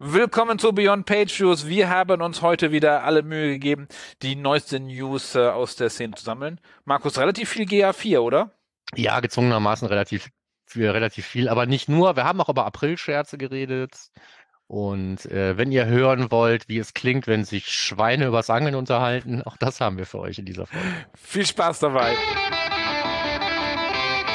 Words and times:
Willkommen 0.00 0.60
zu 0.60 0.72
Beyond 0.72 1.06
Page 1.06 1.40
Views. 1.40 1.66
Wir 1.66 1.88
haben 1.88 2.22
uns 2.22 2.40
heute 2.40 2.70
wieder 2.70 3.02
alle 3.02 3.24
Mühe 3.24 3.48
gegeben, 3.48 3.88
die 4.22 4.36
neuesten 4.36 4.86
News 4.86 5.34
äh, 5.34 5.40
aus 5.48 5.74
der 5.74 5.90
Szene 5.90 6.14
zu 6.14 6.22
sammeln. 6.22 6.60
Markus, 6.84 7.18
relativ 7.18 7.48
viel 7.48 7.66
GA4, 7.66 8.20
oder? 8.20 8.52
Ja, 8.94 9.18
gezwungenermaßen 9.18 9.88
relativ, 9.88 10.28
für 10.66 10.94
relativ 10.94 11.26
viel, 11.26 11.48
aber 11.48 11.66
nicht 11.66 11.88
nur. 11.88 12.14
Wir 12.14 12.22
haben 12.22 12.40
auch 12.40 12.48
über 12.48 12.64
April-Scherze 12.64 13.38
geredet. 13.38 13.96
Und 14.68 15.26
äh, 15.26 15.56
wenn 15.56 15.72
ihr 15.72 15.86
hören 15.86 16.30
wollt, 16.30 16.68
wie 16.68 16.78
es 16.78 16.94
klingt, 16.94 17.26
wenn 17.26 17.44
sich 17.44 17.66
Schweine 17.66 18.26
übers 18.26 18.50
Angeln 18.50 18.76
unterhalten, 18.76 19.42
auch 19.46 19.56
das 19.56 19.80
haben 19.80 19.98
wir 19.98 20.06
für 20.06 20.20
euch 20.20 20.38
in 20.38 20.44
dieser 20.44 20.66
Folge. 20.68 20.86
Viel 21.16 21.46
Spaß 21.46 21.80
dabei. 21.80 22.14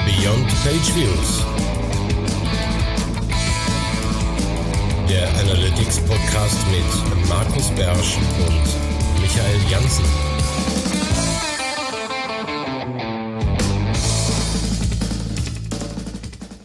Beyond 0.06 0.48
Page 0.66 0.94
Views. 0.94 1.73
Der 5.10 5.28
Analytics 5.40 6.00
Podcast 6.06 6.66
mit 6.72 7.28
Markus 7.30 7.70
Bersch 7.72 8.18
und 8.18 9.22
Michael 9.22 9.60
Janssen. 9.70 10.06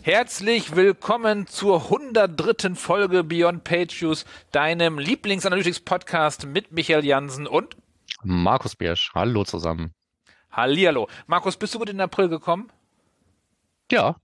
Herzlich 0.02 0.77
willkommen 0.77 1.47
zur 1.47 1.84
103. 1.84 2.74
Folge 2.74 3.24
Beyond 3.24 3.64
Page 3.64 4.01
Views, 4.01 4.24
deinem 4.52 4.98
Lieblingsanalytics-Podcast 4.98 6.47
mit 6.47 6.73
Michael 6.73 7.05
Jansen 7.05 7.47
und 7.47 7.77
Markus 8.23 8.77
Bersch. 8.77 9.11
Hallo 9.14 9.45
zusammen. 9.45 9.92
Hallihallo. 10.50 11.09
Markus, 11.27 11.56
bist 11.56 11.75
du 11.75 11.78
gut 11.78 11.91
in 11.91 11.97
den 11.97 12.05
April 12.05 12.28
gekommen? 12.28 12.70
Ja, 13.91 14.16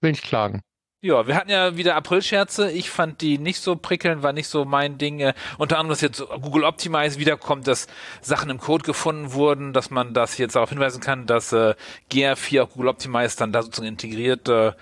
will 0.00 0.10
nicht 0.12 0.24
klagen. 0.24 0.62
Ja, 1.06 1.28
wir 1.28 1.36
hatten 1.36 1.50
ja 1.50 1.76
wieder 1.76 1.94
Aprilscherze. 1.94 2.72
Ich 2.72 2.90
fand 2.90 3.20
die 3.20 3.38
nicht 3.38 3.60
so 3.60 3.76
prickelnd, 3.76 4.24
war 4.24 4.32
nicht 4.32 4.48
so 4.48 4.64
mein 4.64 4.98
Ding. 4.98 5.20
Äh, 5.20 5.34
unter 5.56 5.78
anderem, 5.78 5.90
dass 5.90 6.00
jetzt 6.00 6.20
Google 6.42 6.64
Optimize 6.64 7.20
wiederkommt, 7.20 7.68
dass 7.68 7.86
Sachen 8.22 8.50
im 8.50 8.58
Code 8.58 8.82
gefunden 8.82 9.32
wurden, 9.32 9.72
dass 9.72 9.90
man 9.90 10.14
das 10.14 10.36
jetzt 10.36 10.56
darauf 10.56 10.70
hinweisen 10.70 11.00
kann, 11.00 11.26
dass 11.26 11.52
äh, 11.52 11.76
GR4 12.10 12.62
auch 12.62 12.70
Google 12.70 12.88
Optimize 12.88 13.36
dann 13.36 13.52
da 13.52 13.62
sozusagen 13.62 13.86
integriert. 13.86 14.48
Äh, 14.48 14.72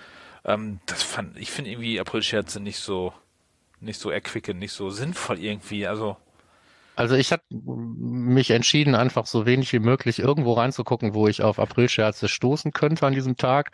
ähm, 0.45 0.79
das 0.87 1.03
fand, 1.03 1.37
ich 1.37 1.51
finde 1.51 1.69
irgendwie 1.69 1.99
Aprilscherze 1.99 2.59
nicht 2.59 2.79
so, 2.79 3.13
nicht 3.79 3.99
so 3.99 4.09
erquickend, 4.09 4.59
nicht 4.59 4.73
so 4.73 4.89
sinnvoll 4.89 5.37
irgendwie. 5.37 5.85
Also 5.85 6.17
Also 6.95 7.15
ich 7.15 7.31
habe 7.31 7.43
mich 7.51 8.51
entschieden, 8.51 8.95
einfach 8.95 9.25
so 9.25 9.45
wenig 9.45 9.71
wie 9.73 9.79
möglich 9.79 10.19
irgendwo 10.19 10.53
reinzugucken, 10.53 11.13
wo 11.13 11.27
ich 11.27 11.41
auf 11.41 11.59
Aprilscherze 11.59 12.27
stoßen 12.27 12.71
könnte 12.71 13.05
an 13.05 13.13
diesem 13.13 13.35
Tag. 13.37 13.71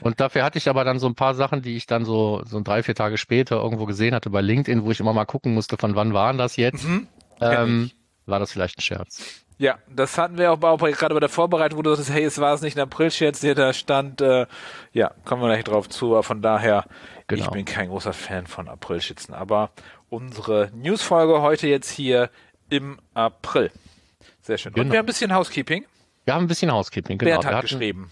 Und 0.00 0.20
dafür 0.20 0.44
hatte 0.44 0.58
ich 0.58 0.68
aber 0.68 0.84
dann 0.84 0.98
so 0.98 1.06
ein 1.08 1.14
paar 1.14 1.34
Sachen, 1.34 1.62
die 1.62 1.76
ich 1.76 1.86
dann 1.86 2.04
so, 2.04 2.42
so 2.44 2.60
drei, 2.60 2.82
vier 2.82 2.94
Tage 2.94 3.18
später 3.18 3.56
irgendwo 3.56 3.86
gesehen 3.86 4.14
hatte 4.14 4.30
bei 4.30 4.40
LinkedIn, 4.40 4.84
wo 4.84 4.90
ich 4.90 5.00
immer 5.00 5.12
mal 5.12 5.24
gucken 5.26 5.52
musste, 5.54 5.76
von 5.76 5.94
wann 5.96 6.14
waren 6.14 6.38
das 6.38 6.56
jetzt. 6.56 6.84
Mhm. 6.86 7.08
Ähm, 7.40 7.84
ich. 7.86 7.96
war 8.26 8.38
das 8.38 8.52
vielleicht 8.52 8.78
ein 8.78 8.82
Scherz? 8.82 9.44
Ja, 9.58 9.78
das 9.94 10.16
hatten 10.16 10.38
wir 10.38 10.52
auch, 10.52 10.62
auch 10.62 10.78
bei- 10.78 10.92
gerade 10.92 11.12
bei 11.12 11.20
der 11.20 11.28
Vorbereitung, 11.28 11.78
wo 11.78 11.82
du 11.82 11.94
sagst, 11.94 12.10
hey, 12.10 12.24
es 12.24 12.38
war 12.38 12.54
es 12.54 12.62
nicht 12.62 12.78
ein 12.78 12.82
Aprilscherz, 12.82 13.40
der 13.40 13.54
da 13.54 13.74
stand. 13.74 14.22
Äh, 14.22 14.46
ja, 14.94 15.10
kommen 15.26 15.42
wir 15.42 15.48
gleich 15.48 15.64
drauf 15.64 15.86
zu. 15.88 16.12
Aber 16.12 16.22
von 16.22 16.40
daher, 16.40 16.86
ich 17.30 17.40
Genau. 17.40 17.50
bin 17.50 17.66
kein 17.66 17.90
großer 17.90 18.14
Fan 18.14 18.46
von 18.46 18.68
Aprilschützen. 18.68 19.34
Aber 19.34 19.70
unsere 20.08 20.70
Newsfolge 20.74 21.42
heute 21.42 21.68
jetzt 21.68 21.90
hier 21.90 22.30
im 22.70 22.98
April. 23.14 23.70
Sehr 24.42 24.58
schön. 24.58 24.72
Und 24.72 24.76
Genau. 24.76 24.92
wir 24.92 24.98
haben 24.98 25.04
ein 25.04 25.06
bisschen 25.06 25.34
Housekeeping. 25.34 25.84
Wir 26.24 26.34
haben 26.34 26.44
ein 26.44 26.48
bisschen 26.48 26.72
Housekeeping, 26.72 27.18
genau. 27.18 27.40
Bernd 27.40 27.46
hat 27.46 27.62
geschrieben. 27.62 28.10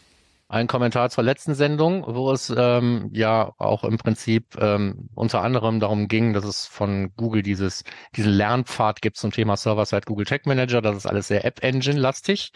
einen 0.48 0.66
Kommentar 0.68 1.10
zur 1.10 1.24
letzten 1.24 1.54
Sendung, 1.54 2.04
wo 2.06 2.32
es 2.32 2.52
ähm, 2.56 3.10
ja 3.12 3.52
auch 3.58 3.84
im 3.84 3.98
Prinzip 3.98 4.56
ähm, 4.60 5.08
unter 5.14 5.42
anderem 5.42 5.78
darum 5.80 6.08
ging, 6.08 6.32
dass 6.32 6.44
es 6.44 6.66
von 6.66 7.12
Google 7.16 7.42
dieses, 7.42 7.84
diesen 8.16 8.32
Lernpfad 8.32 9.02
gibt 9.02 9.16
zum 9.18 9.30
Thema 9.30 9.56
Server-Side 9.56 10.02
Google 10.06 10.26
Tag 10.26 10.46
Manager. 10.46 10.80
Das 10.80 10.96
ist 10.96 11.06
alles 11.06 11.28
sehr 11.28 11.44
App-Engine-lastig. 11.44 12.52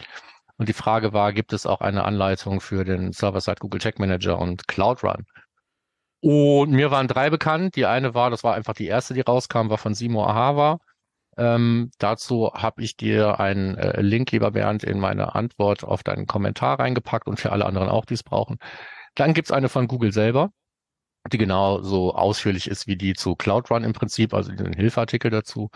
Und 0.57 0.69
die 0.69 0.73
Frage 0.73 1.13
war, 1.13 1.33
gibt 1.33 1.53
es 1.53 1.65
auch 1.65 1.81
eine 1.81 2.03
Anleitung 2.05 2.61
für 2.61 2.83
den 2.83 3.11
Server-Side 3.11 3.57
Google 3.59 3.79
Tag 3.81 3.99
Manager 3.99 4.39
und 4.39 4.67
Cloud 4.67 5.03
Run? 5.03 5.25
Und 6.21 6.71
mir 6.71 6.89
waren 6.89 7.07
drei 7.07 7.29
bekannt. 7.29 7.75
Die 7.75 7.85
eine 7.85 8.13
war, 8.13 8.29
das 8.29 8.43
war 8.43 8.55
einfach 8.55 8.73
die 8.73 8.87
erste, 8.87 9.13
die 9.13 9.21
rauskam, 9.21 9.69
war 9.69 9.77
von 9.77 9.93
Simo 9.93 10.25
Ahava. 10.25 10.79
Ähm, 11.37 11.91
dazu 11.97 12.51
habe 12.53 12.83
ich 12.83 12.95
dir 12.95 13.39
einen 13.39 13.77
äh, 13.77 14.01
Link, 14.01 14.31
lieber 14.31 14.51
Bernd, 14.51 14.83
in 14.83 14.99
meine 14.99 15.35
Antwort 15.35 15.83
auf 15.83 16.03
deinen 16.03 16.27
Kommentar 16.27 16.79
reingepackt 16.79 17.27
und 17.27 17.39
für 17.39 17.51
alle 17.51 17.65
anderen 17.65 17.89
auch, 17.89 18.05
die 18.05 18.13
es 18.13 18.23
brauchen. 18.23 18.57
Dann 19.15 19.33
gibt's 19.33 19.51
eine 19.51 19.69
von 19.69 19.87
Google 19.87 20.11
selber, 20.11 20.51
die 21.31 21.37
genau 21.37 21.81
so 21.81 22.13
ausführlich 22.13 22.67
ist 22.67 22.87
wie 22.87 22.97
die 22.97 23.13
zu 23.13 23.35
Cloud 23.35 23.71
Run 23.71 23.83
im 23.83 23.93
Prinzip, 23.93 24.33
also 24.33 24.51
den 24.51 24.73
Hilfeartikel 24.73 25.31
dazu. 25.31 25.69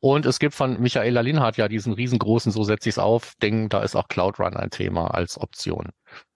Und 0.00 0.26
es 0.26 0.38
gibt 0.40 0.54
von 0.54 0.80
Michaela 0.80 1.20
Linhardt 1.20 1.56
ja 1.56 1.68
diesen 1.68 1.92
riesengroßen, 1.92 2.50
so 2.50 2.64
setze 2.64 2.88
ich 2.88 2.94
es 2.94 2.98
auf, 2.98 3.34
Ding, 3.40 3.68
da 3.68 3.82
ist 3.82 3.94
auch 3.94 4.08
Cloud 4.08 4.40
Run 4.40 4.56
ein 4.56 4.70
Thema 4.70 5.14
als 5.14 5.38
Option. 5.38 5.90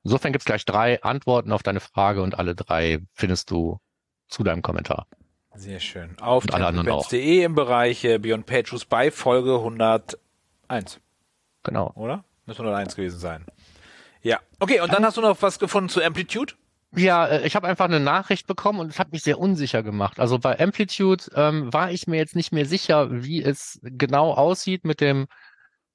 Insofern 0.05 0.33
gibt's 0.33 0.45
gleich 0.45 0.65
drei 0.65 1.03
Antworten 1.03 1.51
auf 1.51 1.65
deine 1.65 1.81
Frage 1.81 2.23
und 2.23 2.39
alle 2.39 2.55
drei 2.55 3.01
findest 3.13 3.51
du 3.51 3.79
zu 4.29 4.45
deinem 4.45 4.63
Kommentar. 4.63 5.07
Sehr 5.57 5.81
schön. 5.81 6.17
Auf 6.21 6.47
tempobands.de 6.47 7.43
im 7.43 7.55
Bereich 7.55 8.05
äh, 8.05 8.19
Beyond 8.19 8.47
Pages 8.47 8.85
bei 8.85 9.11
Folge 9.11 9.55
101, 9.57 11.01
Genau. 11.63 11.93
oder? 11.95 12.25
Müsste 12.45 12.63
101 12.63 12.95
gewesen 12.97 13.19
sein. 13.19 13.45
Ja. 14.23 14.39
Okay, 14.61 14.81
und 14.81 14.93
dann 14.93 15.05
hast 15.05 15.17
du 15.17 15.21
noch 15.21 15.41
was 15.43 15.59
gefunden 15.59 15.89
zu 15.89 16.03
Amplitude? 16.03 16.55
Ja, 16.95 17.27
äh, 17.27 17.47
ich 17.47 17.57
habe 17.57 17.67
einfach 17.67 17.87
eine 17.87 18.01
Nachricht 18.01 18.47
bekommen 18.47 18.81
und 18.81 18.89
es 18.89 18.99
hat 18.99 19.13
mich 19.13 19.23
sehr 19.23 19.39
unsicher 19.39 19.83
gemacht. 19.83 20.21
Also 20.21 20.39
bei 20.39 20.59
Amplitude 20.59 21.25
ähm, 21.35 21.73
war 21.73 21.91
ich 21.91 22.07
mir 22.07 22.17
jetzt 22.17 22.37
nicht 22.37 22.53
mehr 22.53 22.67
sicher, 22.67 23.09
wie 23.11 23.43
es 23.43 23.81
genau 23.83 24.33
aussieht 24.33 24.85
mit 24.85 25.01
dem 25.01 25.27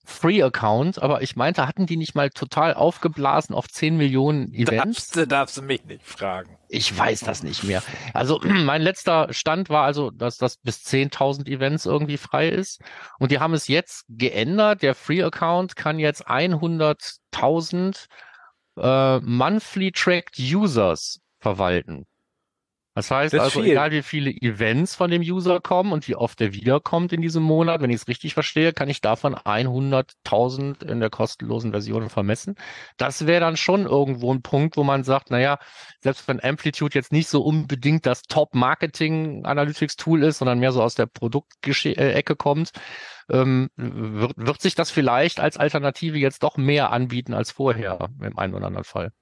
Free-Account, 0.04 1.02
aber 1.02 1.22
ich 1.22 1.36
meinte, 1.36 1.68
hatten 1.68 1.86
die 1.86 1.98
nicht 1.98 2.16
mal 2.16 2.30
total 2.30 2.74
aufgeblasen 2.74 3.54
auf 3.54 3.68
10 3.68 3.98
Millionen 3.98 4.54
Events? 4.54 5.10
Darfst 5.10 5.16
du, 5.16 5.28
darfst 5.28 5.58
du 5.58 5.62
mich 5.62 5.86
nicht 5.86 6.06
fragen. 6.06 6.58
Ich 6.70 6.98
weiß 6.98 7.22
das 7.22 7.44
nicht 7.44 7.64
mehr. 7.64 7.84
Also 8.14 8.40
mein 8.44 8.82
letzter 8.82 9.32
Stand 9.32 9.70
war 9.70 9.86
also, 9.86 10.10
dass 10.10 10.38
das 10.38 10.58
bis 10.58 10.84
10.000 10.86 11.48
Events 11.48 11.86
irgendwie 11.86 12.18
frei 12.18 12.50
ist. 12.50 12.82
Und 13.20 13.32
die 13.32 13.40
haben 13.40 13.54
es 13.54 13.68
jetzt 13.68 14.06
geändert. 14.10 14.82
Der 14.82 14.96
Free-Account 14.96 15.76
kann 15.76 16.00
jetzt 16.00 16.28
100.000 16.28 18.08
äh, 18.78 19.20
monthly 19.20 19.92
tracked 19.92 20.40
Users 20.40 21.20
verwalten. 21.40 22.06
Das 22.94 23.10
heißt 23.10 23.34
Das 23.34 23.42
also, 23.42 23.62
viel. 23.62 23.72
egal 23.72 23.92
wie 23.92 24.02
viele 24.02 24.32
Events 24.32 24.96
von 24.96 25.10
dem 25.10 25.22
User 25.22 25.62
kommen 25.62 25.94
und 25.94 26.10
wie 26.10 26.16
oft 26.16 26.42
er 26.42 26.54
wiederkommt 26.54 27.14
in 27.14 27.22
diesem 27.22 27.42
Monat, 27.42 27.82
wenn 27.82 27.90
ich 27.90 28.02
es 28.02 28.08
richtig 28.10 28.34
verstehe, 28.34 28.74
kann 28.74 28.90
ich 28.90 29.00
davon 29.00 29.34
100.000 29.34 30.84
in 30.84 31.00
der 31.00 31.10
kostenlosen 31.10 31.72
Version 31.72 32.10
vermessen. 32.10 32.56
Das 32.98 33.28
wäre 33.28 33.40
dann 33.40 33.56
schon 33.56 33.86
irgendwo 33.86 34.34
ein 34.34 34.42
Punkt, 34.42 34.76
wo 34.76 34.84
man 34.84 35.06
sagt, 35.06 35.32
naja, 35.32 35.58
selbst 36.02 36.28
wenn 36.28 36.44
Amplitude 36.44 36.94
jetzt 36.94 37.14
nicht 37.14 37.30
so 37.30 37.42
unbedingt 37.44 38.06
das 38.06 38.24
Top-Marketing-Analytics-Tool 38.24 40.24
ist, 40.24 40.40
sondern 40.40 40.60
mehr 40.60 40.74
so 40.74 40.84
aus 40.84 40.96
der 40.96 41.06
Produktecke 41.06 42.36
kommt, 42.36 42.72
ähm, 43.30 43.70
wird, 43.78 44.34
wird 44.36 44.62
sich 44.62 44.76
das 44.76 44.92
vielleicht 44.92 45.40
als 45.40 45.56
Alternative 45.56 46.18
jetzt 46.18 46.44
doch 46.44 46.58
mehr 46.58 46.92
anbieten 46.92 47.34
als 47.34 47.52
vorher 47.52 48.10
im 48.22 48.38
einen 48.38 48.54
oder 48.54 48.68
anderen 48.68 48.84
Fall. 48.84 49.14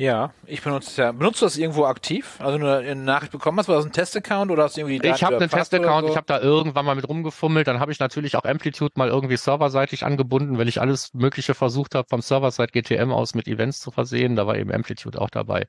Ja, 0.00 0.32
ich 0.46 0.62
benutze 0.62 1.02
ja. 1.02 1.12
Benutzt 1.12 1.42
du 1.42 1.44
das 1.44 1.58
irgendwo 1.58 1.84
aktiv? 1.84 2.38
Also 2.38 2.56
nur 2.56 2.78
eine 2.78 2.96
Nachricht 2.96 3.32
bekommen 3.32 3.58
hast, 3.58 3.68
war 3.68 3.76
das 3.76 3.84
ein 3.84 3.92
Test-Account 3.92 4.50
oder 4.50 4.62
hast 4.62 4.78
du 4.78 4.80
irgendwie 4.80 4.98
die 4.98 5.06
Ich 5.06 5.20
Daten 5.20 5.26
habe 5.26 5.36
einen 5.36 5.50
Test-Account, 5.50 6.06
so? 6.06 6.10
ich 6.10 6.16
habe 6.16 6.26
da 6.26 6.40
irgendwann 6.40 6.86
mal 6.86 6.94
mit 6.94 7.06
rumgefummelt, 7.06 7.68
dann 7.68 7.80
habe 7.80 7.92
ich 7.92 7.98
natürlich 7.98 8.34
auch 8.34 8.44
Amplitude 8.44 8.94
mal 8.96 9.08
irgendwie 9.08 9.36
serverseitig 9.36 10.06
angebunden, 10.06 10.56
weil 10.56 10.68
ich 10.68 10.80
alles 10.80 11.12
Mögliche 11.12 11.52
versucht 11.52 11.94
habe, 11.94 12.08
vom 12.08 12.22
Server-Side 12.22 12.68
GTM 12.68 13.12
aus 13.12 13.34
mit 13.34 13.46
Events 13.46 13.80
zu 13.80 13.90
versehen. 13.90 14.36
Da 14.36 14.46
war 14.46 14.56
eben 14.56 14.72
Amplitude 14.72 15.20
auch 15.20 15.28
dabei. 15.28 15.66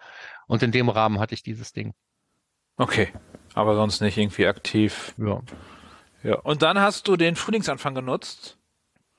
Und 0.47 0.63
in 0.63 0.71
dem 0.71 0.87
Rahmen 0.87 1.19
hatte 1.19 1.33
ich 1.33 1.43
dieses 1.43 1.73
Ding. 1.73 1.93
Okay, 2.77 3.09
aber 3.53 3.75
sonst 3.75 3.99
nicht 3.99 4.17
irgendwie 4.17 4.47
aktiv. 4.47 5.13
Ja. 5.17 5.41
Ja. 6.23 6.35
Und 6.39 6.61
dann 6.61 6.79
hast 6.79 7.09
du 7.09 7.17
den 7.17 7.35
Frühlingsanfang 7.35 7.95
genutzt. 7.95 8.60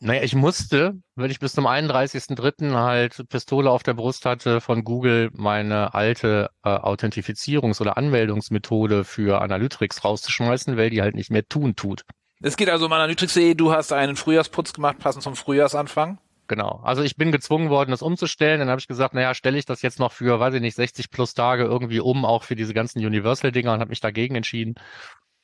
Naja, 0.05 0.25
ich 0.25 0.35
musste, 0.35 0.95
wenn 1.15 1.31
ich 1.31 1.39
bis 1.39 1.53
zum 1.53 1.65
31.03. 1.65 2.75
halt 2.75 3.23
Pistole 3.29 3.71
auf 3.71 3.85
der 3.85 3.95
Brust 3.95 4.27
hatte, 4.27 4.61
von 4.61 4.83
Google 4.83 5.31
meine 5.33 5.95
alte 5.95 6.51
äh, 6.65 6.71
Authentifizierungs- 6.71 7.81
oder 7.81 7.97
Anmeldungsmethode 7.97 9.05
für 9.05 9.41
Analytics 9.41 10.05
rauszuschmeißen, 10.05 10.77
weil 10.77 10.91
die 10.91 11.03
halt 11.03 11.15
nicht 11.15 11.31
mehr 11.31 11.47
tun 11.47 11.77
tut. 11.77 12.03
Es 12.41 12.57
geht 12.57 12.69
also 12.69 12.87
um 12.87 12.93
Analytics.de, 12.93 13.55
du 13.55 13.73
hast 13.73 13.93
einen 13.93 14.17
Frühjahrsputz 14.17 14.73
gemacht, 14.73 14.99
passend 14.99 15.23
zum 15.23 15.37
Frühjahrsanfang. 15.37 16.19
Genau. 16.49 16.81
Also 16.83 17.03
ich 17.03 17.15
bin 17.15 17.31
gezwungen 17.31 17.71
worden, 17.71 17.93
das 17.93 18.03
umzustellen. 18.03 18.59
Dann 18.59 18.71
habe 18.71 18.81
ich 18.81 18.89
gesagt, 18.89 19.15
naja, 19.15 19.35
stelle 19.35 19.57
ich 19.57 19.67
das 19.67 19.83
jetzt 19.83 20.01
noch 20.01 20.11
für, 20.11 20.41
weiß 20.41 20.55
ich 20.55 20.61
nicht, 20.61 20.75
60 20.75 21.13
plus 21.13 21.35
Tage 21.35 21.63
irgendwie 21.63 22.01
um, 22.01 22.25
auch 22.25 22.43
für 22.43 22.57
diese 22.57 22.75
ganzen 22.75 22.99
Universal-Dinger 22.99 23.73
und 23.73 23.79
habe 23.79 23.91
mich 23.91 24.01
dagegen 24.01 24.35
entschieden. 24.35 24.75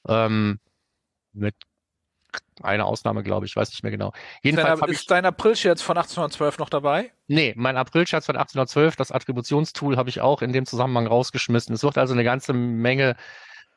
Ähm, 0.08 0.58
mit 1.32 1.54
einer 2.62 2.86
Ausnahme, 2.86 3.22
glaube 3.22 3.46
ich, 3.46 3.54
weiß 3.54 3.70
nicht 3.70 3.82
mehr 3.82 3.92
genau. 3.92 4.08
Ist 4.08 4.44
Jedenfalls 4.44 4.68
dein, 4.68 4.80
habe 4.80 4.92
ich 4.92 4.98
ist 4.98 5.10
dein 5.10 5.24
Aprilscherz 5.24 5.82
von 5.82 5.96
1812 5.96 6.58
noch 6.58 6.68
dabei? 6.68 7.12
Nee, 7.26 7.54
mein 7.56 7.76
Aprilscherz 7.76 8.26
von 8.26 8.36
1812, 8.36 8.96
das 8.96 9.12
Attributionstool 9.12 9.96
habe 9.96 10.08
ich 10.08 10.20
auch 10.20 10.42
in 10.42 10.52
dem 10.52 10.66
Zusammenhang 10.66 11.06
rausgeschmissen. 11.06 11.74
Es 11.74 11.82
wird 11.82 11.98
also 11.98 12.14
eine 12.14 12.24
ganze 12.24 12.52
Menge 12.52 13.16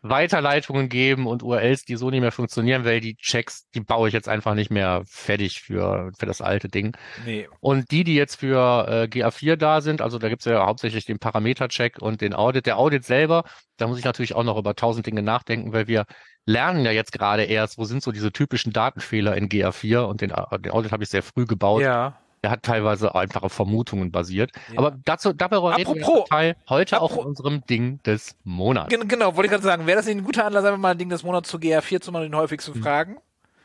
Weiterleitungen 0.01 0.89
geben 0.89 1.27
und 1.27 1.43
URLs, 1.43 1.85
die 1.85 1.95
so 1.95 2.09
nicht 2.09 2.21
mehr 2.21 2.31
funktionieren, 2.31 2.85
weil 2.85 3.01
die 3.01 3.15
Checks, 3.15 3.69
die 3.75 3.81
baue 3.81 4.07
ich 4.07 4.13
jetzt 4.13 4.27
einfach 4.27 4.55
nicht 4.55 4.71
mehr 4.71 5.03
fertig 5.05 5.61
für, 5.61 6.11
für 6.17 6.25
das 6.25 6.41
alte 6.41 6.69
Ding. 6.69 6.97
Nee. 7.25 7.47
Und 7.59 7.91
die, 7.91 8.03
die 8.03 8.15
jetzt 8.15 8.37
für 8.37 8.87
äh, 8.87 9.03
GA4 9.05 9.55
da 9.57 9.81
sind, 9.81 10.01
also 10.01 10.17
da 10.17 10.29
gibt's 10.29 10.45
ja 10.45 10.65
hauptsächlich 10.65 11.05
den 11.05 11.19
Parameter-Check 11.19 12.01
und 12.01 12.21
den 12.21 12.33
Audit. 12.33 12.65
Der 12.65 12.77
Audit 12.77 13.05
selber, 13.05 13.43
da 13.77 13.87
muss 13.87 13.99
ich 13.99 14.05
natürlich 14.05 14.33
auch 14.33 14.43
noch 14.43 14.57
über 14.57 14.75
tausend 14.75 15.05
Dinge 15.05 15.21
nachdenken, 15.21 15.71
weil 15.71 15.87
wir 15.87 16.05
lernen 16.45 16.83
ja 16.83 16.91
jetzt 16.91 17.11
gerade 17.11 17.43
erst, 17.43 17.77
wo 17.77 17.83
sind 17.83 18.01
so 18.01 18.11
diese 18.11 18.31
typischen 18.31 18.73
Datenfehler 18.73 19.37
in 19.37 19.49
GA4 19.49 19.99
und 20.01 20.21
den, 20.21 20.29
den 20.29 20.71
Audit 20.71 20.91
habe 20.91 21.03
ich 21.03 21.09
sehr 21.09 21.23
früh 21.23 21.45
gebaut. 21.45 21.81
Ja. 21.81 22.19
Der 22.43 22.49
hat 22.49 22.63
teilweise 22.63 23.13
einfache 23.13 23.49
Vermutungen 23.49 24.11
basiert. 24.11 24.51
Ja. 24.71 24.79
Aber 24.79 24.97
dazu, 25.05 25.31
darüber 25.31 25.77
reden 25.77 25.93
wir 25.95 26.01
Apropos- 26.03 26.29
Teil 26.29 26.55
heute 26.69 27.01
auch 27.01 27.15
in 27.17 27.23
unserem 27.25 27.63
Ding 27.67 28.01
des 28.03 28.35
Monats. 28.43 28.89
Gen 28.89 29.07
genau, 29.07 29.35
wollte 29.35 29.45
ich 29.45 29.51
gerade 29.51 29.63
sagen, 29.63 29.85
wäre 29.85 29.97
das 29.97 30.07
nicht 30.07 30.17
ein 30.17 30.23
guter 30.23 30.45
Anlass, 30.45 30.65
einfach 30.65 30.79
mal 30.79 30.91
ein 30.91 30.97
Ding 30.97 31.09
des 31.09 31.21
Monats 31.23 31.49
zu 31.49 31.57
GR4 31.57 32.01
zu 32.01 32.11
machen 32.11 32.23
den 32.23 32.35
häufigsten 32.35 32.73
Hm. 32.73 32.81
Fragen? 32.81 33.17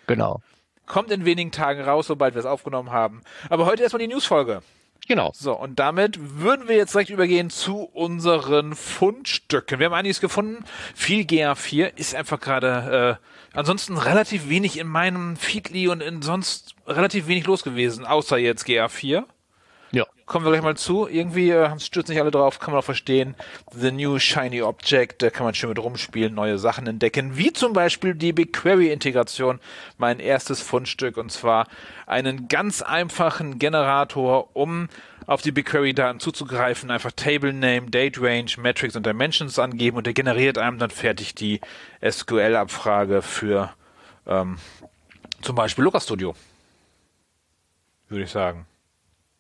Genau. 0.07 0.43
Kommt 0.85 1.11
in 1.11 1.25
wenigen 1.25 1.51
Tagen 1.53 1.81
raus, 1.81 2.07
sobald 2.07 2.35
wir 2.35 2.41
es 2.41 2.47
aufgenommen 2.47 2.93
haben. 2.93 3.23
Aber 3.49 3.65
heute 3.67 3.83
erstmal 3.83 4.01
die 4.07 4.13
Newsfolge. 4.13 4.61
Genau. 5.07 5.31
So, 5.35 5.53
und 5.53 5.79
damit 5.79 6.19
würden 6.41 6.69
wir 6.69 6.77
jetzt 6.77 6.93
direkt 6.95 7.11
übergehen 7.11 7.49
zu 7.49 7.83
unseren 7.83 8.75
Fundstücken. 8.75 9.79
Wir 9.79 9.87
haben 9.87 9.95
einiges 9.95 10.21
gefunden. 10.21 10.65
Viel 10.95 11.25
GA4 11.25 11.97
ist 11.97 12.15
einfach 12.17 12.41
gerade 12.41 13.19
äh, 13.21 13.57
ansonsten 13.57 13.99
relativ 13.99 14.49
wenig 14.49 14.79
in 14.79 14.89
meinem 14.89 15.37
Feedly 15.37 15.87
und 15.89 16.03
in 16.03 16.23
sonst 16.23 16.75
relativ 16.89 17.29
wenig 17.29 17.47
los 17.47 17.63
gewesen, 17.63 18.05
außer 18.05 18.37
jetzt 18.37 18.67
GA4. 18.67 19.25
Ja. 19.97 20.07
Kommen 20.27 20.45
wir 20.45 20.51
gleich 20.51 20.63
mal 20.63 20.77
zu. 20.77 21.09
Irgendwie 21.09 21.51
äh, 21.51 21.81
stürzen 21.81 22.13
nicht 22.13 22.21
alle 22.21 22.31
drauf, 22.31 22.59
kann 22.59 22.73
man 22.73 22.81
auch 22.81 22.85
verstehen. 22.85 23.35
The 23.73 23.91
New 23.91 24.19
Shiny 24.19 24.61
Object, 24.61 25.23
da 25.23 25.31
kann 25.31 25.47
man 25.47 25.55
schön 25.55 25.71
mit 25.71 25.79
rumspielen, 25.79 26.35
neue 26.35 26.59
Sachen 26.59 26.87
entdecken, 26.87 27.39
wie 27.39 27.51
zum 27.51 27.73
Beispiel 27.73 28.15
die 28.15 28.35
BigQuery-Integration, 28.35 29.59
mein 29.97 30.21
erstes 30.21 30.61
Fundstück, 30.61 31.17
und 31.17 31.33
zwar 31.33 31.67
einen 32.07 32.47
ganz 32.49 32.83
einfachen 32.83 33.59
Generator, 33.59 34.55
um 34.55 34.91
auf 35.27 35.41
die 35.41 35.51
BigQuery-Daten 35.51 36.21
zuzugreifen, 36.21 36.91
einfach 36.91 37.13
Table 37.13 37.55
Name, 37.55 37.91
Date 37.91 38.21
Range, 38.21 38.51
Metrics 38.59 38.97
und 38.97 39.07
Dimensions 39.07 39.59
angeben 39.59 39.97
und 39.97 40.05
der 40.07 40.13
generiert 40.13 40.59
einem 40.59 40.79
dann 40.79 40.91
fertig 40.91 41.35
die 41.35 41.63
SQL-Abfrage 42.07 43.23
für 43.23 43.73
ähm, 44.27 44.59
zum 45.41 45.57
Beispiel 45.57 45.85
Looker 45.85 46.01
Studio. 46.01 46.35
Würde 48.11 48.25
ich 48.25 48.31
sagen. 48.31 48.67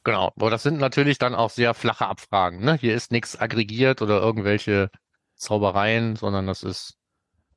Genau. 0.06 0.32
Aber 0.36 0.50
das 0.50 0.62
sind 0.62 0.78
natürlich 0.78 1.18
dann 1.18 1.34
auch 1.34 1.50
sehr 1.50 1.74
flache 1.74 2.06
Abfragen. 2.06 2.64
Ne? 2.64 2.78
Hier 2.80 2.94
ist 2.94 3.10
nichts 3.10 3.36
aggregiert 3.36 4.02
oder 4.02 4.20
irgendwelche 4.20 4.88
Zaubereien, 5.34 6.14
sondern 6.14 6.46
das 6.46 6.62
ist 6.62 6.94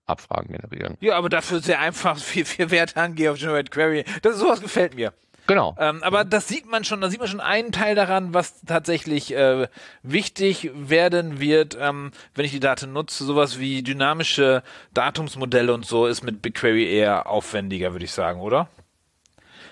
Abfragen 0.07 0.51
generieren. 0.51 0.97
Ja, 0.99 1.15
aber 1.15 1.29
dafür 1.29 1.59
sehr 1.59 1.79
einfach 1.79 2.17
viel, 2.17 2.45
viel 2.45 2.71
Wert 2.71 2.97
angehen 2.97 3.33
auf 3.33 3.37
Generate 3.37 3.69
Query. 3.69 4.03
Das 4.23 4.39
sowas 4.39 4.61
gefällt 4.61 4.95
mir. 4.95 5.13
Genau. 5.45 5.75
Ähm, 5.77 6.01
aber 6.01 6.25
das 6.25 6.47
sieht 6.47 6.65
man 6.65 6.83
schon, 6.83 7.01
da 7.01 7.11
sieht 7.11 7.19
man 7.19 7.27
schon 7.27 7.39
einen 7.39 7.71
Teil 7.71 7.93
daran, 7.93 8.33
was 8.33 8.61
tatsächlich 8.61 9.35
äh, 9.35 9.67
wichtig 10.01 10.71
werden 10.73 11.39
wird, 11.39 11.77
ähm, 11.79 12.09
wenn 12.33 12.45
ich 12.45 12.51
die 12.51 12.59
Daten 12.59 12.93
nutze. 12.93 13.25
Sowas 13.25 13.59
wie 13.59 13.83
dynamische 13.83 14.63
Datumsmodelle 14.95 15.71
und 15.71 15.85
so 15.85 16.07
ist 16.07 16.23
mit 16.23 16.41
BigQuery 16.41 16.91
eher 16.91 17.27
aufwendiger, 17.27 17.91
würde 17.91 18.05
ich 18.05 18.11
sagen, 18.11 18.41
oder? 18.41 18.69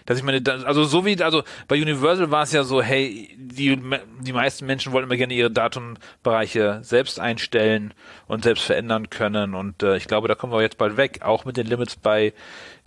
Dass 0.08 0.18
ich 0.18 0.24
meine, 0.24 0.42
also 0.66 0.86
so 0.86 1.06
wie, 1.06 1.22
also 1.22 1.44
bei 1.68 1.76
Universal 1.76 2.32
war 2.32 2.44
es 2.44 2.54
ja 2.54 2.64
so, 2.64 2.82
hey, 2.82 3.30
die, 3.38 3.78
die 4.22 4.34
meisten 4.34 4.66
Menschen 4.66 4.94
wollen 4.94 5.04
immer 5.04 5.18
gerne 5.18 5.34
ihre 5.34 5.52
Datumbereiche 5.52 6.80
selbst 6.82 7.20
einstellen 7.20 7.94
und 8.26 8.46
selbst 8.46 8.64
verändern 8.64 9.10
können 9.10 9.54
und 9.54 9.84
äh, 9.84 9.98
ich 9.98 10.08
glaube, 10.08 10.30
da 10.30 10.36
kommen 10.36 10.54
wir 10.54 10.62
jetzt 10.62 10.78
bald 10.78 10.96
weg, 10.96 11.20
auch 11.24 11.44
mit 11.44 11.58
den 11.58 11.68
Limits 11.68 11.98
bei 11.98 12.34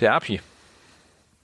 der 0.00 0.14
API. 0.14 0.40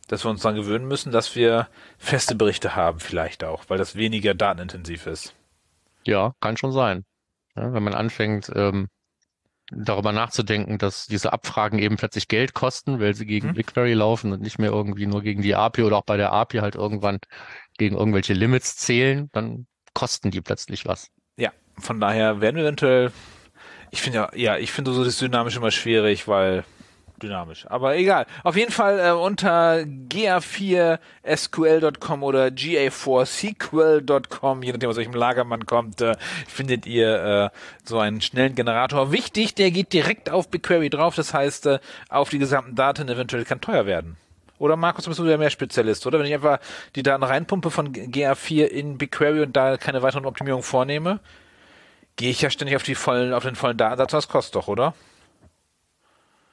Dass 0.08 0.24
wir 0.24 0.30
uns 0.30 0.40
dann 0.40 0.54
gewöhnen 0.54 0.88
müssen, 0.88 1.12
dass 1.12 1.36
wir 1.36 1.68
feste 1.98 2.34
Berichte 2.34 2.74
haben, 2.74 2.98
vielleicht 2.98 3.44
auch, 3.44 3.64
weil 3.68 3.76
das 3.76 3.96
weniger 3.96 4.32
datenintensiv 4.32 5.06
ist. 5.06 5.34
Ja, 6.04 6.32
kann 6.40 6.56
schon 6.56 6.72
sein. 6.72 7.04
Ja, 7.54 7.74
wenn 7.74 7.82
man 7.82 7.94
anfängt, 7.94 8.50
ähm, 8.54 8.88
darüber 9.72 10.12
nachzudenken, 10.12 10.78
dass 10.78 11.06
diese 11.06 11.32
Abfragen 11.32 11.78
eben 11.78 11.96
plötzlich 11.96 12.28
Geld 12.28 12.54
kosten, 12.54 13.00
weil 13.00 13.14
sie 13.14 13.26
gegen 13.26 13.48
Mhm. 13.48 13.54
BigQuery 13.54 13.94
laufen 13.94 14.32
und 14.32 14.40
nicht 14.40 14.58
mehr 14.58 14.70
irgendwie 14.70 15.06
nur 15.06 15.22
gegen 15.22 15.42
die 15.42 15.54
API 15.54 15.82
oder 15.82 15.96
auch 15.96 16.04
bei 16.04 16.16
der 16.16 16.32
API 16.32 16.58
halt 16.58 16.74
irgendwann 16.76 17.18
gegen 17.78 17.96
irgendwelche 17.96 18.32
Limits 18.32 18.76
zählen, 18.76 19.28
dann 19.32 19.66
kosten 19.92 20.30
die 20.30 20.40
plötzlich 20.40 20.86
was. 20.86 21.08
Ja, 21.36 21.50
von 21.78 22.00
daher 22.00 22.40
werden 22.40 22.56
wir 22.56 22.62
eventuell, 22.62 23.12
ich 23.90 24.02
finde 24.02 24.18
ja, 24.18 24.30
ja, 24.34 24.58
ich 24.58 24.72
finde 24.72 24.92
so 24.92 25.04
das 25.04 25.18
Dynamisch 25.18 25.56
immer 25.56 25.70
schwierig, 25.70 26.28
weil 26.28 26.64
dynamisch. 27.22 27.66
Aber 27.68 27.96
egal. 27.96 28.26
Auf 28.44 28.56
jeden 28.56 28.72
Fall 28.72 28.98
äh, 28.98 29.12
unter 29.12 29.78
ga4sql.com 29.78 32.22
oder 32.22 32.46
ga4sql.com, 32.46 34.62
je 34.62 34.72
nachdem 34.72 34.90
aus 34.90 34.96
welchem 34.96 35.14
Lager 35.14 35.44
man 35.44 35.66
kommt, 35.66 36.00
äh, 36.00 36.16
findet 36.46 36.86
ihr 36.86 37.50
äh, 37.52 37.56
so 37.84 37.98
einen 37.98 38.20
schnellen 38.20 38.54
Generator. 38.54 39.12
Wichtig, 39.12 39.54
der 39.54 39.70
geht 39.70 39.92
direkt 39.92 40.30
auf 40.30 40.48
BigQuery 40.48 40.90
drauf, 40.90 41.14
das 41.14 41.34
heißt 41.34 41.66
äh, 41.66 41.78
auf 42.08 42.30
die 42.30 42.38
gesamten 42.38 42.74
Daten 42.74 43.08
eventuell 43.08 43.44
kann 43.44 43.60
teuer 43.60 43.86
werden. 43.86 44.16
Oder 44.58 44.76
Markus, 44.76 45.06
bist 45.06 45.18
du 45.18 45.24
ja 45.24 45.36
mehr 45.36 45.50
Spezialist, 45.50 46.06
oder? 46.06 46.18
Wenn 46.18 46.26
ich 46.26 46.34
einfach 46.34 46.60
die 46.94 47.02
Daten 47.02 47.22
reinpumpe 47.22 47.70
von 47.70 47.92
GA4 47.92 48.64
in 48.64 48.96
BigQuery 48.96 49.42
und 49.42 49.54
da 49.54 49.76
keine 49.76 50.02
weiteren 50.02 50.24
Optimierungen 50.24 50.64
vornehme, 50.64 51.20
gehe 52.16 52.30
ich 52.30 52.40
ja 52.40 52.50
ständig 52.50 52.76
auf 52.76 52.82
die 52.82 52.94
vollen, 52.94 53.34
auf 53.34 53.42
den 53.42 53.54
vollen 53.54 53.76
Datensatz. 53.76 54.12
Das 54.12 54.28
kostet 54.28 54.56
doch, 54.56 54.68
oder? 54.68 54.94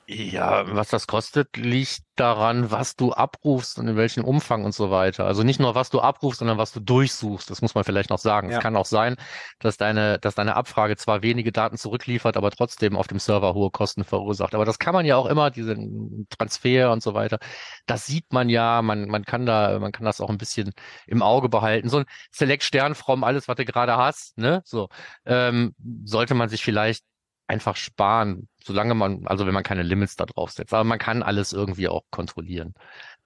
Ja, 0.06 0.66
was 0.76 0.90
das 0.90 1.08
kostet, 1.08 1.56
liegt 1.56 2.02
daran, 2.16 2.72
was 2.72 2.96
du 2.96 3.14
abrufst 3.14 3.80
und 3.80 3.88
in 3.88 3.96
welchem 3.96 4.26
Umfang 4.26 4.66
und 4.66 4.74
so 4.74 4.92
weiter. 4.92 5.26
Also 5.26 5.44
nicht 5.44 5.62
nur, 5.62 5.76
was 5.76 5.90
du 5.90 6.02
abrufst, 6.02 6.40
sondern 6.40 6.58
was 6.58 6.74
du 6.74 6.82
durchsuchst. 6.82 7.50
Das 7.50 7.62
muss 7.62 7.74
man 7.74 7.86
vielleicht 7.86 8.10
noch 8.10 8.20
sagen. 8.20 8.50
Ja. 8.50 8.58
Es 8.58 8.64
kann 8.64 8.76
auch 8.76 8.86
sein, 8.86 9.16
dass 9.60 9.78
deine, 9.78 10.20
dass 10.20 10.36
deine 10.36 10.56
Abfrage 10.56 10.98
zwar 10.98 11.24
wenige 11.24 11.54
Daten 11.54 11.78
zurückliefert, 11.78 12.36
aber 12.36 12.52
trotzdem 12.52 12.98
auf 12.98 13.08
dem 13.08 13.18
Server 13.18 13.54
hohe 13.54 13.72
Kosten 13.72 14.04
verursacht. 14.04 14.54
Aber 14.56 14.66
das 14.66 14.78
kann 14.78 14.94
man 14.94 15.06
ja 15.06 15.16
auch 15.16 15.26
immer, 15.26 15.52
diesen 15.52 16.28
Transfer 16.30 16.92
und 16.92 17.02
so 17.02 17.14
weiter. 17.14 17.40
Das 17.86 18.06
sieht 18.06 18.34
man 18.34 18.50
ja. 18.50 18.82
Man, 18.82 19.08
man 19.08 19.24
kann 19.24 19.46
da, 19.46 19.80
man 19.80 19.94
kann 19.94 20.06
das 20.06 20.20
auch 20.20 20.30
ein 20.30 20.38
bisschen 20.38 20.74
im 21.08 21.22
Auge 21.22 21.48
behalten. 21.48 21.88
So 21.88 22.00
ein 22.00 22.06
Select 22.32 22.64
Stern 22.64 22.96
from 22.96 23.24
alles, 23.24 23.48
was 23.48 23.56
du 23.56 23.64
gerade 23.64 23.96
hast, 23.96 24.38
ne? 24.38 24.62
So, 24.66 24.90
ähm, 25.26 25.76
sollte 26.04 26.34
man 26.34 26.50
sich 26.50 26.64
vielleicht 26.64 27.04
einfach 27.48 27.76
sparen, 27.76 28.48
solange 28.64 28.96
man, 28.96 29.28
also 29.28 29.46
wenn 29.46 29.54
man 29.54 29.64
keine 29.64 29.84
Limits 29.84 30.16
da 30.16 30.26
drauf 30.26 30.52
setzt. 30.52 30.74
Aber 30.74 30.84
man 30.84 31.00
kann 31.00 31.24
alles 31.24 31.54
irgendwie 31.54 31.88
auch 31.88 32.04
kontrollieren. 32.12 32.74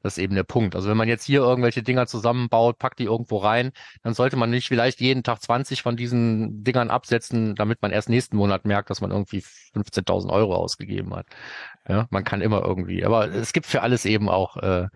Das 0.04 0.18
ist 0.18 0.24
eben 0.24 0.36
der 0.36 0.44
Punkt. 0.44 0.76
Also 0.76 0.90
wenn 0.90 0.98
man 0.98 1.08
jetzt 1.08 1.24
hier 1.26 1.42
irgendwelche 1.42 1.84
Dinger 1.84 2.08
zusammenbaut, 2.08 2.78
packt 2.78 3.00
die 3.00 3.06
irgendwo 3.06 3.38
rein, 3.38 3.72
dann 4.04 4.14
sollte 4.14 4.38
man 4.38 4.50
nicht 4.50 4.68
vielleicht 4.68 5.02
jeden 5.02 5.24
Tag 5.24 5.42
20 5.42 5.82
von 5.82 5.98
diesen 5.98 6.64
Dingern 6.64 6.90
absetzen, 6.92 7.56
damit 7.56 7.82
man 7.82 7.92
erst 7.92 8.10
nächsten 8.10 8.38
Monat 8.38 8.66
merkt, 8.66 8.90
dass 8.90 9.02
man 9.02 9.12
irgendwie 9.12 9.44
15.000 9.74 10.32
Euro 10.32 10.56
ausgegeben 10.56 11.16
hat. 11.16 11.26
Ja, 11.88 12.08
man 12.12 12.24
kann 12.24 12.42
immer 12.42 12.64
irgendwie. 12.64 13.06
Aber 13.06 13.30
es 13.32 13.54
gibt 13.54 13.66
für 13.66 13.82
alles 13.82 14.06
eben 14.06 14.30
auch 14.30 14.58
äh, 14.58 14.88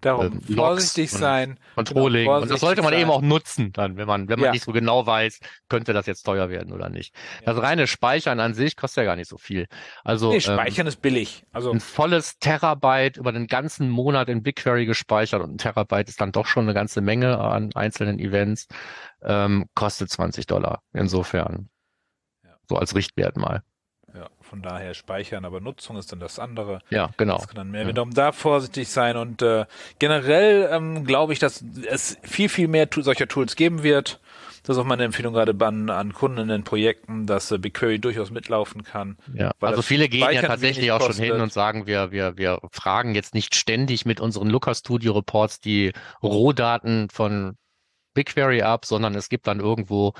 Darum 0.00 0.40
Ähm, 0.48 0.56
vorsichtig 0.56 1.10
sein. 1.10 1.58
Controlling. 1.74 2.24
Genau, 2.24 2.40
und 2.40 2.50
das 2.50 2.60
sollte 2.60 2.80
man 2.82 2.92
vorsichtig 2.92 3.02
eben 3.02 3.10
sein. 3.10 3.18
auch 3.18 3.22
nutzen 3.22 3.72
dann, 3.72 3.96
wenn 3.98 4.06
man, 4.06 4.28
wenn 4.28 4.38
man 4.38 4.46
Ja. 4.46 4.52
nicht 4.52 4.64
so 4.64 4.72
genau 4.72 5.06
weiß, 5.06 5.40
könnte 5.68 5.92
das 5.92 6.06
jetzt 6.06 6.22
teuer 6.22 6.48
werden 6.48 6.72
oder 6.72 6.88
nicht. 6.88 7.14
Ja. 7.44 7.52
Das 7.52 7.62
reine 7.62 7.86
Speichern 7.86 8.40
an 8.40 8.54
sich 8.54 8.76
kostet 8.76 9.02
ja 9.02 9.04
gar 9.04 9.16
nicht 9.16 9.28
so 9.28 9.36
viel. 9.36 9.66
Also 10.02 10.28
Nee, 10.30 10.36
ähm, 10.36 10.40
Speichern 10.40 10.86
ist 10.86 11.02
billig. 11.02 11.44
Also 11.52 11.70
ein 11.70 11.80
volles 11.80 12.38
Terabyte 12.38 13.18
über 13.18 13.32
den 13.32 13.46
ganzen 13.46 13.90
Monat 13.90 14.28
in 14.30 14.42
BigQuery 14.42 14.86
gespeichert 14.86 15.42
und 15.42 15.54
ein 15.54 15.58
Terabyte 15.58 16.08
ist 16.08 16.20
dann 16.20 16.32
doch 16.32 16.46
schon 16.46 16.64
eine 16.64 16.74
ganze 16.74 17.00
Menge 17.02 17.38
an 17.38 17.70
einzelnen 17.74 18.18
Events, 18.18 18.68
ähm, 19.22 19.66
kostet 19.74 20.10
20 20.10 20.46
Dollar. 20.46 20.82
Insofern. 20.94 21.68
Ja. 22.42 22.50
So 22.68 22.76
als 22.76 22.94
Richtwert 22.94 23.36
mal. 23.36 23.62
Ja, 24.14 24.28
von 24.40 24.62
daher 24.62 24.94
speichern, 24.94 25.44
aber 25.44 25.60
Nutzung 25.60 25.96
ist 25.96 26.12
dann 26.12 26.20
das 26.20 26.38
andere. 26.38 26.80
Ja, 26.90 27.10
genau. 27.16 27.38
Das 27.38 27.48
kann 27.48 27.56
dann 27.56 27.70
mehr 27.70 27.82
Ja. 27.82 27.86
werden. 27.86 27.96
Darum 27.96 28.14
da 28.14 28.32
vorsichtig 28.32 28.88
sein 28.88 29.16
und 29.16 29.42
äh, 29.42 29.66
generell 29.98 30.68
ähm, 30.72 31.04
glaube 31.04 31.32
ich, 31.32 31.38
dass 31.38 31.64
es 31.88 32.18
viel, 32.22 32.48
viel 32.48 32.68
mehr 32.68 32.88
solcher 32.94 33.28
Tools 33.28 33.56
geben 33.56 33.82
wird. 33.82 34.20
Das 34.62 34.76
ist 34.76 34.80
auch 34.82 34.86
meine 34.86 35.04
Empfehlung 35.04 35.32
gerade 35.32 35.54
an, 35.64 35.88
an 35.88 36.12
Kunden 36.12 36.38
in 36.38 36.48
den 36.48 36.64
Projekten, 36.64 37.26
dass 37.26 37.50
äh, 37.50 37.58
BigQuery 37.58 37.98
durchaus 37.98 38.30
mitlaufen 38.30 38.84
kann. 38.84 39.16
Ja, 39.32 39.52
also 39.60 39.80
viele 39.80 40.08
gehen 40.08 40.30
ja 40.32 40.42
tatsächlich 40.42 40.92
auch 40.92 41.00
schon 41.00 41.22
hin 41.22 41.40
und 41.40 41.52
sagen, 41.52 41.86
wir, 41.86 42.10
wir, 42.12 42.36
wir 42.36 42.60
fragen 42.70 43.14
jetzt 43.14 43.32
nicht 43.34 43.54
ständig 43.54 44.04
mit 44.04 44.20
unseren 44.20 44.48
Looker 44.50 44.74
Studio 44.74 45.12
Reports 45.14 45.60
die 45.60 45.92
Rohdaten 46.22 47.08
von 47.10 47.56
BigQuery 48.14 48.62
ab, 48.62 48.84
sondern 48.84 49.14
es 49.14 49.28
gibt 49.28 49.46
dann 49.46 49.60
irgendwo 49.60 50.12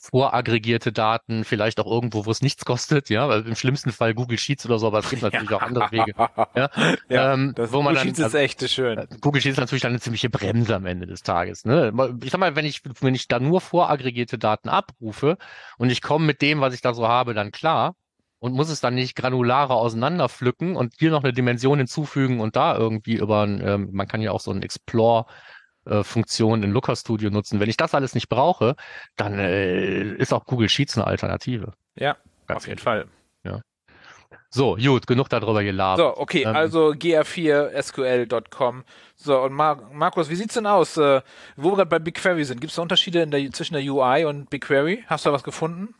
voraggregierte 0.00 0.92
Daten, 0.92 1.44
vielleicht 1.44 1.78
auch 1.80 1.86
irgendwo, 1.86 2.26
wo 2.26 2.30
es 2.30 2.42
nichts 2.42 2.64
kostet, 2.64 3.10
ja, 3.10 3.28
weil 3.28 3.46
im 3.46 3.54
schlimmsten 3.54 3.92
Fall 3.92 4.14
Google 4.14 4.38
Sheets 4.38 4.66
oder 4.66 4.78
so, 4.78 4.86
aber 4.86 5.00
es 5.00 5.10
gibt 5.10 5.22
natürlich 5.22 5.52
auch 5.52 5.62
andere 5.62 5.90
Wege. 5.90 6.14
Ja, 6.16 6.70
Ja, 7.08 7.34
ähm, 7.34 7.52
das 7.54 7.72
wo 7.72 7.82
man 7.82 7.94
dann, 7.94 8.06
Sheets 8.06 8.18
ist 8.18 8.34
echt 8.34 8.68
schön. 8.70 9.06
Google 9.20 9.40
Sheets 9.42 9.54
ist 9.54 9.60
natürlich 9.60 9.82
dann 9.82 9.92
eine 9.92 10.00
ziemliche 10.00 10.30
Bremse 10.30 10.74
am 10.74 10.86
Ende 10.86 11.06
des 11.06 11.22
Tages. 11.22 11.64
Ne? 11.64 11.92
Ich 12.22 12.30
sag 12.30 12.38
mal, 12.40 12.56
wenn 12.56 12.64
ich, 12.64 12.82
wenn 13.00 13.14
ich 13.14 13.28
da 13.28 13.38
nur 13.38 13.60
voraggregierte 13.60 14.38
Daten 14.38 14.68
abrufe 14.68 15.36
und 15.78 15.90
ich 15.90 16.02
komme 16.02 16.24
mit 16.24 16.42
dem, 16.42 16.60
was 16.60 16.74
ich 16.74 16.80
da 16.80 16.94
so 16.94 17.06
habe, 17.06 17.34
dann 17.34 17.52
klar, 17.52 17.94
und 18.40 18.54
muss 18.54 18.70
es 18.70 18.80
dann 18.80 18.94
nicht 18.94 19.14
granularer 19.14 19.74
auseinanderpflücken 19.74 20.74
und 20.74 20.94
hier 20.98 21.10
noch 21.10 21.22
eine 21.22 21.32
Dimension 21.32 21.78
hinzufügen 21.78 22.40
und 22.40 22.56
da 22.56 22.76
irgendwie 22.76 23.14
über, 23.14 23.42
ein, 23.42 23.60
ähm, 23.62 23.90
man 23.92 24.08
kann 24.08 24.22
ja 24.22 24.32
auch 24.32 24.40
so 24.40 24.50
ein 24.50 24.62
Explore 24.62 25.26
äh, 25.86 26.02
Funktion 26.02 26.62
in 26.62 26.72
Looker 26.72 26.96
Studio 26.96 27.30
nutzen. 27.30 27.60
Wenn 27.60 27.70
ich 27.70 27.76
das 27.76 27.94
alles 27.94 28.14
nicht 28.14 28.28
brauche, 28.28 28.76
dann 29.16 29.38
äh, 29.38 30.14
ist 30.14 30.32
auch 30.32 30.44
Google 30.46 30.68
Sheets 30.68 30.96
eine 30.96 31.06
Alternative. 31.06 31.72
Ja, 31.94 32.16
Ganz 32.46 32.58
auf 32.58 32.68
jeden 32.68 32.80
Fall. 32.80 33.06
Ja. 33.44 33.60
So, 34.52 34.76
gut, 34.76 35.06
genug 35.06 35.28
darüber 35.28 35.62
gelabert. 35.62 35.98
So, 35.98 36.20
okay, 36.20 36.42
ähm, 36.42 36.56
also 36.56 36.88
gr4sql.com. 36.90 38.84
So, 39.14 39.40
und 39.40 39.52
Mar 39.52 39.88
Markus, 39.92 40.28
wie 40.28 40.34
sieht's 40.34 40.54
denn 40.54 40.66
aus, 40.66 40.96
äh, 40.96 41.22
wo 41.56 41.70
wir 41.70 41.76
gerade 41.76 41.90
bei 41.90 42.00
BigQuery 42.00 42.44
sind? 42.44 42.60
Gibt 42.60 42.70
es 42.70 42.76
da 42.76 42.82
Unterschiede 42.82 43.22
in 43.22 43.30
der, 43.30 43.50
zwischen 43.52 43.74
der 43.74 43.82
UI 43.84 44.24
und 44.24 44.50
BigQuery? 44.50 45.04
Hast 45.06 45.24
du 45.24 45.30
da 45.30 45.34
was 45.34 45.44
gefunden? 45.44 45.94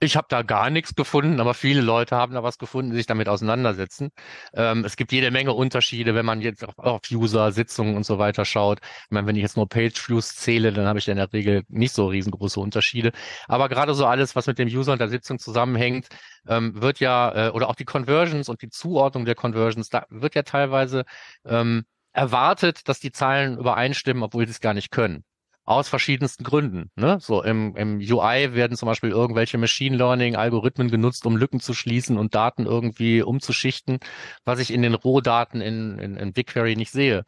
Ich 0.00 0.16
habe 0.16 0.28
da 0.30 0.42
gar 0.42 0.70
nichts 0.70 0.94
gefunden, 0.94 1.40
aber 1.40 1.54
viele 1.54 1.80
Leute 1.80 2.14
haben 2.14 2.32
da 2.34 2.44
was 2.44 2.58
gefunden, 2.58 2.92
die 2.92 2.98
sich 2.98 3.06
damit 3.06 3.28
auseinandersetzen. 3.28 4.10
Ähm, 4.54 4.84
es 4.84 4.94
gibt 4.94 5.10
jede 5.10 5.32
Menge 5.32 5.52
Unterschiede, 5.54 6.14
wenn 6.14 6.24
man 6.24 6.40
jetzt 6.40 6.62
auf, 6.64 6.78
auf 6.78 7.00
User, 7.10 7.50
Sitzungen 7.50 7.96
und 7.96 8.06
so 8.06 8.16
weiter 8.16 8.44
schaut. 8.44 8.78
Ich 8.80 9.10
meine, 9.10 9.26
wenn 9.26 9.34
ich 9.34 9.42
jetzt 9.42 9.56
nur 9.56 9.68
Page-Views 9.68 10.36
zähle, 10.36 10.72
dann 10.72 10.86
habe 10.86 11.00
ich 11.00 11.08
in 11.08 11.16
der 11.16 11.32
Regel 11.32 11.64
nicht 11.68 11.92
so 11.94 12.06
riesengroße 12.06 12.60
Unterschiede. 12.60 13.10
Aber 13.48 13.68
gerade 13.68 13.92
so 13.94 14.06
alles, 14.06 14.36
was 14.36 14.46
mit 14.46 14.60
dem 14.60 14.68
User 14.68 14.92
und 14.92 15.00
der 15.00 15.08
Sitzung 15.08 15.40
zusammenhängt, 15.40 16.06
ähm, 16.46 16.80
wird 16.80 17.00
ja, 17.00 17.48
äh, 17.48 17.50
oder 17.50 17.68
auch 17.68 17.74
die 17.74 17.84
Conversions 17.84 18.48
und 18.48 18.62
die 18.62 18.70
Zuordnung 18.70 19.24
der 19.24 19.34
Conversions, 19.34 19.88
da 19.88 20.06
wird 20.10 20.36
ja 20.36 20.42
teilweise 20.44 21.04
ähm, 21.44 21.84
erwartet, 22.12 22.88
dass 22.88 23.00
die 23.00 23.10
Zahlen 23.10 23.58
übereinstimmen, 23.58 24.22
obwohl 24.22 24.46
sie 24.46 24.52
es 24.52 24.60
gar 24.60 24.74
nicht 24.74 24.92
können 24.92 25.24
aus 25.68 25.88
verschiedensten 25.88 26.44
Gründen. 26.44 26.90
Ne? 26.96 27.18
So 27.20 27.42
im, 27.42 27.76
im 27.76 27.98
UI 27.98 28.54
werden 28.54 28.76
zum 28.76 28.86
Beispiel 28.86 29.10
irgendwelche 29.10 29.58
Machine 29.58 29.96
Learning 29.96 30.34
Algorithmen 30.34 30.90
genutzt, 30.90 31.26
um 31.26 31.36
Lücken 31.36 31.60
zu 31.60 31.74
schließen 31.74 32.16
und 32.16 32.34
Daten 32.34 32.64
irgendwie 32.64 33.20
umzuschichten, 33.20 33.98
was 34.46 34.60
ich 34.60 34.72
in 34.72 34.80
den 34.80 34.94
Rohdaten 34.94 35.60
in, 35.60 35.98
in, 35.98 36.16
in 36.16 36.32
BigQuery 36.32 36.74
nicht 36.74 36.90
sehe. 36.90 37.24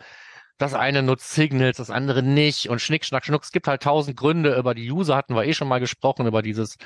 Das 0.57 0.73
eine 0.73 1.03
nutzt 1.03 1.33
Signals, 1.33 1.77
das 1.77 1.91
andere 1.91 2.23
nicht 2.23 2.71
und 2.71 2.81
Schnick, 2.81 3.05
Schnack, 3.05 3.27
Schnuck. 3.27 3.43
Es 3.43 3.53
gibt 3.53 3.69
halt 3.69 3.83
tausend 3.83 4.17
Gründe. 4.17 4.57
Über 4.57 4.75
die 4.75 4.91
User 4.91 5.17
hatten 5.17 5.35
wir 5.35 5.45
eh 5.45 5.53
schon 5.53 5.69
mal 5.69 5.81
gesprochen, 5.81 6.27
über 6.27 6.41
dieses 6.41 6.77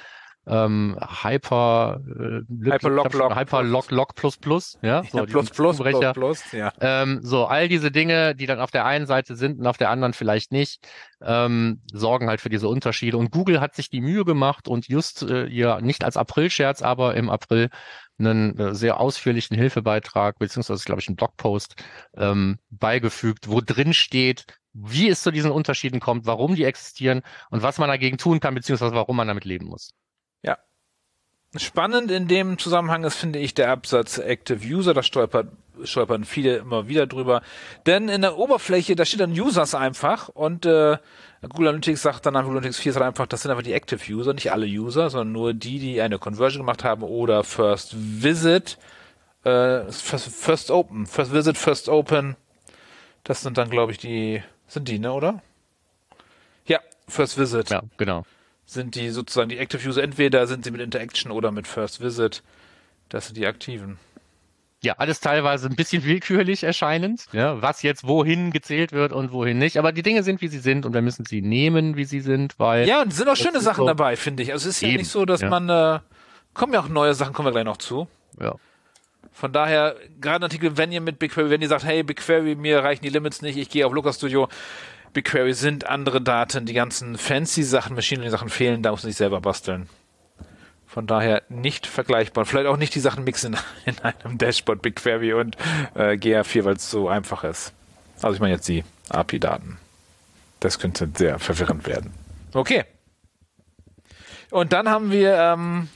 ähm, 0.47 0.99
Hyper 1.23 2.01
äh, 2.07 2.71
Hyperlock 2.71 3.15
Lock 3.15 3.37
Hyperlock 3.37 3.91
Lock 3.91 4.15
plus 4.15 4.37
plus 4.37 4.79
ja, 4.83 5.03
so 5.05 5.19
ja, 5.19 5.25
plus 5.25 5.51
plus 5.51 5.79
plus 5.79 6.13
plus 6.13 6.53
ja. 6.53 6.73
Ähm, 6.81 7.21
so 7.23 7.47
all 7.47 7.69
diese 7.69 7.91
Dinge 7.91 8.35
die 8.35 8.47
dann 8.47 8.61
auf 8.61 8.71
der 8.71 8.85
einen 8.85 9.07
Seite 9.07 9.37
sind 9.37 9.59
und 9.59 9.67
auf 9.67 9.79
der 9.79 9.91
anderen 9.91 10.13
vielleicht 10.13 10.53
nicht 10.53 10.87
ähm, 11.23 11.81
sorgen 11.93 12.29
halt 12.29 12.41
für 12.41 12.51
diese 12.51 12.69
Unterschiede. 12.69 13.17
Und 13.17 13.31
Google 13.31 13.61
hat 13.61 13.75
sich 13.75 13.89
die 13.89 14.01
Mühe 14.01 14.25
gemacht 14.25 14.69
und 14.69 14.89
just 14.89 15.23
äh, 15.23 15.47
ihr 15.47 15.81
nicht 15.81 16.05
als 16.05 16.17
April-Scherz 16.17 16.83
aber 16.83 17.15
im 17.15 17.31
April 17.31 17.71
einen 18.19 18.59
äh, 18.59 18.75
sehr 18.75 19.01
ausführlichen 19.01 19.57
Hilfebeitrag 19.57 20.39
beziehungsweise 20.39 20.85
glaube 20.85 21.01
ich 21.01 21.09
einen 21.09 21.17
Blogpost 21.17 21.83
ähm, 22.17 22.59
beigefügt 22.71 23.49
wo 23.49 23.61
drin 23.61 23.95
steht 23.95 24.47
wie 24.75 25.09
es 25.09 25.23
zu 25.23 25.31
diesen 25.31 25.53
Unterschieden 25.53 26.01
kommt, 26.01 26.27
warum 26.27 26.57
die 26.57 26.65
existieren 26.65 27.23
und 27.51 27.63
was 27.63 27.79
man 27.79 27.89
dagegen 27.89 28.19
tun 28.19 28.41
kann, 28.41 28.55
beziehungsweise 28.55 28.95
warum 28.95 29.17
man 29.17 29.29
damit 29.29 29.45
leben 29.45 29.67
muss. 29.67 29.95
Spannend 31.57 32.11
in 32.11 32.27
dem 32.27 32.59
Zusammenhang 32.59 33.05
ist, 33.05 33.17
finde 33.17 33.39
ich, 33.39 33.55
der 33.55 33.71
Absatz 33.71 34.19
Active 34.19 34.65
User. 34.65 34.93
Da 34.93 35.03
stolpert, 35.03 35.49
stolpern 35.85 36.25
viele 36.25 36.57
immer 36.57 36.89
wieder 36.89 37.07
drüber. 37.07 37.43
Denn 37.87 38.09
in 38.09 38.23
der 38.23 38.39
Oberfläche, 38.39 38.97
da 38.97 39.05
steht 39.05 39.21
dann 39.21 39.33
Users 39.33 39.75
einfach 39.75 40.29
und 40.29 40.67
äh, 40.67 40.99
Google 41.43 41.69
Analytics 41.69 42.03
sagt 42.03 42.27
dann, 42.27 42.35
Google 42.35 42.59
Analytics 42.59 42.79
4 42.79 42.93
sagt 42.95 43.07
einfach, 43.07 43.27
das 43.27 43.43
sind 43.43 43.51
einfach 43.51 43.63
die 43.63 43.73
Active 43.73 44.01
User, 44.13 44.35
nicht 44.35 44.51
alle 44.51 44.67
User, 44.67 45.11
sondern 45.11 45.33
nur 45.33 45.55
die, 45.55 45.79
die 45.79 46.01
eine 46.01 46.19
Conversion 46.19 46.63
gemacht 46.63 46.83
haben 46.83 47.03
oder 47.03 47.45
First 47.45 47.95
Visit, 47.97 48.79
äh, 49.45 49.83
First, 49.91 50.29
First 50.29 50.71
Open, 50.71 51.07
First 51.07 51.33
Visit, 51.33 51.57
First 51.57 51.89
Open. 51.89 52.37
Das 53.23 53.43
sind 53.43 53.59
dann, 53.59 53.71
glaube 53.71 53.93
ich, 53.93 53.99
die, 53.99 54.43
sind 54.67 54.89
die, 54.89 54.99
ne, 54.99 55.13
oder? 55.13 55.41
Ja, 56.67 56.81
First 57.07 57.39
Visit. 57.39 57.71
Ja, 57.71 57.83
genau 57.97 58.25
sind 58.67 58.95
die 58.95 59.11
sozusagen 59.11 59.49
die 59.49 59.59
Active 59.59 59.87
User, 59.87 60.03
entweder 60.03 60.47
sind 60.47 60.65
sie 60.65 60.71
mit 60.71 60.81
Interaction 60.81 61.31
oder 61.31 61.51
mit 61.51 61.67
First 61.67 62.01
Visit. 62.01 62.43
Das 63.09 63.27
sind 63.27 63.37
die 63.37 63.47
aktiven. 63.47 63.99
Ja, 64.83 64.95
alles 64.99 65.21
teilweise 65.21 65.69
ein 65.69 65.77
bisschen 65.77 66.05
willkürlich 66.05 66.65
erscheinend, 66.65 67.27
ja, 67.33 67.61
was 67.63 67.83
jetzt 67.83 68.07
wohin 68.07 68.51
gezählt 68.51 68.93
wird 68.93 69.13
und 69.13 69.33
wohin 69.33 69.59
nicht. 69.59 69.79
Aber 69.79 69.93
die 69.93 70.03
Dinge 70.03 70.23
sind, 70.23 70.41
wie 70.43 70.49
sie 70.49 70.59
sind 70.59 70.85
und 70.85 70.93
wir 70.93 71.03
müssen 71.03 71.25
sie 71.25 71.41
nehmen, 71.41 71.97
wie 71.97 72.05
sie 72.05 72.21
sind, 72.21 72.59
weil. 72.59 72.87
Ja, 72.87 73.03
und 73.03 73.09
es 73.09 73.17
sind 73.17 73.29
auch 73.29 73.37
schöne 73.37 73.61
Sachen 73.61 73.83
so 73.83 73.87
dabei, 73.87 74.17
finde 74.17 74.43
ich. 74.43 74.53
Also 74.53 74.69
es 74.69 74.77
ist 74.77 74.83
eben, 74.83 74.93
ja 74.93 74.99
nicht 74.99 75.11
so, 75.11 75.25
dass 75.25 75.41
ja. 75.41 75.49
man, 75.49 75.69
äh, 75.69 76.01
kommen 76.53 76.73
ja 76.73 76.81
auch 76.81 76.89
neue 76.89 77.15
Sachen, 77.15 77.33
kommen 77.33 77.47
wir 77.47 77.53
gleich 77.53 77.65
noch 77.65 77.79
zu. 77.79 78.09
Ja. 78.41 78.55
Von 79.33 79.53
daher, 79.53 79.97
gerade 80.21 80.43
ein 80.43 80.45
Artikel, 80.45 80.77
wenn 80.77 80.93
ihr 80.93 81.01
mit 81.01 81.19
BigQuery, 81.19 81.51
wenn 81.51 81.61
ihr 81.61 81.69
sagt, 81.69 81.85
hey, 81.85 82.03
BigQuery, 82.03 82.55
mir 82.55 82.85
reichen 82.85 83.03
die 83.03 83.09
Limits 83.09 83.43
nicht, 83.43 83.57
ich 83.57 83.69
gehe 83.69 83.85
auf 83.87 83.93
Looker 83.93 84.13
Studio, 84.13 84.49
BigQuery 85.15 85.55
sind 85.55 85.87
andere 85.87 86.21
Daten, 86.21 86.67
die 86.67 86.75
ganzen 86.75 87.17
fancy 87.17 87.63
Sachen, 87.63 87.95
Machine 87.95 88.21
Learning 88.21 88.37
Sachen 88.37 88.49
fehlen, 88.51 88.83
da 88.83 88.91
muss 88.91 89.03
man 89.03 89.11
sich 89.11 89.17
selber 89.17 89.41
basteln. 89.41 89.89
Von 90.87 91.07
daher 91.07 91.43
nicht 91.49 91.87
vergleichbar. 91.87 92.45
Vielleicht 92.45 92.67
auch 92.67 92.77
nicht 92.77 92.95
die 92.95 93.01
Sachen 93.01 93.25
mixen 93.25 93.57
in 93.87 93.99
einem 94.03 94.39
Dashboard 94.39 94.83
BigQuery 94.83 95.33
und 95.33 95.57
äh, 95.95 96.13
GA4, 96.13 96.65
weil 96.65 96.77
es 96.77 96.91
so 96.91 97.09
einfach 97.09 97.45
ist. 97.45 97.73
Also 98.23 98.35
ich 98.35 98.41
meine 98.41 98.55
jetzt 98.55 98.69
die 98.69 98.85
API-Daten. 99.09 99.79
Das 100.61 100.79
könnte 100.79 101.09
sehr 101.17 101.39
verwirrend 101.39 101.87
werden. 101.87 102.13
Okay. 102.53 102.85
Und 104.51 104.73
dann 104.73 104.89
haben 104.89 105.11
wir, 105.11 105.37
ähm, 105.37 105.89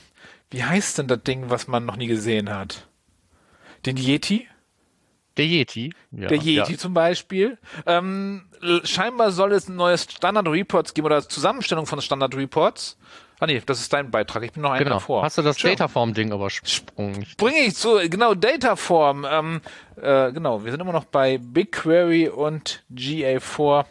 wie 0.51 0.63
heißt 0.63 0.97
denn 0.97 1.07
das 1.07 1.23
Ding, 1.23 1.49
was 1.49 1.67
man 1.67 1.85
noch 1.85 1.95
nie 1.95 2.07
gesehen 2.07 2.49
hat? 2.49 2.87
Den 3.85 3.95
Yeti? 3.95 4.47
Der 5.37 5.45
Yeti. 5.45 5.93
Ja, 6.11 6.27
der 6.27 6.37
Yeti 6.39 6.73
ja. 6.73 6.77
zum 6.77 6.93
Beispiel. 6.93 7.57
Ähm, 7.85 8.48
scheinbar 8.83 9.31
soll 9.31 9.53
es 9.53 9.69
neue 9.69 9.97
Standard 9.97 10.47
Reports 10.47 10.93
geben 10.93 11.05
oder 11.05 11.27
Zusammenstellung 11.27 11.85
von 11.85 12.01
Standard 12.01 12.35
Reports. 12.35 12.97
Ah 13.39 13.45
nee, 13.45 13.61
das 13.65 13.79
ist 13.79 13.93
dein 13.93 14.11
Beitrag. 14.11 14.43
Ich 14.43 14.51
bin 14.51 14.63
noch 14.63 14.71
einen 14.71 14.83
genau. 14.83 14.97
davor. 14.97 15.23
Hast 15.23 15.37
du 15.37 15.41
das 15.41 15.57
Dataform-Ding 15.57 16.33
übersprungen? 16.33 17.25
Bringe 17.37 17.59
ich 17.59 17.75
zu, 17.75 17.97
genau, 18.09 18.33
Dataform. 18.33 19.25
Ähm, 19.29 19.61
äh, 19.95 20.33
genau, 20.33 20.65
wir 20.65 20.71
sind 20.71 20.81
immer 20.81 20.91
noch 20.91 21.05
bei 21.05 21.37
BigQuery 21.37 22.27
und 22.27 22.83
GA4. 22.93 23.85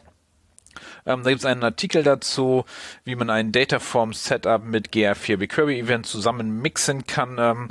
Ähm, 1.07 1.23
da 1.23 1.31
gibt 1.31 1.41
es 1.41 1.47
einen 1.47 1.65
Artikel 1.65 2.03
dazu, 2.03 2.67
wie 3.05 3.17
man 3.17 3.31
ein 3.31 3.51
Dataform-Setup 3.51 4.63
mit 4.63 4.91
GA4 4.91 5.39
BigQuery-Event 5.39 6.05
zusammen 6.05 6.61
mixen 6.61 7.07
kann. 7.07 7.39
Ähm, 7.39 7.69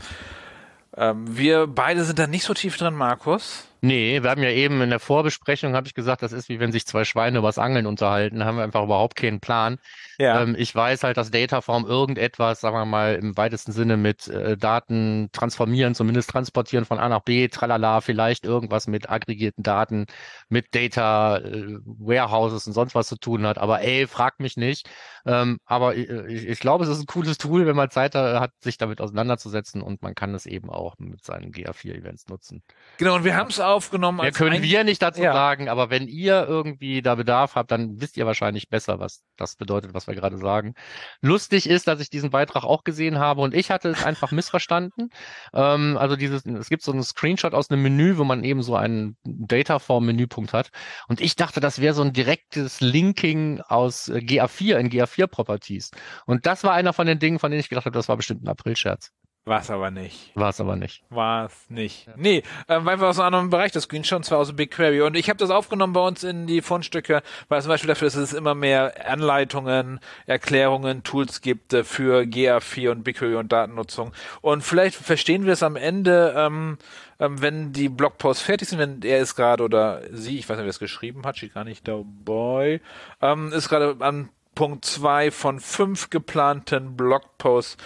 ähm, 0.95 1.37
wir 1.37 1.67
beide 1.67 2.03
sind 2.03 2.17
da 2.17 2.25
nicht 2.25 2.43
so 2.43 2.55
tief 2.55 2.75
drin, 2.77 2.95
Markus. 2.95 3.67
Nee, 3.81 4.23
wir 4.23 4.29
haben 4.29 4.41
ja 4.41 4.49
eben 4.49 4.81
in 4.81 4.89
der 4.89 4.99
Vorbesprechung, 4.99 5.75
habe 5.75 5.87
ich 5.87 5.93
gesagt, 5.93 6.23
das 6.23 6.31
ist 6.31 6.49
wie 6.49 6.59
wenn 6.59 6.71
sich 6.71 6.85
zwei 6.85 7.03
Schweine 7.03 7.39
übers 7.39 7.57
Angeln 7.57 7.85
unterhalten, 7.85 8.39
da 8.39 8.45
haben 8.45 8.57
wir 8.57 8.63
einfach 8.63 8.83
überhaupt 8.83 9.15
keinen 9.15 9.39
Plan. 9.39 9.77
Ja. 10.17 10.41
Ähm, 10.41 10.55
ich 10.57 10.73
weiß 10.73 11.03
halt, 11.03 11.17
dass 11.17 11.29
Dataform 11.29 11.85
irgendetwas, 11.85 12.61
sagen 12.61 12.75
wir 12.75 12.85
mal, 12.85 13.15
im 13.15 13.37
weitesten 13.37 13.71
Sinne 13.71 13.97
mit 13.97 14.27
äh, 14.27 14.57
Daten 14.57 15.29
transformieren, 15.31 15.93
zumindest 15.93 16.29
transportieren 16.29 16.85
von 16.85 16.97
A 16.97 17.07
nach 17.07 17.21
B, 17.21 17.47
tralala, 17.49 18.01
vielleicht 18.01 18.45
irgendwas 18.45 18.87
mit 18.87 19.09
aggregierten 19.09 19.63
Daten, 19.63 20.07
mit 20.49 20.73
Data 20.73 21.37
äh, 21.37 21.77
Warehouses 21.85 22.65
und 22.65 22.73
sonst 22.73 22.95
was 22.95 23.07
zu 23.07 23.17
tun 23.17 23.45
hat. 23.45 23.57
Aber 23.59 23.81
ey, 23.81 24.07
frag 24.07 24.39
mich 24.39 24.57
nicht. 24.57 24.89
Ähm, 25.25 25.59
aber 25.65 25.95
äh, 25.95 26.33
ich, 26.33 26.47
ich 26.47 26.59
glaube, 26.59 26.83
es 26.83 26.89
ist 26.89 27.01
ein 27.01 27.05
cooles 27.05 27.37
Tool, 27.37 27.67
wenn 27.67 27.75
man 27.75 27.91
Zeit 27.91 28.15
hat, 28.15 28.51
sich 28.61 28.77
damit 28.77 29.01
auseinanderzusetzen 29.01 29.81
und 29.81 30.01
man 30.01 30.15
kann 30.15 30.33
es 30.33 30.45
eben 30.45 30.69
auch 30.69 30.95
mit 30.97 31.23
seinen 31.23 31.51
GA4-Events 31.51 32.27
nutzen. 32.27 32.63
Genau, 32.97 33.15
und 33.15 33.23
wir 33.23 33.35
haben 33.35 33.49
es 33.49 33.59
aufgenommen. 33.67 34.19
Mehr 34.19 34.31
können 34.31 34.61
wir 34.61 34.83
nicht 34.83 35.01
dazu 35.01 35.21
ja. 35.21 35.33
sagen, 35.33 35.69
aber 35.69 35.89
wenn 35.89 36.07
ihr 36.07 36.45
irgendwie 36.47 37.01
da 37.01 37.15
Bedarf 37.15 37.55
habt, 37.55 37.71
dann 37.71 38.01
wisst 38.01 38.17
ihr 38.17 38.25
wahrscheinlich 38.25 38.69
besser, 38.69 38.99
was 38.99 39.23
das 39.35 39.55
bedeutet, 39.55 39.93
was 39.93 40.07
wir 40.07 40.15
gerade 40.15 40.37
sagen. 40.37 40.73
Lustig 41.21 41.69
ist, 41.69 41.87
dass 41.87 41.99
ich 41.99 42.09
diesen 42.09 42.29
Beitrag 42.29 42.63
auch 42.63 42.83
gesehen 42.83 43.19
habe 43.19 43.41
und 43.41 43.53
ich 43.53 43.71
hatte 43.71 43.89
es 43.89 44.03
einfach 44.03 44.31
missverstanden. 44.31 45.09
Ähm, 45.53 45.97
also 45.97 46.15
dieses, 46.15 46.45
es 46.45 46.69
gibt 46.69 46.83
so 46.83 46.91
einen 46.91 47.03
Screenshot 47.03 47.53
aus 47.53 47.69
einem 47.69 47.83
Menü, 47.83 48.17
wo 48.17 48.23
man 48.23 48.43
eben 48.43 48.63
so 48.63 48.75
einen 48.75 49.17
Dataform-Menüpunkt 49.23 50.53
hat 50.53 50.69
und 51.07 51.21
ich 51.21 51.35
dachte, 51.35 51.59
das 51.59 51.79
wäre 51.81 51.93
so 51.93 52.01
ein 52.01 52.13
direktes 52.13 52.81
Linking 52.81 53.61
aus 53.61 54.09
äh, 54.09 54.19
GA4 54.19 54.77
in 54.77 54.89
GA4-Properties. 54.89 55.91
Und 56.25 56.45
das 56.45 56.63
war 56.63 56.73
einer 56.73 56.93
von 56.93 57.07
den 57.07 57.19
Dingen, 57.19 57.39
von 57.39 57.51
denen 57.51 57.61
ich 57.61 57.69
gedacht 57.69 57.85
habe, 57.85 57.95
das 57.95 58.09
war 58.09 58.17
bestimmt 58.17 58.43
ein 58.43 58.47
Aprilscherz. 58.47 59.11
War 59.47 59.61
es 59.61 59.69
aber 59.69 59.91
nicht. 59.91 60.31
War 60.35 60.49
es 60.49 60.59
aber 60.59 60.75
nicht. 60.75 61.03
War 61.09 61.45
es 61.45 61.69
nicht. 61.69 62.05
Ja. 62.05 62.13
Nee, 62.17 62.43
ähm, 62.67 62.83
weil 62.83 62.99
wir 62.99 63.07
aus 63.07 63.17
einem 63.17 63.27
anderen 63.27 63.49
Bereich 63.49 63.71
das 63.71 63.83
Screenshot, 63.83 64.17
und 64.17 64.23
zwar 64.25 64.39
aus 64.39 64.53
BigQuery. 64.53 65.01
Und 65.03 65.15
ich 65.15 65.29
habe 65.29 65.37
das 65.37 65.51
aufgenommen 65.51 65.93
bei 65.93 66.05
uns 66.05 66.25
in 66.25 66.47
die 66.47 66.61
Fundstücke, 66.61 67.23
weil 67.47 67.61
zum 67.61 67.69
Beispiel 67.69 67.87
dafür, 67.87 68.07
dass 68.07 68.15
es 68.15 68.33
immer 68.33 68.55
mehr 68.55 69.09
Anleitungen, 69.09 70.01
Erklärungen, 70.25 71.03
Tools 71.03 71.39
gibt 71.39 71.71
äh, 71.71 71.85
für 71.85 72.23
GA4 72.23 72.91
und 72.91 73.03
BigQuery 73.05 73.35
und 73.35 73.53
Datennutzung. 73.53 74.11
Und 74.41 74.65
vielleicht 74.65 74.95
verstehen 74.95 75.45
wir 75.45 75.53
es 75.53 75.63
am 75.63 75.77
Ende, 75.77 76.33
ähm, 76.35 76.77
ähm, 77.21 77.41
wenn 77.41 77.71
die 77.71 77.87
Blogposts 77.87 78.43
fertig 78.43 78.67
sind, 78.67 78.79
wenn 78.79 79.01
er 79.01 79.19
ist 79.19 79.35
gerade 79.35 79.63
oder 79.63 80.01
sie, 80.11 80.39
ich 80.39 80.49
weiß 80.49 80.57
nicht, 80.57 80.65
wer 80.65 80.71
es 80.71 80.79
geschrieben 80.79 81.23
hat, 81.23 81.37
steht 81.37 81.53
gar 81.53 81.63
nicht 81.63 81.87
dabei, 81.87 82.81
ähm, 83.21 83.53
ist 83.53 83.69
gerade 83.69 83.95
an 83.99 84.27
Punkt 84.55 84.83
zwei 84.83 85.31
von 85.31 85.61
fünf 85.61 86.09
geplanten 86.09 86.97
Blogposts 86.97 87.77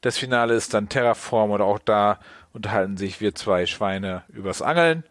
Das 0.00 0.18
Finale 0.18 0.54
ist 0.54 0.74
dann 0.74 0.88
Terraform 0.88 1.50
oder 1.50 1.64
auch 1.64 1.78
da 1.78 2.18
unterhalten 2.52 2.96
sich 2.96 3.20
wir 3.20 3.34
zwei 3.34 3.66
Schweine 3.66 4.22
übers 4.28 4.62
Angeln. 4.62 5.04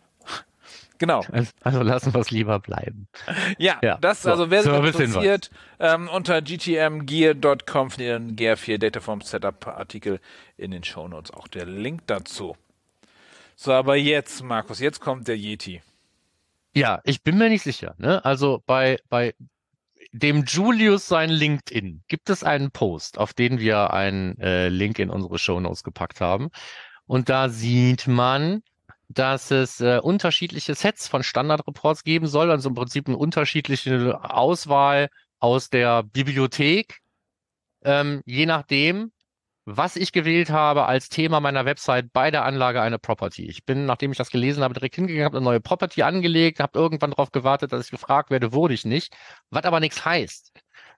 Genau. 0.98 1.24
Also, 1.62 1.82
lassen 1.82 2.14
wir 2.14 2.22
es 2.22 2.32
lieber 2.32 2.60
bleiben. 2.60 3.08
Ja, 3.58 3.78
Ja, 3.84 3.98
das, 3.98 4.22
so, 4.22 4.32
also 4.32 4.50
wer 4.50 4.64
sich 4.64 4.72
interessiert, 4.72 5.52
ähm, 5.80 6.10
unter 6.10 6.42
gtmgear.com 6.42 7.92
findet 7.92 8.08
ihr 8.08 8.16
einen 8.16 8.36
Gear 8.36 8.58
4 8.58 8.80
Dataform 8.80 9.22
Setup 9.22 9.68
Artikel 9.68 10.20
in 10.58 10.72
den 10.72 10.84
Shownotes 10.84 11.32
auch 11.32 11.48
der 11.48 11.66
Link 11.66 12.04
dazu. 12.08 12.56
So, 13.56 13.74
aber 13.74 13.96
jetzt, 13.96 14.44
Markus, 14.44 14.80
jetzt 14.80 15.00
kommt 15.00 15.28
der 15.28 15.38
Yeti. 15.38 15.82
Ja, 16.74 17.00
ich 17.04 17.24
bin 17.24 17.38
mir 17.38 17.50
nicht 17.50 17.64
sicher. 17.64 17.96
Ne? 17.98 18.24
Also 18.24 18.62
bei, 18.66 18.98
bei 19.10 19.34
dem 20.20 20.46
Julius 20.46 21.08
sein 21.08 21.30
LinkedIn. 21.30 22.04
Gibt 22.08 22.30
es 22.30 22.44
einen 22.44 22.72
Post, 22.72 23.18
auf 23.18 23.34
den 23.34 23.60
wir 23.60 23.92
einen 23.92 24.38
äh, 24.40 24.70
Link 24.70 24.98
in 25.00 25.10
unsere 25.10 25.38
Shownotes 25.38 25.84
gepackt 25.84 26.22
haben. 26.22 26.50
Und 27.06 27.28
da 27.28 27.50
sieht 27.50 28.08
man, 28.08 28.64
dass 29.10 29.52
es 29.52 29.82
äh, 29.82 30.00
unterschiedliche 30.02 30.74
Sets 30.74 31.08
von 31.08 31.22
Standardreports 31.22 32.04
geben 32.04 32.28
soll, 32.28 32.50
also 32.50 32.70
im 32.70 32.76
Prinzip 32.76 33.08
eine 33.08 33.18
unterschiedliche 33.18 34.20
Auswahl 34.24 35.10
aus 35.40 35.70
der 35.70 36.04
Bibliothek, 36.04 37.02
ähm, 37.84 38.22
je 38.26 38.46
nachdem, 38.46 39.12
was 39.66 39.96
ich 39.96 40.12
gewählt 40.12 40.52
habe 40.52 40.86
als 40.86 41.10
Thema 41.10 41.40
meiner 41.40 41.66
Website 41.66 42.14
bei 42.14 42.30
der 42.30 42.46
Anlage 42.46 42.82
einer 42.82 43.00
Property. 43.00 43.46
Ich 43.48 43.66
bin, 43.66 43.86
nachdem 43.86 44.12
ich 44.12 44.18
das 44.18 44.30
gelesen 44.30 44.64
habe, 44.64 44.76
direkt 44.76 44.96
hingegangen, 44.96 45.26
habe 45.26 45.38
eine 45.38 45.44
neue 45.44 45.60
Property 45.60 46.04
angelegt, 46.04 46.60
habe 46.60 46.78
irgendwann 46.78 47.12
darauf 47.12 47.32
gewartet, 47.32 47.72
dass 47.72 47.86
ich 47.86 47.92
gefragt 47.92 48.30
werde, 48.30 48.54
wurde 48.54 48.76
ich 48.76 48.86
nicht, 48.86 49.16
was 49.50 49.66
aber 49.66 49.80
nichts 49.80 50.06
heißt. 50.06 50.52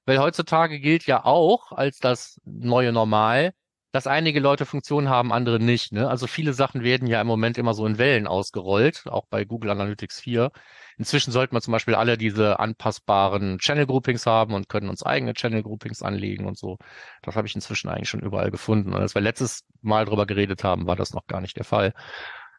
Weil 0.05 0.19
heutzutage 0.19 0.79
gilt 0.79 1.05
ja 1.05 1.23
auch 1.25 1.71
als 1.71 1.99
das 1.99 2.39
neue 2.45 2.91
Normal, 2.91 3.53
dass 3.91 4.05
einige 4.05 4.39
Leute 4.41 4.65
Funktionen 4.65 5.09
haben, 5.09 5.31
andere 5.31 5.59
nicht. 5.59 5.93
Ne? 5.93 6.09
Also 6.09 6.27
viele 6.27 6.53
Sachen 6.53 6.83
werden 6.83 7.07
ja 7.07 7.21
im 7.21 7.27
Moment 7.27 7.57
immer 7.57 7.73
so 7.73 7.85
in 7.85 7.97
Wellen 7.97 8.27
ausgerollt, 8.27 9.07
auch 9.07 9.25
bei 9.29 9.45
Google 9.45 9.71
Analytics 9.71 10.19
4. 10.19 10.51
Inzwischen 10.97 11.31
sollten 11.31 11.55
wir 11.55 11.61
zum 11.61 11.71
Beispiel 11.71 11.95
alle 11.95 12.17
diese 12.17 12.59
anpassbaren 12.59 13.59
Channel 13.59 13.85
Groupings 13.85 14.25
haben 14.25 14.53
und 14.53 14.69
können 14.69 14.89
uns 14.89 15.03
eigene 15.03 15.33
Channel 15.33 15.63
Groupings 15.63 16.01
anlegen 16.01 16.45
und 16.45 16.57
so. 16.57 16.77
Das 17.21 17.35
habe 17.35 17.47
ich 17.47 17.55
inzwischen 17.55 17.89
eigentlich 17.89 18.09
schon 18.09 18.21
überall 18.21 18.51
gefunden. 18.51 18.93
Und 18.93 19.01
als 19.01 19.13
wir 19.15 19.21
letztes 19.21 19.63
Mal 19.81 20.05
drüber 20.05 20.25
geredet 20.25 20.63
haben, 20.63 20.87
war 20.87 20.95
das 20.95 21.13
noch 21.13 21.27
gar 21.27 21.41
nicht 21.41 21.57
der 21.57 21.65
Fall. 21.65 21.93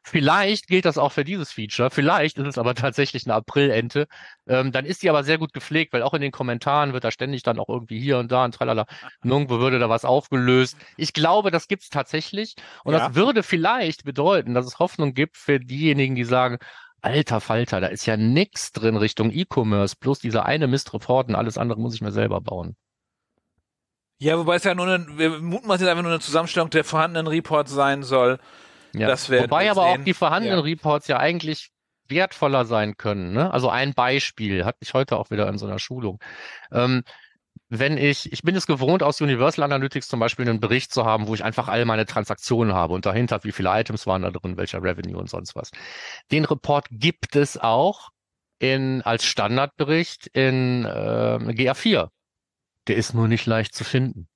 Vielleicht 0.05 0.69
gilt 0.69 0.87
das 0.87 0.97
auch 0.97 1.13
für 1.13 1.25
dieses 1.25 1.53
Feature. 1.53 1.91
Vielleicht 1.91 2.39
ist 2.39 2.47
es 2.47 2.59
aber 2.59 2.75
tatsächlich 2.75 3.27
eine 3.27 3.35
Aprilente. 3.35 4.07
Ähm, 4.47 4.73
dann 4.73 4.87
ist 4.87 5.03
die 5.03 5.11
aber 5.11 5.23
sehr 5.25 5.37
gut 5.39 5.53
gepflegt, 5.53 5.93
weil 5.93 6.03
auch 6.03 6.15
in 6.15 6.23
den 6.23 6.33
Kommentaren 6.33 6.93
wird 6.93 7.05
da 7.05 7.11
ständig 7.11 7.43
dann 7.43 7.59
auch 7.59 7.69
irgendwie 7.69 8.01
hier 8.01 8.19
und 8.19 8.33
da 8.33 8.45
und 8.45 8.55
tralala. 8.55 8.87
Nirgendwo 9.23 9.59
würde 9.59 9.79
da 9.79 9.89
was 9.91 10.05
aufgelöst. 10.05 10.79
Ich 10.97 11.13
glaube, 11.13 11.51
das 11.51 11.69
gibt's 11.69 11.91
tatsächlich. 11.91 12.55
Und 12.85 12.95
Ja. 12.95 13.01
das 13.01 13.15
würde 13.17 13.43
vielleicht 13.43 14.05
bedeuten, 14.05 14.55
dass 14.55 14.67
es 14.67 14.79
Hoffnung 14.79 15.13
gibt 15.13 15.37
für 15.37 15.61
diejenigen, 15.61 16.15
die 16.15 16.25
sagen, 16.25 16.59
alter 17.03 17.41
Falter, 17.41 17.81
da 17.81 17.87
ist 17.89 18.07
ja 18.07 18.17
nix 18.17 18.73
drin 18.73 18.97
Richtung 18.97 19.31
E-Commerce, 19.31 19.97
bloß 19.99 20.19
dieser 20.19 20.47
eine 20.47 20.67
Mist-Report 20.67 21.29
und 21.29 21.35
alles 21.35 21.59
andere 21.59 21.81
muss 21.81 21.95
ich 21.95 22.01
mir 22.01 22.13
selber 22.13 22.41
bauen. 22.41 22.77
Ja, 24.21 24.37
wobei 24.39 24.57
es 24.57 24.65
ja 24.65 24.75
nur 24.75 24.87
eine, 24.87 25.07
wir 25.17 25.39
mutmaßen 25.39 25.85
jetzt 25.85 25.91
einfach 25.91 26.03
nur 26.03 26.11
eine 26.13 26.21
Zusammenstellung 26.21 26.71
der 26.71 26.85
vorhandenen 26.85 27.29
Reports 27.29 27.71
sein 27.73 28.03
soll. 28.03 28.39
Ja. 28.93 29.07
Das 29.07 29.31
Wobei 29.31 29.71
aber 29.71 29.83
sehen. 29.83 30.01
auch 30.01 30.05
die 30.05 30.15
vorhandenen 30.15 30.59
Ja. 30.59 30.65
Reports 30.65 31.07
ja 31.09 31.19
eigentlich 31.19 31.71
wertvoller 32.09 32.65
sein 32.65 32.97
können. 32.97 33.33
Ne? 33.33 33.53
Also 33.53 33.69
ein 33.69 33.95
Beispiel 33.95 34.65
hatte 34.65 34.79
ich 34.81 34.95
heute 34.95 35.19
auch 35.19 35.31
wieder 35.31 35.49
in 35.49 35.59
so 35.59 35.67
einer 35.67 35.79
Schulung. 35.79 36.19
Ähm, 36.73 37.03
wenn 37.69 37.99
ich, 37.99 38.33
ich 38.33 38.43
bin 38.43 38.57
es 38.57 38.67
gewohnt, 38.67 39.03
aus 39.03 39.21
Universal 39.21 39.65
Analytics 39.65 40.09
zum 40.09 40.21
Beispiel 40.21 40.49
einen 40.49 40.61
Bericht 40.61 40.93
zu 40.93 41.05
haben, 41.05 41.27
wo 41.27 41.35
ich 41.35 41.45
einfach 41.45 41.69
all 41.69 41.85
meine 41.85 42.07
Transaktionen 42.07 42.75
habe 42.75 42.95
und 42.95 43.05
dahinter, 43.05 43.45
wie 43.45 43.53
viele 43.53 43.71
Items 43.71 44.07
waren 44.07 44.23
da 44.23 44.31
drin, 44.31 44.57
welcher 44.57 44.83
Revenue 44.83 45.19
und 45.19 45.29
sonst 45.29 45.55
was. 45.55 45.71
Den 46.31 46.45
Report 46.45 46.87
gibt 46.91 47.37
es 47.37 47.59
auch 47.59 48.09
in, 48.59 49.03
als 49.03 49.25
Standardbericht 49.25 50.29
in 50.29 50.85
äh, 50.85 51.39
GA4. 51.53 52.09
Der 52.87 52.97
ist 52.97 53.15
nur 53.15 53.29
nicht 53.29 53.45
leicht 53.45 53.75
zu 53.75 53.85
finden. 53.85 54.29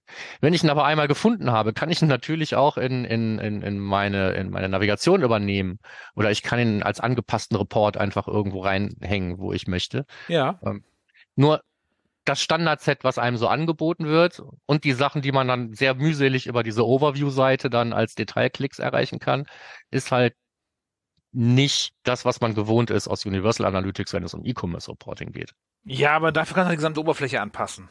Wenn 0.43 0.53
ich 0.53 0.63
ihn 0.63 0.69
aber 0.69 0.85
einmal 0.85 1.09
gefunden 1.09 1.51
habe, 1.51 1.73
kann 1.73 1.91
ich 1.91 2.03
ihn 2.03 2.09
natürlich 2.09 2.55
auch 2.55 2.77
in, 2.77 3.07
in, 3.07 3.39
in, 3.39 3.63
in, 3.63 3.79
meine, 3.79 4.33
in 4.33 4.51
meine 4.51 4.69
Navigation 4.69 5.23
übernehmen. 5.23 5.79
Oder 6.15 6.31
ich 6.31 6.43
kann 6.43 6.59
ihn 6.59 6.83
als 6.83 7.01
angepassten 7.01 7.57
Report 7.57 7.97
einfach 7.97 8.29
irgendwo 8.29 8.61
reinhängen, 8.61 9.39
wo 9.39 9.55
ich 9.55 9.67
möchte. 9.67 10.05
Ja. 10.29 10.61
Nur 11.35 11.63
das 12.25 12.41
Standardset, 12.41 13.05
was 13.05 13.19
einem 13.19 13.37
so 13.37 13.49
angeboten 13.49 14.07
wird 14.07 14.43
und 14.67 14.85
die 14.85 14.93
Sachen, 14.93 15.23
die 15.23 15.33
man 15.33 15.49
dann 15.49 15.73
sehr 15.73 15.95
mühselig 15.95 16.47
über 16.47 16.63
diese 16.63 16.87
Overview-Seite 16.87 17.69
dann 17.69 17.93
als 17.93 18.15
Detailklicks 18.15 18.79
erreichen 18.79 19.19
kann, 19.19 19.47
ist 19.91 20.13
halt 20.13 20.35
nicht 21.33 21.95
das, 22.03 22.25
was 22.25 22.41
man 22.41 22.55
gewohnt 22.55 22.91
ist 22.91 23.09
aus 23.09 23.25
Universal 23.25 23.67
Analytics, 23.67 24.13
wenn 24.13 24.23
es 24.23 24.35
um 24.35 24.45
E-Commerce 24.45 24.91
Reporting 24.91 25.33
geht. 25.33 25.55
Ja, 25.85 26.15
aber 26.15 26.31
dafür 26.31 26.55
kann 26.55 26.65
man 26.65 26.73
die 26.73 26.77
gesamte 26.77 27.01
Oberfläche 27.01 27.41
anpassen. 27.41 27.89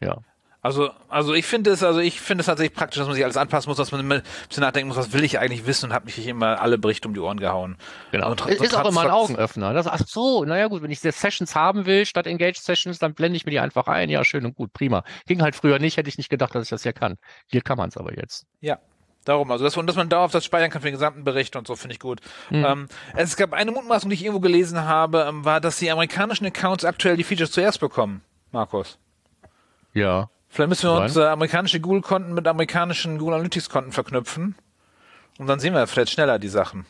Ja. 0.00 0.22
Also, 0.60 0.90
also 1.08 1.34
ich 1.34 1.46
finde 1.46 1.70
es, 1.70 1.84
also 1.84 2.00
ich 2.00 2.20
finde 2.20 2.40
es 2.42 2.46
tatsächlich 2.46 2.76
praktisch, 2.76 2.98
dass 2.98 3.06
man 3.06 3.14
sich 3.14 3.22
alles 3.22 3.36
anpassen 3.36 3.70
muss, 3.70 3.76
dass 3.76 3.92
man 3.92 4.00
immer 4.00 4.16
ein 4.16 4.22
bisschen 4.48 4.62
nachdenken 4.62 4.88
muss, 4.88 4.96
was 4.96 5.12
will 5.12 5.22
ich 5.22 5.38
eigentlich 5.38 5.66
wissen 5.66 5.86
und 5.86 5.92
habe 5.92 6.06
mich 6.06 6.18
nicht 6.18 6.26
immer 6.26 6.60
alle 6.60 6.78
Berichte 6.78 7.06
um 7.06 7.14
die 7.14 7.20
Ohren 7.20 7.38
gehauen. 7.38 7.76
Genau. 8.10 8.26
Also 8.26 8.44
tra- 8.44 8.48
ist 8.48 8.60
ist 8.62 8.74
auch 8.74 8.88
immer 8.88 9.02
ein 9.02 9.10
Augenöffner. 9.10 9.72
Das, 9.72 9.86
ach 9.86 10.00
so, 10.04 10.44
naja 10.44 10.66
gut, 10.66 10.82
wenn 10.82 10.90
ich 10.90 10.98
diese 10.98 11.12
Sessions 11.12 11.54
haben 11.54 11.86
will, 11.86 12.04
statt 12.06 12.26
Engaged 12.26 12.56
Sessions, 12.62 12.98
dann 12.98 13.14
blende 13.14 13.36
ich 13.36 13.46
mir 13.46 13.52
die 13.52 13.60
einfach 13.60 13.86
ein. 13.86 14.10
Ja, 14.10 14.24
schön 14.24 14.44
und 14.44 14.56
gut, 14.56 14.72
prima. 14.72 15.04
Ging 15.26 15.42
halt 15.42 15.54
früher 15.54 15.78
nicht, 15.78 15.96
hätte 15.96 16.08
ich 16.08 16.18
nicht 16.18 16.28
gedacht, 16.28 16.54
dass 16.56 16.64
ich 16.64 16.70
das 16.70 16.82
hier 16.82 16.92
kann. 16.92 17.18
Hier 17.46 17.62
kann 17.62 17.78
man 17.78 17.90
es 17.90 17.96
aber 17.96 18.16
jetzt. 18.16 18.44
Ja. 18.60 18.78
Darum, 19.24 19.50
also 19.52 19.62
dass, 19.62 19.76
und 19.76 19.86
dass 19.86 19.96
man 19.96 20.08
dauerhaft 20.08 20.34
das 20.34 20.44
speichern 20.44 20.70
kann 20.70 20.80
für 20.80 20.88
den 20.88 20.94
gesamten 20.94 21.22
Bericht 21.22 21.54
und 21.54 21.66
so, 21.66 21.76
finde 21.76 21.92
ich 21.92 22.00
gut. 22.00 22.20
Mhm. 22.50 22.64
Ähm, 22.64 22.88
es 23.14 23.36
gab 23.36 23.52
eine 23.52 23.70
Mutmaßung, 23.70 24.10
die 24.10 24.14
ich 24.14 24.24
irgendwo 24.24 24.40
gelesen 24.40 24.84
habe, 24.84 25.26
ähm, 25.28 25.44
war, 25.44 25.60
dass 25.60 25.76
die 25.76 25.90
amerikanischen 25.90 26.46
Accounts 26.46 26.84
aktuell 26.84 27.16
die 27.16 27.24
Features 27.24 27.52
zuerst 27.52 27.78
bekommen. 27.78 28.22
Markus. 28.50 28.98
Ja. 29.92 30.30
Vielleicht 30.48 30.68
müssen 30.70 30.88
wir 30.90 30.94
Nein. 30.94 31.02
uns 31.04 31.16
äh, 31.16 31.24
amerikanische 31.26 31.80
Google-Konten 31.80 32.32
mit 32.34 32.46
amerikanischen 32.46 33.18
Google 33.18 33.34
Analytics-Konten 33.34 33.92
verknüpfen. 33.92 34.54
Und 35.38 35.46
dann 35.46 35.60
sehen 35.60 35.74
wir 35.74 35.86
vielleicht 35.86 36.10
schneller 36.12 36.38
die 36.38 36.48
Sachen. 36.48 36.86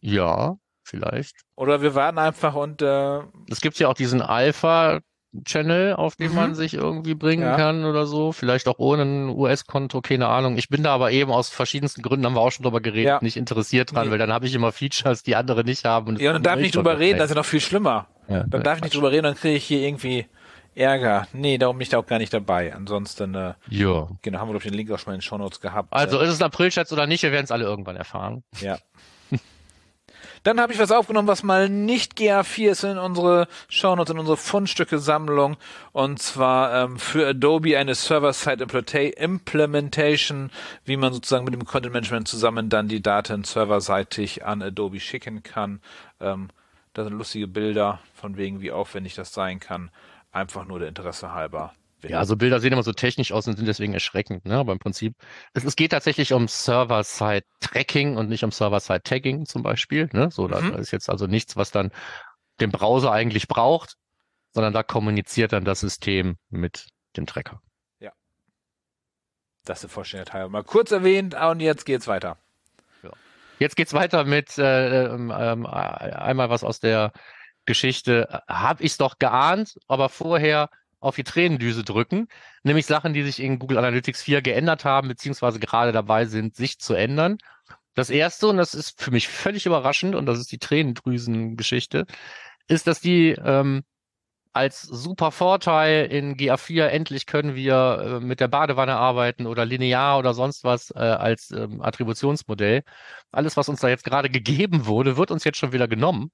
Ja, 0.00 0.56
vielleicht. 0.82 1.34
Oder 1.56 1.82
wir 1.82 1.94
warten 1.94 2.18
einfach 2.18 2.54
und 2.54 2.82
äh, 2.82 3.20
Es 3.48 3.60
gibt 3.60 3.78
ja 3.78 3.88
auch 3.88 3.94
diesen 3.94 4.20
Alpha-Channel, 4.22 5.94
auf 5.94 6.16
den 6.16 6.30
Mhm. 6.30 6.36
man 6.36 6.54
sich 6.54 6.74
irgendwie 6.74 7.14
bringen 7.14 7.42
Ja. 7.42 7.56
kann 7.56 7.84
oder 7.84 8.06
so. 8.06 8.32
Vielleicht 8.32 8.68
auch 8.68 8.78
ohne 8.78 9.02
ein 9.02 9.28
US-Konto, 9.30 10.00
keine 10.02 10.28
Ahnung. 10.28 10.56
Ich 10.58 10.68
bin 10.68 10.82
da 10.82 10.94
aber 10.94 11.10
eben 11.10 11.32
aus 11.32 11.48
verschiedensten 11.48 12.02
Gründen, 12.02 12.26
haben 12.26 12.34
wir 12.34 12.40
auch 12.40 12.52
schon 12.52 12.64
drüber 12.64 12.80
geredet, 12.80 13.06
Ja. 13.06 13.18
nicht 13.22 13.36
interessiert 13.36 13.92
dran, 13.94 14.06
Nee. 14.06 14.12
weil 14.12 14.18
dann 14.18 14.32
habe 14.32 14.46
ich 14.46 14.54
immer 14.54 14.72
Features, 14.72 15.22
die 15.22 15.36
andere 15.36 15.64
nicht 15.64 15.84
haben. 15.84 16.08
und 16.08 16.20
ja, 16.20 16.26
dann 16.32 16.34
kommt 16.36 16.46
darf 16.46 16.56
ich 16.58 16.62
nicht 16.64 16.76
drüber 16.76 16.98
reden, 16.98 17.18
das 17.18 17.24
das 17.24 17.30
ist 17.30 17.36
ja 17.36 17.40
noch 17.40 17.46
viel 17.46 17.60
schlimmer. 17.60 18.06
ja, 18.28 18.44
Dann 18.46 18.62
darf 18.62 18.76
ich 18.78 18.84
nicht 18.84 18.94
drüber 18.94 19.10
reden, 19.10 19.24
dann 19.24 19.34
kriege 19.36 19.56
ich 19.56 19.64
hier 19.64 19.80
irgendwie 19.80 20.26
Ärger. 20.74 21.26
Nee, 21.32 21.58
darum 21.58 21.76
bin 21.78 21.82
ich 21.82 21.88
da 21.90 21.98
auch 21.98 22.06
gar 22.06 22.18
nicht 22.18 22.32
dabei. 22.32 22.74
Ansonsten, 22.74 23.34
äh, 23.34 23.54
Ja. 23.68 24.08
genau, 24.22 24.38
haben 24.38 24.48
wir, 24.48 24.52
glaube 24.52 24.58
ich, 24.58 24.64
den 24.70 24.74
Link 24.74 24.90
auch 24.90 24.98
schon 24.98 25.10
mal 25.10 25.14
in 25.14 25.18
den 25.20 25.22
Shownotes 25.22 25.60
gehabt. 25.60 25.92
Also 25.92 26.18
äh, 26.20 26.24
ist 26.24 26.30
es 26.30 26.40
ein 26.40 26.46
April-Schatz 26.46 26.92
oder 26.92 27.06
nicht, 27.06 27.22
wir 27.22 27.32
werden 27.32 27.44
es 27.44 27.50
alle 27.50 27.64
irgendwann 27.64 27.96
erfahren. 27.96 28.42
Ja. 28.60 28.78
Dann 30.42 30.60
habe 30.60 30.72
ich 30.74 30.78
was 30.78 30.92
aufgenommen, 30.92 31.28
was 31.28 31.42
mal 31.42 31.68
nicht 31.70 32.18
GA4 32.18 32.70
ist 32.70 32.84
in 32.84 32.98
unsere 32.98 33.48
Shownotes, 33.68 34.12
in 34.12 34.18
unsere 34.18 34.36
Fundstücke-Sammlung. 34.36 35.56
Und 35.92 36.20
zwar 36.20 36.84
ähm, 36.84 36.98
für 36.98 37.28
Adobe 37.28 37.78
eine 37.78 37.94
Server-Side-Implementation, 37.94 40.50
wie 40.84 40.96
man 40.96 41.12
sozusagen 41.14 41.44
mit 41.44 41.54
dem 41.54 41.64
Content-Management 41.64 42.28
zusammen 42.28 42.68
dann 42.68 42.88
die 42.88 43.00
Daten 43.02 43.44
serverseitig 43.44 44.44
an 44.44 44.60
Adobe 44.62 45.00
schicken 45.00 45.42
kann. 45.42 45.80
Ähm, 46.20 46.48
da 46.92 47.04
sind 47.04 47.14
lustige 47.14 47.48
Bilder, 47.48 48.00
von 48.14 48.36
wegen 48.36 48.60
wie 48.60 48.70
aufwendig 48.70 49.14
das 49.14 49.32
sein 49.32 49.60
kann. 49.60 49.90
Einfach 50.34 50.66
nur 50.66 50.80
der 50.80 50.88
Interesse 50.88 51.32
halber. 51.32 51.72
Ja, 52.02 52.18
also 52.18 52.36
Bilder 52.36 52.60
sehen 52.60 52.72
immer 52.72 52.82
so 52.82 52.92
technisch 52.92 53.32
aus 53.32 53.46
und 53.46 53.56
sind 53.56 53.66
deswegen 53.66 53.94
erschreckend, 53.94 54.44
ne? 54.44 54.56
Aber 54.58 54.72
im 54.72 54.78
Prinzip, 54.78 55.14
es, 55.54 55.64
es 55.64 55.74
geht 55.74 55.92
tatsächlich 55.92 56.34
um 56.34 56.48
Server-Side-Tracking 56.48 58.18
und 58.18 58.28
nicht 58.28 58.44
um 58.44 58.50
Server-Side-Tagging 58.50 59.46
zum 59.46 59.62
Beispiel, 59.62 60.10
ne? 60.12 60.30
So, 60.30 60.46
da, 60.46 60.60
Mhm. 60.60 60.72
da 60.72 60.78
ist 60.78 60.90
jetzt 60.90 61.08
also 61.08 61.26
nichts, 61.26 61.56
was 61.56 61.70
dann 61.70 61.92
den 62.60 62.70
Browser 62.70 63.10
eigentlich 63.10 63.48
braucht, 63.48 63.94
sondern 64.52 64.74
da 64.74 64.82
kommuniziert 64.82 65.54
dann 65.54 65.64
das 65.64 65.80
System 65.80 66.36
mit 66.50 66.88
dem 67.16 67.24
Tracker. 67.24 67.62
Das 69.64 69.78
ist 69.78 69.84
der 69.84 69.90
Vollständigkeit 69.90 70.34
halber. 70.34 70.50
Mal 70.50 70.62
kurz 70.62 70.90
erwähnt 70.90 71.34
und 71.34 71.60
jetzt 71.60 71.86
geht's 71.86 72.06
weiter. 72.06 72.36
Jetzt 73.58 73.76
geht's 73.76 73.94
weiter 73.94 74.24
mit 74.24 74.58
äh, 74.58 75.04
ähm, 75.06 75.32
ähm, 75.34 75.64
einmal 75.64 76.50
was 76.50 76.64
aus 76.64 76.80
der 76.80 77.12
Geschichte. 77.66 78.42
Hab 78.48 78.80
ich's 78.80 78.96
doch 78.96 79.18
geahnt, 79.18 79.76
aber 79.88 80.08
vorher 80.08 80.70
auf 81.00 81.16
die 81.16 81.24
Tränendüse 81.24 81.84
drücken, 81.84 82.28
nämlich 82.62 82.86
Sachen, 82.86 83.12
die 83.12 83.22
sich 83.22 83.40
in 83.40 83.58
Google 83.58 83.78
Analytics 83.78 84.22
4 84.22 84.42
geändert 84.42 84.84
haben, 84.84 85.08
beziehungsweise 85.08 85.60
gerade 85.60 85.92
dabei 85.92 86.24
sind, 86.24 86.56
sich 86.56 86.78
zu 86.78 86.94
ändern. 86.94 87.38
Das 87.94 88.10
erste, 88.10 88.48
und 88.48 88.56
das 88.56 88.74
ist 88.74 89.00
für 89.00 89.10
mich 89.10 89.28
völlig 89.28 89.66
überraschend, 89.66 90.14
und 90.14 90.26
das 90.26 90.38
ist 90.38 90.50
die 90.50 90.58
Tränendrüsen-Geschichte, 90.58 92.06
ist, 92.68 92.86
dass 92.86 93.00
die 93.00 93.30
ähm, 93.32 93.84
als 94.54 94.82
super 94.82 95.32
Vorteil 95.32 96.06
in 96.06 96.36
GA4 96.36 96.86
endlich 96.86 97.26
können 97.26 97.54
wir 97.54 98.20
äh, 98.22 98.24
mit 98.24 98.40
der 98.40 98.48
Badewanne 98.48 98.96
arbeiten 98.96 99.46
oder 99.46 99.64
linear 99.64 100.18
oder 100.18 100.32
sonst 100.32 100.64
was 100.64 100.90
äh, 100.92 100.98
als 100.98 101.50
ähm, 101.50 101.82
Attributionsmodell. 101.82 102.82
Alles, 103.32 103.56
was 103.56 103.68
uns 103.68 103.80
da 103.80 103.88
jetzt 103.88 104.04
gerade 104.04 104.30
gegeben 104.30 104.86
wurde, 104.86 105.16
wird 105.16 105.30
uns 105.30 105.44
jetzt 105.44 105.58
schon 105.58 105.72
wieder 105.72 105.88
genommen. 105.88 106.30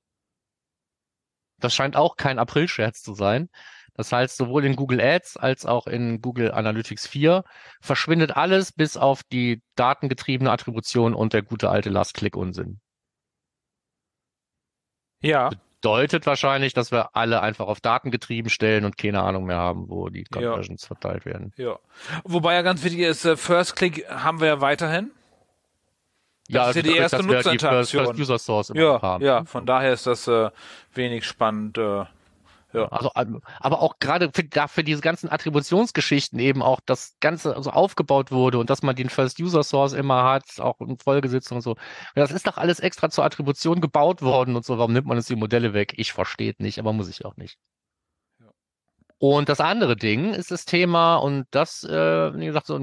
Das 1.60 1.74
scheint 1.74 1.96
auch 1.96 2.16
kein 2.16 2.38
April-Scherz 2.38 3.02
zu 3.02 3.14
sein. 3.14 3.48
Das 3.94 4.12
heißt, 4.12 4.36
sowohl 4.36 4.64
in 4.64 4.76
Google 4.76 5.00
Ads 5.00 5.36
als 5.36 5.66
auch 5.66 5.86
in 5.86 6.22
Google 6.22 6.52
Analytics 6.52 7.06
4 7.06 7.44
verschwindet 7.80 8.36
alles 8.36 8.72
bis 8.72 8.96
auf 8.96 9.22
die 9.22 9.62
datengetriebene 9.76 10.50
Attribution 10.50 11.14
und 11.14 11.32
der 11.32 11.42
gute 11.42 11.68
alte 11.68 11.90
Last-Click-Unsinn. 11.90 12.80
Ja. 15.22 15.50
Bedeutet 15.82 16.26
wahrscheinlich, 16.26 16.72
dass 16.74 16.92
wir 16.92 17.14
alle 17.16 17.42
einfach 17.42 17.66
auf 17.66 17.80
Daten 17.80 18.10
getrieben 18.10 18.50
stellen 18.50 18.84
und 18.84 18.96
keine 18.96 19.22
Ahnung 19.22 19.44
mehr 19.44 19.56
haben, 19.56 19.88
wo 19.88 20.08
die 20.08 20.24
Conversions 20.24 20.82
ja. 20.82 20.86
verteilt 20.86 21.24
werden. 21.24 21.52
Ja. 21.56 21.78
Wobei 22.24 22.54
ja 22.54 22.62
ganz 22.62 22.84
wichtig 22.84 23.00
ist, 23.00 23.24
äh, 23.24 23.36
First 23.36 23.76
Click 23.76 24.08
haben 24.08 24.40
wir 24.40 24.46
ja 24.46 24.60
weiterhin. 24.60 25.10
Das 26.50 26.62
ja, 26.62 26.68
ist 26.70 26.76
ja 26.76 26.82
die 26.82 26.96
erste 26.96 27.22
Nutzerinteraktion. 27.22 28.06
First 28.06 28.20
User 28.20 28.38
Source 28.38 28.72
ja, 28.74 29.00
haben. 29.00 29.24
ja, 29.24 29.44
von 29.44 29.66
daher 29.66 29.92
ist 29.92 30.06
das 30.06 30.26
äh, 30.26 30.50
wenig 30.94 31.24
spannend. 31.24 31.78
Äh, 31.78 32.04
ja. 32.72 32.86
Also, 32.88 33.10
ähm, 33.16 33.40
aber 33.58 33.80
auch 33.82 33.98
gerade 33.98 34.30
für, 34.32 34.44
dafür 34.44 34.82
diese 34.82 35.00
ganzen 35.00 35.30
Attributionsgeschichten 35.30 36.38
eben 36.38 36.62
auch 36.62 36.80
das 36.84 37.16
Ganze 37.20 37.56
so 37.60 37.70
aufgebaut 37.70 38.30
wurde 38.30 38.58
und 38.58 38.70
dass 38.70 38.82
man 38.82 38.94
den 38.94 39.10
First 39.10 39.40
User 39.40 39.62
Source 39.62 39.92
immer 39.92 40.24
hat, 40.24 40.60
auch 40.60 40.80
in 40.80 40.98
Folgesitzungen 40.98 41.58
und 41.58 41.62
so. 41.62 41.76
Das 42.14 42.30
ist 42.30 42.46
doch 42.46 42.58
alles 42.58 42.80
extra 42.80 43.10
zur 43.10 43.24
Attribution 43.24 43.80
gebaut 43.80 44.22
worden 44.22 44.54
und 44.56 44.64
so. 44.64 44.78
Warum 44.78 44.92
nimmt 44.92 45.06
man 45.06 45.16
jetzt 45.16 45.30
die 45.30 45.36
Modelle 45.36 45.72
weg? 45.72 45.94
Ich 45.96 46.12
verstehe 46.12 46.54
nicht, 46.58 46.78
aber 46.78 46.92
muss 46.92 47.08
ich 47.08 47.24
auch 47.24 47.36
nicht. 47.36 47.58
Und 49.18 49.48
das 49.50 49.60
andere 49.60 49.96
Ding 49.96 50.32
ist 50.32 50.50
das 50.50 50.64
Thema, 50.64 51.16
und 51.16 51.46
das, 51.50 51.84
äh, 51.84 52.34
wie 52.38 52.46
gesagt, 52.46 52.66
so, 52.66 52.78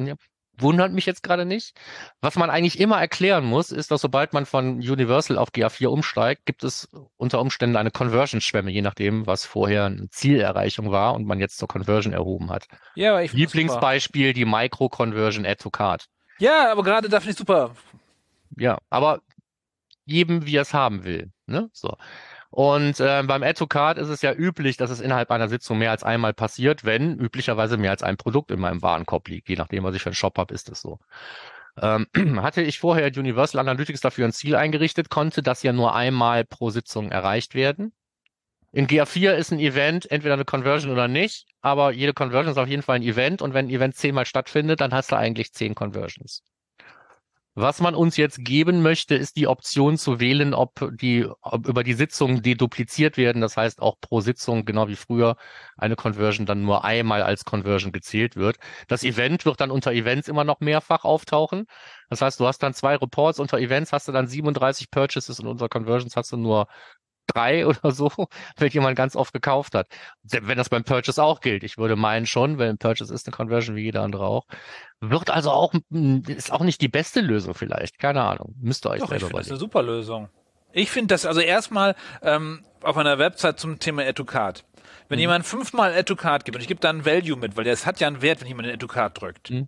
wundert 0.60 0.91
mich 0.91 1.06
jetzt 1.06 1.24
gerade 1.24 1.46
nicht. 1.46 1.76
Was 2.22 2.36
man 2.36 2.50
eigentlich 2.50 2.80
immer 2.80 3.00
erklären 3.00 3.46
muss, 3.46 3.72
ist, 3.72 3.91
dass 3.91 4.02
sobald 4.02 4.34
man 4.34 4.46
von 4.46 4.76
Universal 4.78 5.38
auf 5.38 5.50
GA4 5.50 5.88
umsteigt, 5.88 6.46
gibt 6.46 6.63
es 6.63 6.89
unter 7.17 7.39
Umständen 7.39 7.76
eine 7.76 7.91
Conversion-Schwemme, 7.91 8.72
je 8.72 8.82
nachdem, 8.82 9.28
was 9.28 9.46
vorher 9.46 9.86
eine 9.86 10.10
Zielerreichung 10.10 10.91
war 10.91 11.13
und 11.13 11.26
man 11.26 11.39
jetzt 11.39 11.58
zur 11.58 11.67
Conversion 11.67 12.13
erhoben 12.13 12.50
hat. 12.50 12.67
Ja, 12.96 13.20
ich 13.22 13.34
Lieblingsbeispiel, 13.34 14.34
die 14.34 14.46
Micro-Conversion 14.46 15.46
Add 15.46 15.62
to 15.62 15.70
Card. 15.70 16.06
Ja, 16.39 16.72
aber 16.72 16.84
gerade 16.84 17.10
da 17.10 17.20
finde 17.20 17.32
ich 17.32 17.38
super. 17.38 17.76
Ja, 18.58 18.78
aber 18.89 19.22
jedem, 20.06 20.46
wie 20.46 20.56
er 20.56 20.62
es 20.62 20.74
haben 20.74 21.04
will. 21.04 21.32
Ne? 21.46 21.70
So. 21.74 21.96
Und 22.58 23.00
äh, 23.00 23.22
beim 23.22 23.43
Add 23.43 23.54
to 23.60 23.67
Card 23.67 24.00
ist 24.00 24.10
es 24.10 24.24
ja 24.24 24.34
üblich, 24.34 24.78
dass 24.78 24.89
es 24.89 25.00
innerhalb 25.00 25.30
einer 25.30 25.48
Sitzung 25.48 25.78
mehr 25.78 25.91
als 25.91 26.02
einmal 26.02 26.34
passiert, 26.34 26.86
wenn 26.86 27.20
üblicherweise 27.20 27.78
mehr 27.78 27.91
als 27.91 28.02
ein 28.02 28.17
Produkt 28.17 28.50
in 28.50 28.60
meinem 28.60 28.82
Warenkorb 28.82 29.28
liegt. 29.28 29.48
Je 29.48 29.56
nachdem, 29.56 29.84
was 29.84 29.93
ich 29.93 30.02
für 30.02 30.10
einen 30.10 30.15
Shop 30.15 30.39
habe, 30.39 30.56
ist 30.56 30.67
es 30.72 30.82
so. 30.82 30.98
Ähm, 31.80 32.08
hatte 32.41 32.63
ich 32.63 32.80
vorher 32.80 33.12
Universal 33.15 33.60
Analytics 33.60 34.02
dafür 34.02 34.26
ein 34.26 34.32
Ziel 34.32 34.56
eingerichtet, 34.56 35.12
konnte 35.12 35.43
das 35.43 35.62
ja 35.62 35.72
nur 35.72 35.93
einmal 35.93 36.46
pro 36.46 36.72
Sitzung 36.72 37.12
erreicht 37.12 37.54
werden. 37.54 37.93
In 38.72 38.88
GA4 38.88 39.34
ist 39.34 39.52
ein 39.52 39.60
Event 39.60 40.10
entweder 40.10 40.34
eine 40.34 40.46
Conversion 40.46 40.91
oder 40.91 41.08
nicht, 41.08 41.46
aber 41.62 41.91
jede 41.91 42.13
Conversion 42.13 42.54
ist 42.54 42.58
auf 42.58 42.67
jeden 42.67 42.82
Fall 42.82 42.96
ein 42.96 43.04
Event 43.04 43.43
und 43.43 43.54
wenn 43.54 43.67
ein 43.67 43.72
Event 43.72 43.96
zehnmal 43.98 44.26
stattfindet, 44.26 44.82
dann 44.82 44.96
hast 44.96 45.12
du 45.12 45.15
eigentlich 45.15 45.54
zehn 45.54 45.76
Conversions. 45.76 46.41
Was 47.60 47.82
man 47.82 47.96
uns 47.96 48.17
jetzt 48.17 48.46
geben 48.46 48.84
möchte, 48.84 49.15
ist 49.15 49.36
die 49.36 49.48
Option 49.48 49.98
zu 49.98 50.20
wählen, 50.20 50.54
ob 50.54 50.91
die 51.02 51.26
ob 51.41 51.67
über 51.67 51.84
die 51.84 51.96
Sitzung 51.96 52.43
dedupliziert 52.43 53.17
werden. 53.17 53.41
Das 53.41 53.58
heißt 53.58 53.82
auch 53.82 53.96
pro 54.00 54.22
Sitzung, 54.22 54.63
genau 54.63 54.88
wie 54.88 54.96
früher, 54.96 55.38
eine 55.76 55.96
Conversion 55.96 56.46
dann 56.46 56.62
nur 56.62 56.86
einmal 56.86 57.24
als 57.24 57.46
Conversion 57.46 57.91
gezählt 57.91 58.36
wird. 58.36 58.58
Das 58.88 59.04
Event 59.04 59.43
wird 59.46 59.60
dann 59.60 59.72
unter 59.72 59.91
Events 59.91 60.28
immer 60.28 60.43
noch 60.43 60.60
mehrfach 60.60 61.04
auftauchen. 61.04 61.65
Das 62.12 62.22
heißt, 62.22 62.39
du 62.39 62.46
hast 62.46 62.60
dann 62.62 62.76
zwei 62.76 62.96
Reports 62.96 63.39
unter 63.39 63.58
Events, 63.58 63.91
hast 63.91 64.08
du 64.08 64.12
dann 64.12 64.28
37 64.28 64.91
Purchases 64.91 65.39
und 65.39 65.48
unter 65.48 65.67
Conversions 65.67 66.15
hast 66.15 66.32
du 66.32 66.38
nur 66.38 66.67
drei 67.28 67.66
oder 67.68 67.92
so, 67.92 68.12
wenn 68.58 68.70
jemand 68.70 68.96
ganz 68.96 69.16
oft 69.16 69.34
gekauft 69.34 69.76
hat. 69.76 69.88
Wenn 70.24 70.58
das 70.58 70.70
beim 70.70 70.84
Purchase 70.84 71.22
auch 71.22 71.42
gilt. 71.42 71.63
Ich 71.63 71.78
würde 71.78 71.96
meinen 71.96 72.26
schon, 72.26 72.58
weil 72.58 72.70
ein 72.70 72.78
Purchase 72.78 73.13
ist 73.13 73.28
eine 73.28 73.36
Conversion 73.36 73.76
wie 73.76 73.84
jeder 73.84 74.02
andere 74.02 74.26
auch. 74.26 74.46
Wird 75.00 75.30
also 75.30 75.52
auch, 75.52 75.74
ist 76.28 76.52
auch 76.52 76.63
nicht 76.63 76.82
die 76.82 76.88
beste 76.88 77.22
Lösung 77.22 77.54
vielleicht. 77.54 78.00
Keine 78.00 78.24
Ahnung. 78.24 78.56
Müsst 78.60 78.86
ihr 78.86 78.92
euch 78.92 79.00
Doch, 79.00 79.10
selber 79.10 79.28
ich 79.28 79.34
Das 79.34 79.46
ist 79.48 79.52
eine 79.52 79.60
super 79.60 79.84
Lösung. 79.84 80.30
Ich 80.74 80.92
finde 80.92 81.13
das 81.13 81.26
also 81.26 81.40
erstmal 81.40 81.96
ähm, 82.22 82.63
auf 82.82 82.98
einer 82.98 83.20
Website 83.20 83.60
zum 83.60 83.80
Thema 83.80 84.06
Educard. 84.06 84.63
Wenn 85.10 85.18
mhm. 85.18 85.22
jemand 85.22 85.46
fünfmal 85.46 85.94
Educard 85.94 86.46
gibt 86.46 86.56
und 86.56 86.62
ich 86.62 86.68
gebe 86.68 86.80
dann 86.80 87.06
Value 87.06 87.38
mit, 87.38 87.58
weil 87.58 87.63
das 87.63 87.86
hat 87.86 88.00
ja 88.00 88.08
einen 88.08 88.22
Wert, 88.22 88.42
wenn 88.42 88.48
jemand 88.48 88.68
den 88.68 88.76
Educard 88.76 89.20
drückt, 89.20 89.50
mhm. 89.50 89.68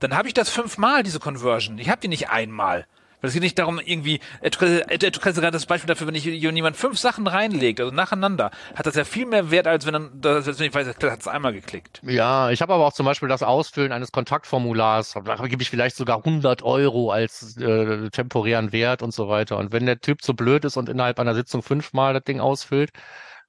dann 0.00 0.16
habe 0.16 0.28
ich 0.28 0.34
das 0.34 0.48
fünfmal, 0.48 1.02
diese 1.02 1.20
Conversion. 1.20 1.78
Ich 1.78 1.90
habe 1.90 2.00
die 2.00 2.08
nicht 2.08 2.30
einmal. 2.30 2.86
Weil 3.20 3.28
es 3.28 3.34
geht 3.34 3.42
nicht 3.42 3.58
darum, 3.58 3.80
irgendwie, 3.84 4.20
du 4.42 4.50
kannst 4.50 5.40
gerade 5.40 5.50
das 5.50 5.66
Beispiel 5.66 5.88
dafür, 5.88 6.06
wenn 6.06 6.14
ich 6.14 6.24
jemand 6.24 6.76
fünf 6.76 6.98
Sachen 6.98 7.26
reinlegt, 7.26 7.80
also 7.80 7.92
nacheinander, 7.92 8.50
hat 8.74 8.86
das 8.86 8.94
ja 8.94 9.04
viel 9.04 9.26
mehr 9.26 9.50
Wert, 9.50 9.66
als 9.66 9.86
wenn 9.86 9.92
dann, 9.94 10.20
das, 10.20 10.46
wenn 10.58 10.66
ich 10.66 10.74
weiß, 10.74 10.86
hat 10.86 11.20
es 11.20 11.26
einmal 11.26 11.52
geklickt. 11.52 12.00
Ja, 12.04 12.50
ich 12.50 12.62
habe 12.62 12.74
aber 12.74 12.86
auch 12.86 12.92
zum 12.92 13.06
Beispiel 13.06 13.28
das 13.28 13.42
Ausfüllen 13.42 13.92
eines 13.92 14.12
Kontaktformulars, 14.12 15.14
da 15.24 15.46
gebe 15.46 15.62
ich 15.62 15.70
vielleicht 15.70 15.96
sogar 15.96 16.18
100 16.18 16.62
Euro 16.62 17.10
als 17.10 17.56
äh, 17.56 18.08
temporären 18.10 18.72
Wert 18.72 19.02
und 19.02 19.12
so 19.12 19.28
weiter. 19.28 19.58
Und 19.58 19.72
wenn 19.72 19.86
der 19.86 20.00
Typ 20.00 20.22
so 20.22 20.34
blöd 20.34 20.64
ist 20.64 20.76
und 20.76 20.88
innerhalb 20.88 21.18
einer 21.18 21.34
Sitzung 21.34 21.62
fünfmal 21.62 22.14
das 22.14 22.24
Ding 22.24 22.40
ausfüllt, 22.40 22.90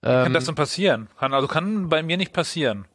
ähm, 0.01 0.23
kann 0.23 0.33
das 0.33 0.45
denn 0.45 0.55
passieren? 0.55 1.09
Kann, 1.19 1.33
also 1.33 1.47
kann 1.47 1.89
bei 1.89 2.03
mir 2.03 2.17
nicht 2.17 2.33
passieren. 2.33 2.85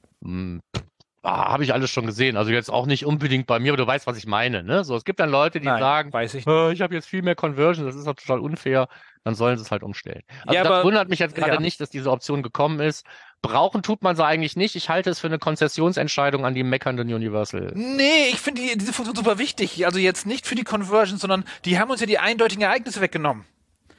Ah, 1.26 1.52
habe 1.52 1.64
ich 1.64 1.72
alles 1.72 1.90
schon 1.90 2.04
gesehen. 2.04 2.36
Also 2.36 2.50
jetzt 2.50 2.70
auch 2.70 2.84
nicht 2.84 3.06
unbedingt 3.06 3.46
bei 3.46 3.58
mir, 3.58 3.72
aber 3.72 3.78
du 3.78 3.86
weißt, 3.86 4.06
was 4.06 4.18
ich 4.18 4.26
meine. 4.26 4.62
Ne? 4.62 4.84
So, 4.84 4.94
es 4.94 5.04
gibt 5.04 5.20
dann 5.20 5.30
Leute, 5.30 5.58
die 5.58 5.66
Nein, 5.66 5.80
sagen, 5.80 6.12
weiß 6.12 6.34
ich, 6.34 6.46
äh, 6.46 6.72
ich 6.74 6.82
habe 6.82 6.94
jetzt 6.94 7.08
viel 7.08 7.22
mehr 7.22 7.34
Conversion, 7.34 7.86
das 7.86 7.96
ist 7.96 8.06
doch 8.06 8.14
total 8.14 8.40
unfair. 8.40 8.88
Dann 9.24 9.34
sollen 9.34 9.56
sie 9.56 9.64
es 9.64 9.70
halt 9.70 9.82
umstellen. 9.82 10.20
Also 10.42 10.54
ja, 10.54 10.64
das 10.64 10.70
aber, 10.70 10.84
wundert 10.84 11.08
mich 11.08 11.20
jetzt 11.20 11.34
gerade 11.34 11.54
ja. 11.54 11.60
nicht, 11.60 11.80
dass 11.80 11.88
diese 11.88 12.10
Option 12.10 12.42
gekommen 12.42 12.78
ist. 12.78 13.06
Brauchen 13.40 13.82
tut 13.82 14.02
man 14.02 14.16
sie 14.16 14.24
eigentlich 14.24 14.54
nicht. 14.54 14.76
Ich 14.76 14.90
halte 14.90 15.08
es 15.08 15.18
für 15.18 15.28
eine 15.28 15.38
Konzessionsentscheidung 15.38 16.44
an 16.44 16.54
die 16.54 16.62
meckernden 16.62 17.10
Universal. 17.12 17.72
Nee, 17.74 18.28
ich 18.30 18.40
finde 18.40 18.60
die, 18.60 18.76
diese 18.76 18.92
Funktion 18.92 19.16
super 19.16 19.38
wichtig. 19.38 19.86
Also 19.86 19.98
jetzt 19.98 20.26
nicht 20.26 20.46
für 20.46 20.56
die 20.56 20.64
Conversion, 20.64 21.18
sondern 21.18 21.44
die 21.64 21.78
haben 21.78 21.90
uns 21.90 22.00
ja 22.00 22.06
die 22.06 22.18
eindeutigen 22.18 22.64
Ereignisse 22.64 23.00
weggenommen. 23.00 23.46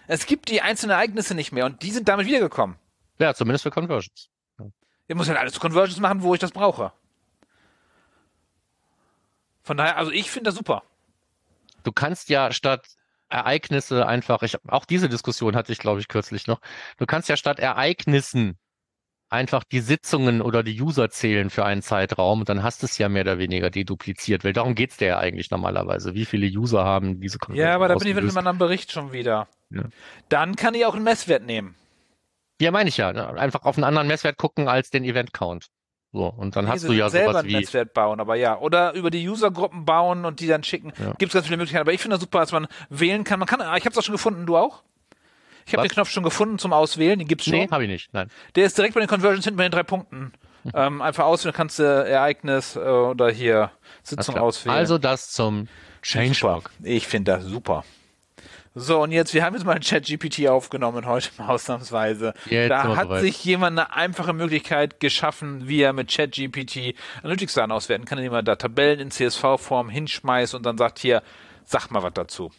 Es 0.06 0.28
gibt 0.28 0.50
die 0.50 0.62
einzelnen 0.62 0.92
Ereignisse 0.92 1.34
nicht 1.34 1.52
mehr 1.52 1.66
und 1.66 1.82
die 1.82 1.90
sind 1.90 2.08
damit 2.08 2.28
wiedergekommen. 2.28 2.76
Ja, 3.18 3.34
zumindest 3.34 3.64
für 3.64 3.72
Conversions. 3.72 4.30
Ich 5.08 5.16
muss 5.16 5.28
halt 5.28 5.40
alles 5.40 5.60
Conversions 5.60 6.00
machen, 6.00 6.22
wo 6.22 6.36
ich 6.36 6.40
das 6.40 6.52
brauche. 6.52 6.92
Von 9.66 9.78
daher, 9.78 9.98
also 9.98 10.12
ich 10.12 10.30
finde 10.30 10.50
das 10.50 10.56
super. 10.56 10.84
Du 11.84 11.92
kannst 11.92 12.30
ja 12.30 12.52
statt 12.52 12.88
Ereignisse 13.30 14.06
einfach, 14.06 14.44
ich 14.44 14.58
auch 14.68 14.86
diese 14.86 15.10
Diskussion 15.10 15.56
hatte 15.56 15.72
ich, 15.72 15.80
glaube 15.80 16.00
ich, 16.00 16.08
kürzlich 16.08 16.46
noch. 16.46 16.62
Du 16.98 17.08
kannst 17.08 17.28
ja 17.30 17.36
statt 17.36 17.60
Ereignissen 17.60 18.60
einfach 19.30 19.64
die 19.64 19.80
Sitzungen 19.80 20.42
oder 20.42 20.62
die 20.62 20.80
User 20.80 21.10
zählen 21.10 21.50
für 21.50 21.66
einen 21.66 21.82
Zeitraum 21.82 22.42
und 22.42 22.50
dann 22.50 22.62
hast 22.62 22.84
du 22.84 22.86
es 22.86 23.00
ja 23.00 23.10
mehr 23.10 23.24
oder 23.24 23.40
weniger 23.40 23.72
dedupliziert, 23.72 24.44
weil 24.44 24.54
darum 24.54 24.76
geht's 24.76 24.98
dir 24.98 25.08
ja 25.08 25.18
eigentlich 25.18 25.50
normalerweise. 25.50 26.14
Wie 26.14 26.26
viele 26.26 26.46
User 26.46 26.86
haben 26.86 27.20
diese 27.20 27.40
Konferenz 27.40 27.68
Ja, 27.68 27.74
aber 27.74 27.88
da 27.88 27.96
bin 27.96 28.08
ich 28.08 28.14
mit 28.14 28.24
einem 28.24 28.38
anderen 28.38 28.60
Bericht 28.60 28.92
schon 28.92 29.14
wieder. 29.14 29.48
Ja. 29.72 29.86
Dann 30.30 30.56
kann 30.56 30.76
ich 30.76 30.86
auch 30.86 30.94
einen 30.94 31.04
Messwert 31.04 31.44
nehmen. 31.44 31.76
Ja, 32.62 32.70
meine 32.70 32.90
ich 32.90 32.98
ja. 32.98 33.10
Einfach 33.10 33.64
auf 33.64 33.78
einen 33.78 33.84
anderen 33.84 34.08
Messwert 34.08 34.38
gucken 34.38 34.68
als 34.68 34.92
den 34.92 35.04
Event 35.04 35.34
Count. 35.34 35.70
So, 36.16 36.34
und 36.38 36.56
dann 36.56 36.64
nee, 36.64 36.72
hast 36.72 36.88
du 36.88 36.94
ja 36.94 37.10
selber 37.10 37.34
sowas 37.34 37.44
ein 37.44 37.50
wie 37.50 37.56
Netzwerk 37.56 37.94
bauen, 37.94 38.22
aber 38.22 38.36
ja, 38.36 38.58
oder 38.58 38.94
über 38.94 39.12
die 39.12 39.28
Usergruppen 39.28 39.84
bauen 39.84 40.24
und 40.24 40.40
die 40.40 40.48
dann 40.48 40.64
schicken. 40.64 40.94
Ja. 40.98 41.12
Gibt 41.18 41.32
es 41.32 41.34
ganz 41.34 41.48
viele 41.48 41.58
Möglichkeiten, 41.58 41.82
aber 41.82 41.92
ich 41.92 42.00
finde 42.00 42.16
das 42.16 42.22
super, 42.22 42.40
dass 42.40 42.54
man 42.54 42.68
wählen 42.90 43.26
kann. 43.26 43.38
Man 43.38 43.50
kann, 43.50 43.60
ich 43.60 43.66
habe 43.84 43.90
es 43.90 43.98
auch 43.98 44.02
schon 44.04 44.14
gefunden, 44.14 44.46
du 44.46 44.56
auch? 44.56 44.82
Ich 45.66 45.74
habe 45.74 45.86
den 45.86 45.92
Knopf 45.92 46.10
schon 46.10 46.24
gefunden 46.24 46.58
zum 46.58 46.72
Auswählen, 46.72 47.20
den 47.20 47.28
gibt's 47.28 47.44
schon. 47.44 47.56
Nee, 47.56 47.68
habe 47.70 47.84
ich 47.84 47.90
nicht, 47.90 48.14
nein. 48.14 48.30
Der 48.56 48.66
ist 48.66 48.78
direkt 48.78 48.94
bei 48.94 49.02
den 49.02 49.10
Conversions 49.10 49.44
hinten 49.44 49.58
bei 49.58 49.64
den 49.64 49.72
drei 49.72 49.84
Punkten. 49.84 50.20
Mhm. 50.20 50.32
Ähm, 50.74 51.04
einfach 51.04 51.26
auswählen, 51.26 51.54
kannst 51.54 51.78
du 51.78 51.84
Ereignis 51.84 52.76
äh, 52.76 52.80
oder 52.80 53.30
hier 53.30 53.70
Sitzung 54.02 54.36
auswählen. 54.40 54.76
Also 54.76 54.98
das 54.98 55.30
zum 55.30 55.68
Changelog. 56.02 56.72
Ich 56.82 57.06
finde 57.06 57.34
das 57.34 57.44
super. 57.44 57.84
So, 58.78 59.02
und 59.02 59.14
jetzt, 59.14 59.34
wir 59.34 59.46
haben 59.46 59.56
jetzt 59.56 59.64
mal 59.64 59.76
ein 59.76 59.82
Chat-GPT 59.82 60.50
aufgenommen 60.50 61.06
heute 61.06 61.30
mal 61.38 61.48
ausnahmsweise. 61.54 62.34
Jetzt 62.50 62.70
da 62.70 62.98
hat 62.98 63.20
sich 63.22 63.44
jemand 63.46 63.80
eine 63.80 63.96
einfache 63.96 64.34
Möglichkeit 64.34 65.00
geschaffen, 65.00 65.70
wie 65.70 65.82
er 65.82 65.94
mit 65.94 66.10
Chat-GPT 66.10 66.94
Analytics-Daten 67.24 67.72
auswerten 67.72 68.04
kann, 68.04 68.18
indem 68.18 68.34
er 68.34 68.44
da 68.44 68.58
Tabellen 68.58 69.00
in 69.00 69.12
CSV-Form 69.12 69.88
hinschmeißt 69.90 70.54
und 70.56 70.66
dann 70.66 70.78
sagt 70.78 71.00
hier, 71.00 71.24
sag 71.64 71.90
mal 71.90 72.04
was 72.04 72.14
dazu. 72.14 72.52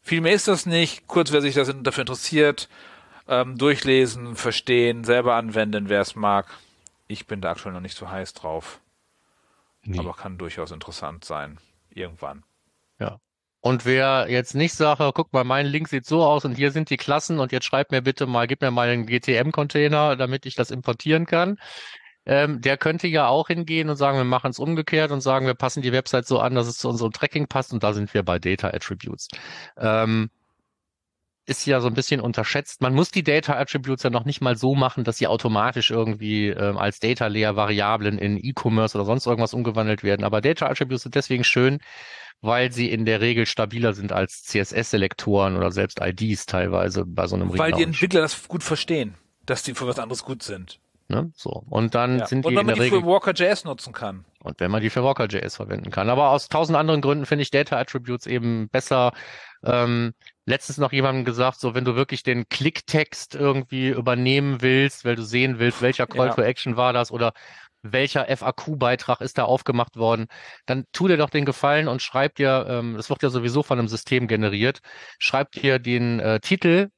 Viel 0.00 0.20
mehr 0.20 0.34
ist 0.34 0.46
das 0.46 0.66
nicht. 0.66 1.08
Kurz, 1.08 1.32
wer 1.32 1.42
sich 1.42 1.56
das 1.56 1.74
dafür 1.82 2.02
interessiert, 2.02 2.68
ähm, 3.26 3.58
durchlesen, 3.58 4.36
verstehen, 4.36 5.02
selber 5.02 5.34
anwenden, 5.34 5.88
wer 5.88 6.00
es 6.00 6.14
mag. 6.14 6.46
Ich 7.08 7.26
bin 7.26 7.40
da 7.40 7.50
aktuell 7.50 7.74
noch 7.74 7.80
nicht 7.80 7.96
so 7.96 8.08
heiß 8.08 8.34
drauf. 8.34 8.80
Nee. 9.82 9.98
Aber 9.98 10.14
kann 10.14 10.38
durchaus 10.38 10.70
interessant 10.70 11.24
sein. 11.24 11.58
Irgendwann. 11.90 12.44
Ja. 13.00 13.18
Und 13.60 13.84
wer 13.84 14.26
jetzt 14.28 14.54
nicht 14.54 14.74
sagt, 14.74 15.00
oh, 15.00 15.10
guck 15.12 15.32
mal, 15.32 15.44
mein 15.44 15.66
Link 15.66 15.88
sieht 15.88 16.06
so 16.06 16.22
aus 16.22 16.44
und 16.44 16.54
hier 16.54 16.70
sind 16.70 16.90
die 16.90 16.96
Klassen 16.96 17.40
und 17.40 17.50
jetzt 17.52 17.64
schreib 17.66 17.90
mir 17.90 18.02
bitte 18.02 18.26
mal, 18.26 18.46
gib 18.46 18.60
mir 18.60 18.70
mal 18.70 18.88
einen 18.88 19.06
GTM-Container, 19.06 20.16
damit 20.16 20.46
ich 20.46 20.54
das 20.54 20.70
importieren 20.70 21.26
kann. 21.26 21.58
Ähm, 22.26 22.60
der 22.60 22.76
könnte 22.76 23.08
ja 23.08 23.26
auch 23.28 23.48
hingehen 23.48 23.88
und 23.88 23.96
sagen, 23.96 24.18
wir 24.18 24.24
machen 24.24 24.50
es 24.50 24.58
umgekehrt 24.58 25.10
und 25.10 25.22
sagen, 25.22 25.46
wir 25.46 25.54
passen 25.54 25.82
die 25.82 25.92
Website 25.92 26.26
so 26.26 26.38
an, 26.40 26.54
dass 26.54 26.66
es 26.66 26.78
zu 26.78 26.88
unserem 26.88 27.10
Tracking 27.12 27.48
passt 27.48 27.72
und 27.72 27.82
da 27.82 27.92
sind 27.94 28.12
wir 28.14 28.22
bei 28.22 28.38
Data 28.38 28.68
Attributes. 28.68 29.28
Ähm, 29.78 30.30
ist 31.48 31.66
ja 31.66 31.80
so 31.80 31.88
ein 31.88 31.94
bisschen 31.94 32.20
unterschätzt. 32.20 32.80
Man 32.82 32.94
muss 32.94 33.10
die 33.10 33.22
Data 33.22 33.54
Attributes 33.58 34.02
ja 34.02 34.10
noch 34.10 34.24
nicht 34.24 34.40
mal 34.40 34.56
so 34.56 34.74
machen, 34.74 35.04
dass 35.04 35.16
sie 35.18 35.26
automatisch 35.26 35.90
irgendwie 35.90 36.48
äh, 36.48 36.76
als 36.76 37.00
Data 37.00 37.26
Layer 37.26 37.56
Variablen 37.56 38.18
in 38.18 38.36
E-Commerce 38.36 38.96
oder 38.96 39.04
sonst 39.04 39.26
irgendwas 39.26 39.54
umgewandelt 39.54 40.02
werden. 40.02 40.24
Aber 40.24 40.40
Data 40.40 40.66
Attributes 40.66 41.02
sind 41.02 41.14
deswegen 41.14 41.44
schön, 41.44 41.78
weil 42.40 42.70
sie 42.70 42.90
in 42.90 43.04
der 43.04 43.20
Regel 43.20 43.46
stabiler 43.46 43.94
sind 43.94 44.12
als 44.12 44.42
CSS-Selektoren 44.44 45.56
oder 45.56 45.72
selbst 45.72 46.00
IDs 46.00 46.46
teilweise 46.46 47.04
bei 47.06 47.26
so 47.26 47.36
einem 47.36 47.56
Weil 47.58 47.72
die 47.72 47.82
Entwickler 47.82 48.20
das 48.20 48.46
gut 48.46 48.62
verstehen, 48.62 49.14
dass 49.46 49.62
die 49.62 49.74
für 49.74 49.86
was 49.86 49.98
anderes 49.98 50.24
gut 50.24 50.42
sind. 50.42 50.78
Ne? 51.08 51.32
So. 51.34 51.64
Und 51.70 51.94
dann 51.94 52.18
Ja. 52.18 52.26
sind 52.26 52.44
Und 52.44 52.52
die 52.52 52.56
wenn 52.56 52.60
in 52.60 52.66
man 52.66 52.74
die 52.74 52.80
Regel. 52.82 53.00
für 53.00 53.06
Walker.js 53.06 53.64
nutzen 53.64 53.94
kann. 53.94 54.26
Und 54.40 54.60
wenn 54.60 54.70
man 54.70 54.82
die 54.82 54.90
für 54.90 55.02
Walker.js 55.02 55.56
verwenden 55.56 55.90
kann. 55.90 56.10
Aber 56.10 56.30
aus 56.30 56.48
tausend 56.48 56.76
anderen 56.76 57.00
Gründen 57.00 57.24
finde 57.24 57.42
ich 57.42 57.50
Data 57.50 57.78
Attributes 57.78 58.26
eben 58.26 58.68
besser. 58.68 59.12
Ähm, 59.64 60.12
letztens 60.46 60.78
noch 60.78 60.92
jemandem 60.92 61.24
gesagt, 61.24 61.60
so 61.60 61.74
wenn 61.74 61.84
du 61.84 61.96
wirklich 61.96 62.22
den 62.22 62.48
Klicktext 62.48 63.34
irgendwie 63.34 63.88
übernehmen 63.88 64.62
willst, 64.62 65.04
weil 65.04 65.16
du 65.16 65.22
sehen 65.22 65.58
willst, 65.58 65.82
welcher 65.82 66.06
Call 66.06 66.28
Ja. 66.28 66.34
to 66.34 66.42
Action 66.42 66.76
war 66.76 66.92
das 66.92 67.10
oder 67.10 67.32
welcher 67.82 68.28
FAQ-Beitrag 68.28 69.20
ist 69.20 69.38
da 69.38 69.44
aufgemacht 69.44 69.96
worden, 69.96 70.26
dann 70.66 70.84
tu 70.92 71.08
dir 71.08 71.16
doch 71.16 71.30
den 71.30 71.44
Gefallen 71.44 71.88
und 71.88 72.02
schreib 72.02 72.34
dir, 72.36 72.66
ähm, 72.68 72.94
das 72.96 73.08
wird 73.10 73.22
ja 73.22 73.30
sowieso 73.30 73.62
von 73.62 73.78
einem 73.78 73.88
System 73.88 74.26
generiert, 74.28 74.80
schreib 75.18 75.52
dir 75.52 75.78
den 75.78 76.20
äh, 76.20 76.40
Titel 76.40 76.88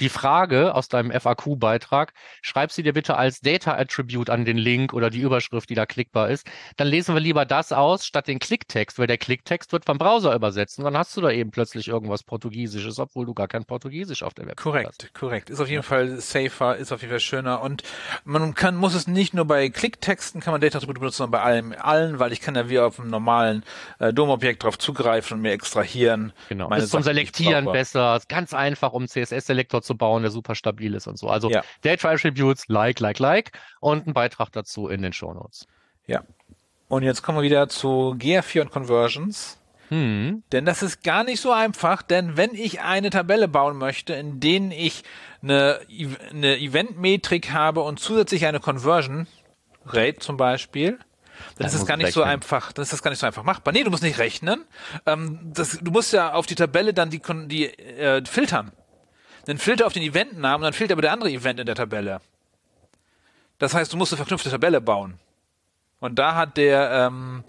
die 0.00 0.08
Frage 0.08 0.74
aus 0.74 0.88
deinem 0.88 1.10
FAQ-Beitrag, 1.12 2.12
schreib 2.42 2.72
sie 2.72 2.82
dir 2.82 2.92
bitte 2.92 3.16
als 3.16 3.40
Data-Attribute 3.40 4.30
an 4.30 4.44
den 4.44 4.56
Link 4.56 4.92
oder 4.92 5.10
die 5.10 5.20
Überschrift, 5.20 5.70
die 5.70 5.74
da 5.74 5.86
klickbar 5.86 6.30
ist. 6.30 6.46
Dann 6.76 6.88
lesen 6.88 7.14
wir 7.14 7.20
lieber 7.20 7.44
das 7.44 7.72
aus, 7.72 8.04
statt 8.04 8.28
den 8.28 8.38
Klicktext, 8.38 8.98
weil 8.98 9.06
der 9.06 9.18
Klicktext 9.18 9.72
wird 9.72 9.84
vom 9.84 9.98
Browser 9.98 10.34
übersetzt 10.34 10.78
und 10.78 10.84
dann 10.84 10.96
hast 10.96 11.16
du 11.16 11.20
da 11.20 11.30
eben 11.30 11.50
plötzlich 11.50 11.88
irgendwas 11.88 12.22
Portugiesisches, 12.22 12.98
obwohl 12.98 13.26
du 13.26 13.34
gar 13.34 13.48
kein 13.48 13.64
Portugiesisch 13.64 14.22
auf 14.22 14.34
der 14.34 14.46
Website 14.46 14.58
hast. 14.58 14.62
Korrekt, 14.62 15.14
korrekt. 15.14 15.50
Ist 15.50 15.60
auf 15.60 15.68
jeden 15.68 15.82
Fall 15.82 16.20
safer, 16.20 16.76
ist 16.76 16.92
auf 16.92 17.02
jeden 17.02 17.10
Fall 17.10 17.20
schöner 17.20 17.62
und 17.62 17.82
man 18.24 18.54
kann, 18.54 18.76
muss 18.76 18.94
es 18.94 19.06
nicht 19.06 19.34
nur 19.34 19.44
bei 19.44 19.68
Klicktexten 19.68 20.40
kann 20.40 20.52
man 20.52 20.60
Data 20.60 20.78
Attribute 20.78 20.98
benutzen, 20.98 21.18
sondern 21.18 21.40
bei 21.40 21.42
allem, 21.42 21.74
allen, 21.78 22.18
weil 22.18 22.32
ich 22.32 22.40
kann 22.40 22.54
ja 22.54 22.68
wie 22.68 22.78
auf 22.78 22.98
einem 22.98 23.10
normalen 23.10 23.64
äh, 23.98 24.12
DOM-Objekt 24.12 24.64
drauf 24.64 24.78
zugreifen 24.78 25.36
und 25.36 25.42
mir 25.42 25.52
extrahieren. 25.52 26.32
Genau. 26.48 26.72
ist 26.74 26.90
zum 26.90 27.02
Selektieren 27.02 27.70
besser, 27.70 28.20
ganz 28.28 28.54
einfach, 28.54 28.92
um 28.92 29.06
CSS-Selektor 29.06 29.82
zu 29.82 29.89
bauen, 29.94 30.22
der 30.22 30.30
super 30.30 30.54
stabil 30.54 30.94
ist 30.94 31.06
und 31.06 31.18
so. 31.18 31.28
Also 31.28 31.50
Ja. 31.50 31.62
Data 31.82 32.10
Attributes, 32.10 32.64
like, 32.68 33.00
like, 33.00 33.18
like 33.18 33.52
und 33.80 34.06
ein 34.06 34.14
Beitrag 34.14 34.50
dazu 34.52 34.88
in 34.88 35.02
den 35.02 35.12
Shownotes. 35.12 35.66
Ja. 36.06 36.22
Und 36.88 37.02
jetzt 37.02 37.22
kommen 37.22 37.38
wir 37.38 37.42
wieder 37.42 37.68
zu 37.68 38.16
GA4 38.18 38.62
und 38.62 38.70
Conversions. 38.70 39.58
Hm. 39.88 40.42
Denn 40.52 40.64
das 40.64 40.82
ist 40.82 41.02
gar 41.02 41.24
nicht 41.24 41.40
so 41.40 41.50
einfach, 41.52 42.02
denn 42.02 42.36
wenn 42.36 42.54
ich 42.54 42.80
eine 42.80 43.10
Tabelle 43.10 43.48
bauen 43.48 43.76
möchte, 43.76 44.14
in 44.14 44.38
denen 44.38 44.70
ich 44.70 45.02
eine, 45.42 45.80
eine 46.30 46.58
Event-Metrik 46.58 47.52
habe 47.52 47.80
und 47.82 47.98
zusätzlich 47.98 48.46
eine 48.46 48.60
Conversion 48.60 49.26
Rate 49.86 50.18
zum 50.20 50.36
Beispiel, 50.36 50.92
dann 50.92 51.08
Dann 51.56 51.66
ist 51.66 51.72
das 51.72 51.80
musst 51.80 51.88
gar 51.88 51.96
nicht 51.96 52.12
so 52.12 52.20
rechnen. 52.20 52.34
einfach, 52.34 52.72
dann 52.72 52.82
ist 52.82 52.92
das 52.92 53.02
gar 53.02 53.10
nicht 53.10 53.18
so 53.18 53.26
einfach 53.26 53.42
machbar. 53.42 53.72
Nee, 53.72 53.82
du 53.82 53.90
musst 53.90 54.02
nicht 54.02 54.18
rechnen. 54.18 54.64
Ähm, 55.06 55.40
das, 55.42 55.78
du 55.80 55.90
musst 55.90 56.12
ja 56.12 56.34
auf 56.34 56.46
die 56.46 56.54
Tabelle 56.54 56.92
dann 56.94 57.10
die, 57.10 57.20
die 57.46 57.66
äh, 57.66 58.24
filtern. 58.24 58.72
Dann 59.46 59.58
filter 59.58 59.86
auf 59.86 59.92
den 59.92 60.02
Eventnamen, 60.02 60.62
dann 60.62 60.72
filter 60.72 60.92
aber 60.92 61.02
der 61.02 61.12
andere 61.12 61.30
Event 61.30 61.60
in 61.60 61.66
der 61.66 61.74
Tabelle. 61.74 62.20
Das 63.58 63.74
heißt, 63.74 63.92
du 63.92 63.96
musst 63.96 64.12
eine 64.12 64.18
verknüpfte 64.18 64.50
Tabelle 64.50 64.80
bauen. 64.80 65.18
Und 66.00 66.18
da 66.18 66.34
hat 66.34 66.56
der 66.56 67.08
ähm, 67.08 67.44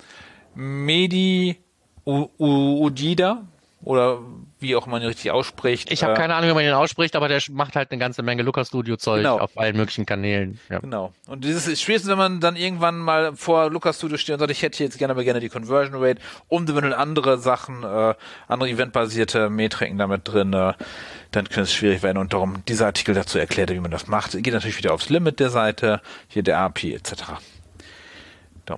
Medi 0.56 1.58
Ujida 2.06 3.48
oder 3.84 4.20
wie 4.60 4.76
auch 4.76 4.86
man 4.86 5.02
ihn 5.02 5.08
richtig 5.08 5.32
ausspricht. 5.32 5.92
Ich 5.92 6.04
habe 6.04 6.14
äh, 6.14 6.16
keine 6.16 6.36
Ahnung, 6.36 6.52
wie 6.52 6.54
man 6.54 6.64
den 6.64 6.74
ausspricht, 6.74 7.16
aber 7.16 7.28
der 7.28 7.42
macht 7.50 7.76
halt 7.76 7.92
eine 7.92 8.00
ganze 8.00 8.22
Menge 8.22 8.44
Looker 8.44 8.64
Studio 8.64 8.96
Zeug 8.96 9.20
Genau. 9.24 9.40
auf 9.40 9.58
allen 9.58 9.76
möglichen 9.76 10.06
Kanälen. 10.06 10.60
Ja. 10.70 10.80
Genau. 10.80 11.14
Und 11.28 11.44
dieses 11.44 11.68
ist 11.68 11.82
spätestens, 11.82 12.12
wenn 12.12 12.18
man 12.20 12.40
dann 12.40 12.56
irgendwann 12.56 13.00
mal 13.00 13.36
vor 13.36 13.72
Lucas 13.72 13.98
Studio 13.98 14.18
steht 14.18 14.34
und 14.34 14.40
sagt, 14.40 14.52
ich 14.52 14.62
hätte 14.62 14.84
jetzt 14.84 15.00
gerne 15.00 15.14
aber 15.14 15.24
gerne 15.24 15.40
die 15.40 15.50
Conversion 15.50 15.96
Rate 16.04 16.22
und 16.48 16.70
eventuell 16.70 16.94
andere 16.94 17.40
Sachen, 17.40 17.84
äh, 17.84 18.14
andere 18.48 18.70
eventbasierte 18.70 19.50
Metriken 19.50 19.98
damit 19.98 20.22
drin, 20.28 20.54
äh, 20.54 20.74
dann 21.32 21.46
könnte 21.46 21.62
es 21.62 21.74
schwierig 21.74 22.04
werden. 22.04 22.20
Und 22.20 22.34
darum 22.34 22.64
dieser 22.68 22.86
Artikel 22.86 23.16
dazu 23.16 23.40
erklärt, 23.40 23.72
er, 23.72 23.76
wie 23.76 23.82
man 23.82 23.92
das 23.92 24.06
macht. 24.08 24.32
Geht 24.44 24.54
natürlich 24.54 24.78
wieder 24.78 24.94
aufs 24.94 25.10
Limit 25.10 25.40
der 25.40 25.50
Seite, 25.50 26.02
hier 26.28 26.44
der 26.44 26.60
API 26.60 26.94
etc. 26.94 27.24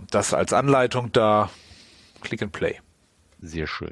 Das 0.10 0.34
als 0.34 0.54
Anleitung 0.54 1.12
da, 1.12 1.50
Click 2.22 2.42
and 2.42 2.52
Play. 2.54 2.80
Sehr 3.42 3.68
schön. 3.68 3.92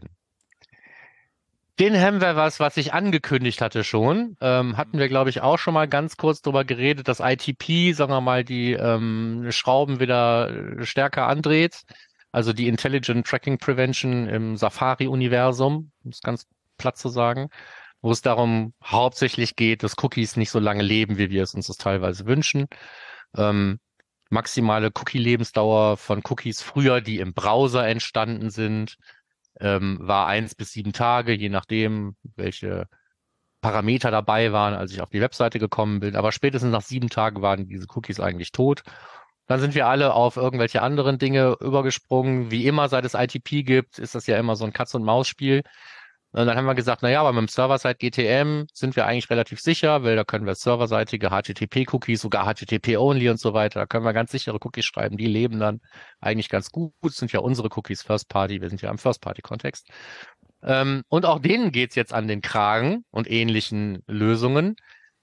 Den 1.82 2.00
haben 2.00 2.22
wir 2.22 2.36
was, 2.36 2.60
was 2.60 2.78
ich 2.78 2.94
angekündigt 2.94 3.60
hatte 3.60 3.84
schon. 3.84 4.38
Ähm, 4.40 4.78
hatten 4.78 5.00
wir, 5.00 5.08
glaube 5.08 5.32
ich, 5.32 5.42
auch 5.42 5.58
schon 5.58 5.74
mal 5.74 5.88
ganz 5.88 6.16
kurz 6.16 6.44
drüber 6.44 6.64
geredet, 6.64 7.08
dass 7.08 7.20
ITP, 7.20 7.94
sagen 7.94 8.12
wir 8.12 8.22
mal, 8.22 8.44
die 8.44 8.74
ähm, 8.74 9.48
Schrauben 9.50 10.00
wieder 10.00 10.52
äh, 10.52 10.86
stärker 10.86 11.26
andreht. 11.26 11.82
Also 12.32 12.54
die 12.54 12.68
Intelligent 12.68 13.26
Tracking 13.26 13.58
Prevention 13.58 14.28
im 14.28 14.58
Safari-Universum, 14.58 15.92
um 16.04 16.12
es 16.12 16.22
ganz 16.22 16.46
platt 16.78 17.00
zu 17.00 17.10
sagen, 17.10 17.50
wo 18.04 18.12
es 18.12 18.22
darum 18.22 18.76
hauptsächlich 18.84 19.56
geht, 19.56 19.82
dass 19.82 19.98
Cookies 20.04 20.36
nicht 20.36 20.52
so 20.52 20.60
lange 20.60 20.84
leben, 20.84 21.18
wie 21.18 21.32
wir 21.32 21.42
es 21.42 21.56
uns 21.56 21.66
das 21.66 21.78
teilweise 21.78 22.28
wünschen. 22.28 22.68
Ähm, 23.36 23.80
maximale 24.30 24.92
Cookie-Lebensdauer 24.94 25.98
von 25.98 26.22
Cookies 26.30 26.62
früher, 26.62 27.02
die 27.02 27.18
im 27.18 27.34
Browser 27.34 27.88
entstanden 27.88 28.52
sind, 28.52 28.98
ähm, 29.62 30.00
war 30.02 30.28
eins 30.28 30.56
bis 30.56 30.72
sieben 30.72 30.94
Tage, 30.94 31.34
je 31.34 31.50
nachdem, 31.50 32.16
welche 32.36 32.88
Parameter 33.62 34.12
dabei 34.12 34.52
waren, 34.52 34.74
als 34.74 34.92
ich 34.92 35.02
auf 35.02 35.10
die 35.10 35.22
Webseite 35.22 35.60
gekommen 35.60 36.00
bin. 36.00 36.16
Aber 36.16 36.32
spätestens 36.32 36.72
nach 36.72 36.82
sieben 36.82 37.10
Tagen 37.10 37.42
waren 37.42 37.68
diese 37.68 37.86
Cookies 37.96 38.20
eigentlich 38.20 38.52
tot. 38.52 38.84
Dann 39.48 39.60
sind 39.60 39.76
wir 39.76 39.88
alle 39.88 40.14
auf 40.14 40.38
irgendwelche 40.38 40.82
anderen 40.82 41.20
Dinge 41.20 41.58
übergesprungen. 41.60 42.52
Wie 42.52 42.66
immer, 42.66 42.90
seit 42.90 43.06
es 43.06 43.14
ITP 43.14 43.64
gibt, 43.64 44.00
ist 44.00 44.16
das 44.16 44.26
ja 44.28 44.38
immer 44.38 44.56
so 44.56 44.66
ein 44.66 44.74
Katz-und-Maus-Spiel. 44.74 45.64
Und 46.34 46.46
dann 46.46 46.56
haben 46.56 46.66
wir 46.66 46.76
gesagt, 46.76 47.02
na 47.02 47.10
ja, 47.10 47.20
aber 47.20 47.34
mit 47.34 47.42
dem 47.42 47.48
Server-Side 47.50 47.96
GTM 47.96 48.66
sind 48.74 48.96
wir 48.96 49.06
eigentlich 49.06 49.30
relativ 49.30 49.60
sicher, 49.60 50.04
weil 50.04 50.16
da 50.16 50.24
können 50.24 50.46
wir 50.46 50.56
serverseitige 50.56 51.28
HTTP-Cookies, 51.30 52.22
sogar 52.22 52.46
HTTP-only 52.46 53.30
und 53.30 53.40
so 53.40 53.54
weiter, 53.54 53.82
da 53.82 53.86
können 53.86 54.06
wir 54.06 54.14
ganz 54.14 54.32
sichere 54.32 54.58
Cookies 54.62 54.86
schreiben, 54.86 55.18
die 55.18 55.26
leben 55.26 55.60
dann 55.60 55.82
eigentlich 56.22 56.48
ganz 56.48 56.72
gut, 56.72 56.94
sind 57.04 57.34
ja 57.34 57.42
unsere 57.42 57.70
Cookies 57.76 58.02
First-Party, 58.04 58.62
wir 58.62 58.70
sind 58.70 58.82
ja 58.82 58.90
im 58.90 58.98
First-Party-Kontext. 58.98 59.90
Ähm, 60.64 61.04
und 61.10 61.26
auch 61.26 61.40
denen 61.40 61.72
geht's 61.72 61.96
jetzt 61.96 62.14
an 62.14 62.28
den 62.28 62.42
Kragen 62.42 63.04
und 63.10 63.30
ähnlichen 63.30 64.04
Lösungen, 64.08 64.76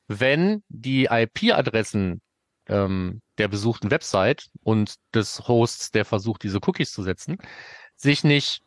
wenn 0.09 0.62
die 0.68 1.07
IP-Adressen 1.07 2.21
ähm, 2.66 3.23
der 3.38 3.49
besuchten 3.49 3.90
Website 3.90 4.49
und 4.62 4.97
des 5.14 5.49
Hosts, 5.49 5.90
der 5.90 6.05
versucht, 6.05 6.42
diese 6.42 6.59
Cookies 6.59 6.92
zu 6.92 7.03
setzen, 7.03 7.38
sich 7.97 8.25
nicht 8.25 8.62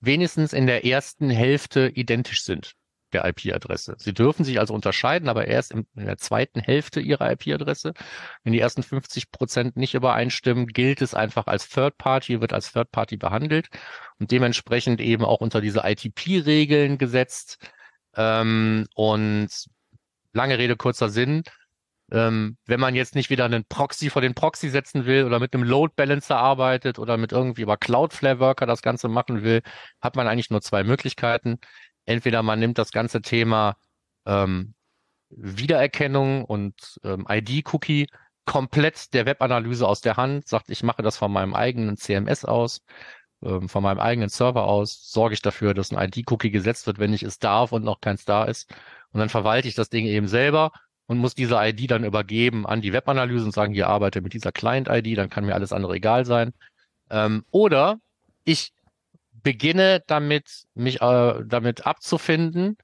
wenigstens 0.00 0.52
in 0.52 0.66
der 0.66 0.84
ersten 0.84 1.30
Hälfte 1.30 1.88
identisch 1.94 2.42
sind 2.42 2.74
der 3.12 3.24
IP-Adresse. 3.24 3.96
Sie 3.98 4.12
dürfen 4.12 4.44
sich 4.44 4.58
also 4.58 4.74
unterscheiden, 4.74 5.28
aber 5.28 5.46
erst 5.46 5.72
in 5.72 5.86
der 5.94 6.18
zweiten 6.18 6.60
Hälfte 6.60 7.00
ihrer 7.00 7.30
IP-Adresse. 7.32 7.94
Wenn 8.42 8.52
die 8.52 8.60
ersten 8.60 8.82
50 8.82 9.30
Prozent 9.30 9.76
nicht 9.76 9.94
übereinstimmen, 9.94 10.66
gilt 10.66 11.02
es 11.02 11.14
einfach 11.14 11.46
als 11.46 11.68
Third 11.68 11.96
Party, 11.98 12.40
wird 12.40 12.52
als 12.52 12.72
Third 12.72 12.90
Party 12.90 13.16
behandelt 13.16 13.68
und 14.18 14.30
dementsprechend 14.30 15.00
eben 15.00 15.24
auch 15.24 15.40
unter 15.40 15.60
diese 15.60 15.80
ITP-Regeln 15.84 16.98
gesetzt. 16.98 17.58
Ähm, 18.16 18.86
und 18.94 19.48
lange 20.32 20.58
Rede, 20.58 20.76
kurzer 20.76 21.08
Sinn. 21.08 21.42
Ähm, 22.12 22.56
wenn 22.66 22.78
man 22.78 22.94
jetzt 22.94 23.16
nicht 23.16 23.30
wieder 23.30 23.44
einen 23.44 23.64
Proxy 23.64 24.10
vor 24.10 24.22
den 24.22 24.34
Proxy 24.34 24.68
setzen 24.68 25.06
will 25.06 25.24
oder 25.24 25.40
mit 25.40 25.54
einem 25.54 25.64
Load 25.64 25.94
Balancer 25.96 26.36
arbeitet 26.36 26.98
oder 26.98 27.16
mit 27.16 27.32
irgendwie 27.32 27.62
über 27.62 27.76
Cloudflare 27.76 28.38
Worker 28.38 28.66
das 28.66 28.82
Ganze 28.82 29.08
machen 29.08 29.42
will, 29.42 29.62
hat 30.00 30.14
man 30.14 30.28
eigentlich 30.28 30.50
nur 30.50 30.62
zwei 30.62 30.84
Möglichkeiten. 30.84 31.58
Entweder 32.04 32.42
man 32.44 32.60
nimmt 32.60 32.78
das 32.78 32.92
ganze 32.92 33.22
Thema 33.22 33.76
ähm, 34.24 34.74
Wiedererkennung 35.30 36.44
und 36.44 37.00
ähm, 37.02 37.26
ID-Cookie 37.28 38.06
komplett 38.44 39.12
der 39.12 39.26
Webanalyse 39.26 39.86
aus 39.86 40.00
der 40.00 40.16
Hand, 40.16 40.46
sagt, 40.46 40.70
ich 40.70 40.82
mache 40.84 41.02
das 41.02 41.16
von 41.16 41.32
meinem 41.32 41.54
eigenen 41.54 41.96
CMS 41.96 42.44
aus, 42.44 42.82
ähm, 43.42 43.68
von 43.68 43.82
meinem 43.82 43.98
eigenen 43.98 44.28
Server 44.28 44.64
aus, 44.64 45.10
sorge 45.10 45.34
ich 45.34 45.42
dafür, 45.42 45.74
dass 45.74 45.92
ein 45.92 46.08
ID-Cookie 46.08 46.50
gesetzt 46.50 46.86
wird, 46.86 46.98
wenn 47.00 47.12
ich 47.12 47.24
es 47.24 47.40
darf 47.40 47.72
und 47.72 47.84
noch 47.84 48.00
keins 48.00 48.24
da 48.24 48.44
ist. 48.44 48.72
Und 49.10 49.20
dann 49.20 49.28
verwalte 49.28 49.66
ich 49.68 49.74
das 49.74 49.88
Ding 49.88 50.06
eben 50.06 50.28
selber 50.28 50.70
und 51.06 51.18
muss 51.18 51.34
diese 51.34 51.56
ID 51.56 51.90
dann 51.90 52.04
übergeben 52.04 52.66
an 52.66 52.80
die 52.80 52.92
Webanalyse 52.92 53.44
und 53.44 53.52
sagen, 53.52 53.74
hier 53.74 53.88
arbeite 53.88 54.20
mit 54.20 54.32
dieser 54.32 54.52
Client-ID, 54.52 55.16
dann 55.18 55.30
kann 55.30 55.44
mir 55.44 55.54
alles 55.54 55.72
andere 55.72 55.94
egal 55.94 56.24
sein. 56.24 56.52
Ähm, 57.10 57.44
oder 57.50 57.98
ich 58.44 58.72
beginne 59.42 60.02
damit, 60.06 60.64
mich 60.74 61.00
äh, 61.00 61.34
damit 61.46 61.86
abzufinden, 61.86 62.76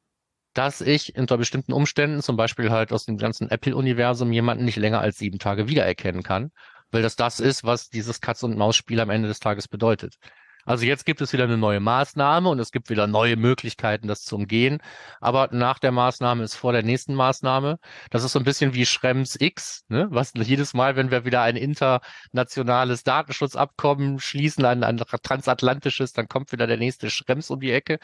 dass 0.54 0.80
ich 0.80 1.16
unter 1.16 1.38
bestimmten 1.38 1.72
Umständen, 1.72 2.22
zum 2.22 2.36
Beispiel 2.36 2.70
halt 2.70 2.92
aus 2.92 3.04
dem 3.04 3.16
ganzen 3.16 3.50
Apple-Universum, 3.50 4.32
jemanden 4.32 4.64
nicht 4.64 4.76
länger 4.76 5.00
als 5.00 5.18
sieben 5.18 5.38
Tage 5.38 5.68
wiedererkennen 5.68 6.22
kann, 6.22 6.52
weil 6.90 7.02
das 7.02 7.16
das 7.16 7.40
ist, 7.40 7.64
was 7.64 7.88
dieses 7.88 8.20
Katz-und-Maus-Spiel 8.20 9.00
am 9.00 9.10
Ende 9.10 9.28
des 9.28 9.40
Tages 9.40 9.66
bedeutet. 9.66 10.16
Also 10.64 10.84
jetzt 10.84 11.04
gibt 11.04 11.20
es 11.20 11.32
wieder 11.32 11.44
eine 11.44 11.58
neue 11.58 11.80
Maßnahme 11.80 12.48
und 12.48 12.58
es 12.58 12.70
gibt 12.70 12.88
wieder 12.90 13.06
neue 13.06 13.36
Möglichkeiten, 13.36 14.08
das 14.08 14.22
zu 14.22 14.36
umgehen. 14.36 14.80
Aber 15.20 15.48
nach 15.52 15.78
der 15.78 15.92
Maßnahme 15.92 16.44
ist 16.44 16.54
vor 16.54 16.72
der 16.72 16.82
nächsten 16.82 17.14
Maßnahme. 17.14 17.78
Das 18.10 18.24
ist 18.24 18.32
so 18.32 18.38
ein 18.38 18.44
bisschen 18.44 18.74
wie 18.74 18.86
Schrems 18.86 19.36
X, 19.40 19.84
ne? 19.88 20.06
was 20.10 20.32
jedes 20.34 20.74
Mal, 20.74 20.96
wenn 20.96 21.10
wir 21.10 21.24
wieder 21.24 21.42
ein 21.42 21.56
internationales 21.56 23.04
Datenschutzabkommen 23.04 24.20
schließen, 24.20 24.64
ein, 24.64 24.84
ein 24.84 24.98
transatlantisches, 24.98 26.12
dann 26.12 26.28
kommt 26.28 26.52
wieder 26.52 26.66
der 26.66 26.76
nächste 26.76 27.10
Schrems 27.10 27.50
um 27.50 27.60
die 27.60 27.72
Ecke. 27.72 27.98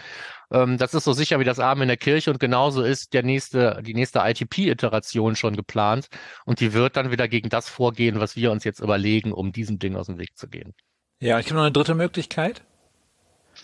Ähm, 0.50 0.78
das 0.78 0.94
ist 0.94 1.04
so 1.04 1.12
sicher 1.12 1.40
wie 1.40 1.44
das 1.44 1.60
Arm 1.60 1.82
in 1.82 1.88
der 1.88 1.96
Kirche 1.96 2.30
und 2.30 2.40
genauso 2.40 2.82
ist 2.82 3.12
der 3.14 3.22
nächste, 3.22 3.80
die 3.82 3.94
nächste 3.94 4.20
ITP-Iteration 4.20 5.36
schon 5.36 5.56
geplant 5.56 6.08
und 6.44 6.60
die 6.60 6.72
wird 6.72 6.96
dann 6.96 7.10
wieder 7.10 7.28
gegen 7.28 7.48
das 7.48 7.68
vorgehen, 7.68 8.20
was 8.20 8.36
wir 8.36 8.50
uns 8.52 8.64
jetzt 8.64 8.80
überlegen, 8.80 9.32
um 9.32 9.52
diesem 9.52 9.78
Ding 9.78 9.96
aus 9.96 10.06
dem 10.06 10.18
Weg 10.18 10.36
zu 10.36 10.48
gehen. 10.48 10.74
Ja, 11.20 11.38
ich 11.38 11.46
habe 11.46 11.56
noch 11.56 11.62
eine 11.62 11.72
dritte 11.72 11.94
Möglichkeit. 11.94 12.62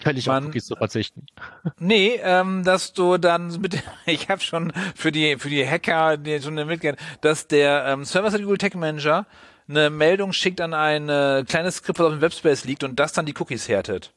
Völlig 0.02 0.28
auf 0.28 0.44
Cookies 0.44 0.66
zu 0.66 0.76
verzichten. 0.76 1.26
Nee, 1.78 2.20
ähm, 2.22 2.64
dass 2.64 2.92
du 2.92 3.16
dann 3.16 3.60
mit, 3.60 3.82
ich 4.06 4.28
habe 4.28 4.40
schon 4.40 4.72
für 4.94 5.12
die 5.12 5.36
für 5.38 5.48
die 5.48 5.66
Hacker 5.66 6.16
die 6.16 6.40
schon 6.42 6.54
Möglichkeit, 6.54 6.98
dass 7.20 7.46
der 7.46 7.84
ähm, 7.86 8.04
Server-Side 8.04 8.42
Google 8.42 8.58
Tech 8.58 8.74
Manager 8.74 9.26
eine 9.68 9.90
Meldung 9.90 10.32
schickt 10.32 10.60
an 10.60 10.74
ein 10.74 11.08
äh, 11.08 11.44
kleines 11.46 11.76
Skript, 11.76 11.98
was 11.98 12.06
auf 12.06 12.12
dem 12.12 12.20
Webspace 12.20 12.64
liegt 12.64 12.84
und 12.84 12.98
das 12.98 13.12
dann 13.12 13.24
die 13.24 13.34
Cookies 13.38 13.68
härtet. 13.68 14.12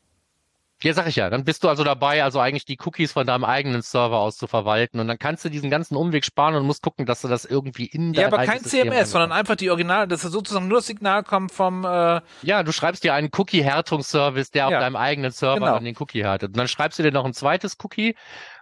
Ja, 0.84 0.94
sag 0.94 1.08
ich 1.08 1.16
ja. 1.16 1.30
Dann 1.30 1.44
bist 1.44 1.64
du 1.64 1.70
also 1.70 1.84
dabei, 1.84 2.24
also 2.24 2.40
eigentlich 2.40 2.66
die 2.66 2.78
Cookies 2.86 3.12
von 3.12 3.26
deinem 3.26 3.44
eigenen 3.44 3.82
Server 3.82 4.20
aus 4.20 4.38
zu 4.38 4.46
verwalten. 4.46 5.00
Und 5.00 5.08
dann 5.08 5.18
kannst 5.18 5.44
du 5.44 5.50
diesen 5.50 5.72
ganzen 5.72 5.96
Umweg 5.96 6.24
sparen 6.24 6.54
und 6.54 6.66
musst 6.66 6.84
gucken, 6.84 7.08
dass 7.08 7.22
du 7.22 7.28
das 7.28 7.46
irgendwie 7.46 7.88
in 7.88 8.14
Ja, 8.14 8.28
aber 8.28 8.46
kein 8.46 8.64
CMS, 8.64 9.12
sondern 9.12 9.32
einfach 9.32 9.56
die 9.56 9.72
Original, 9.72 10.08
dass 10.08 10.22
sozusagen 10.22 10.68
nur 10.68 10.78
das 10.78 10.86
Signal 10.86 11.24
kommt 11.24 11.52
vom 11.52 11.84
äh 11.84 12.22
Ja, 12.44 12.62
du 12.62 12.72
schreibst 12.72 13.04
dir 13.04 13.16
einen 13.16 13.30
Cookie-Härtungsservice, 13.36 14.52
der 14.52 14.60
ja. 14.60 14.66
auf 14.68 14.82
deinem 14.84 14.96
eigenen 14.96 15.32
Server 15.32 15.60
genau. 15.60 15.74
dann 15.74 15.84
den 15.84 15.96
Cookie 15.98 16.24
härtet. 16.24 16.50
Und 16.50 16.58
dann 16.58 16.68
schreibst 16.68 17.00
du 17.00 17.04
dir 17.04 17.12
noch 17.12 17.26
ein 17.26 17.34
zweites 17.34 17.78
Cookie, 17.84 18.16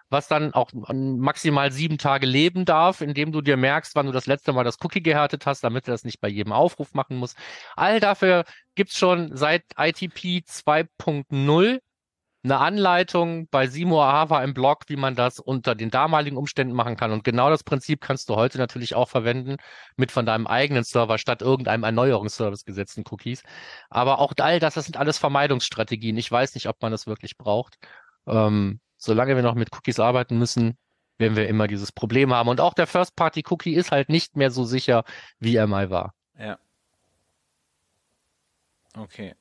was 0.09 0.29
dann 0.29 0.53
auch 0.53 0.71
maximal 0.73 1.73
sieben 1.73 1.97
Tage 1.97 2.25
leben 2.25 2.63
darf, 2.63 3.01
indem 3.01 3.33
du 3.33 3.41
dir 3.41 3.57
merkst, 3.57 3.93
wann 3.95 4.05
du 4.05 4.13
das 4.13 4.25
letzte 4.25 4.53
Mal 4.53 4.63
das 4.63 4.77
Cookie 4.81 5.03
gehärtet 5.03 5.45
hast, 5.45 5.65
damit 5.65 5.87
du 5.87 5.91
das 5.91 6.05
nicht 6.05 6.21
bei 6.21 6.29
jedem 6.29 6.53
Aufruf 6.53 6.93
machen 6.93 7.17
musst. 7.17 7.35
All 7.75 7.99
dafür 7.99 8.45
gibt's 8.75 8.97
schon 8.97 9.35
seit 9.35 9.63
ITP 9.77 10.45
2.0 10.47 11.79
eine 12.45 12.59
Anleitung 12.59 13.47
bei 13.49 13.67
Simo 13.67 14.03
Ahava 14.03 14.43
im 14.43 14.53
Blog, 14.53 14.83
wie 14.87 14.95
man 14.95 15.15
das 15.15 15.39
unter 15.39 15.73
den 15.73 15.89
damaligen 15.89 16.37
Umständen 16.37 16.73
machen 16.73 16.95
kann. 16.95 17.11
Und 17.11 17.23
genau 17.23 17.49
das 17.49 17.63
Prinzip 17.63 18.01
kannst 18.01 18.29
du 18.29 18.35
heute 18.35 18.59
natürlich 18.59 18.95
auch 18.95 19.09
verwenden 19.09 19.57
mit 19.97 20.11
von 20.11 20.25
deinem 20.25 20.45
eigenen 20.45 20.83
Server 20.83 21.17
statt 21.17 21.41
irgendeinem 21.41 21.83
Erneuerungsservice 21.83 22.63
gesetzten 22.63 23.03
Cookies. 23.09 23.41
Aber 23.89 24.19
auch 24.19 24.33
all 24.39 24.59
das, 24.59 24.75
das 24.75 24.85
sind 24.85 24.97
alles 24.97 25.17
Vermeidungsstrategien. 25.17 26.17
Ich 26.17 26.31
weiß 26.31 26.53
nicht, 26.53 26.69
ob 26.69 26.81
man 26.81 26.91
das 26.91 27.07
wirklich 27.07 27.35
braucht. 27.37 27.77
Ähm, 28.27 28.79
solange 28.97 29.35
wir 29.35 29.43
noch 29.43 29.55
mit 29.55 29.75
Cookies 29.75 29.99
arbeiten 29.99 30.37
müssen, 30.37 30.77
werden 31.17 31.35
wir 31.35 31.47
immer 31.47 31.67
dieses 31.67 31.91
Problem 31.91 32.31
haben. 32.31 32.49
Und 32.49 32.61
auch 32.61 32.75
der 32.75 32.87
First-Party-Cookie 32.87 33.73
ist 33.73 33.91
halt 33.91 34.09
nicht 34.09 34.35
mehr 34.35 34.51
so 34.51 34.65
sicher, 34.65 35.03
wie 35.39 35.55
er 35.55 35.65
mal 35.65 35.89
war. 35.89 36.13
Ja. 36.37 36.59
Okay. 38.95 39.33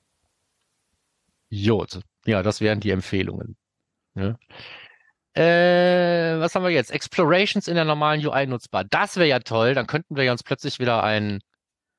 Jod. 1.50 2.00
Ja, 2.26 2.42
das 2.42 2.60
wären 2.60 2.80
die 2.80 2.90
Empfehlungen. 2.90 3.56
Ja. 4.14 4.36
Äh, 5.34 6.38
was 6.38 6.54
haben 6.54 6.62
wir 6.62 6.70
jetzt? 6.70 6.92
Explorations 6.92 7.66
in 7.66 7.74
der 7.74 7.84
normalen 7.84 8.24
UI 8.24 8.46
nutzbar. 8.46 8.84
Das 8.84 9.16
wäre 9.16 9.28
ja 9.28 9.40
toll. 9.40 9.74
Dann 9.74 9.86
könnten 9.86 10.16
wir 10.16 10.24
ja 10.24 10.32
uns 10.32 10.44
plötzlich 10.44 10.78
wieder 10.78 11.02
ein 11.02 11.40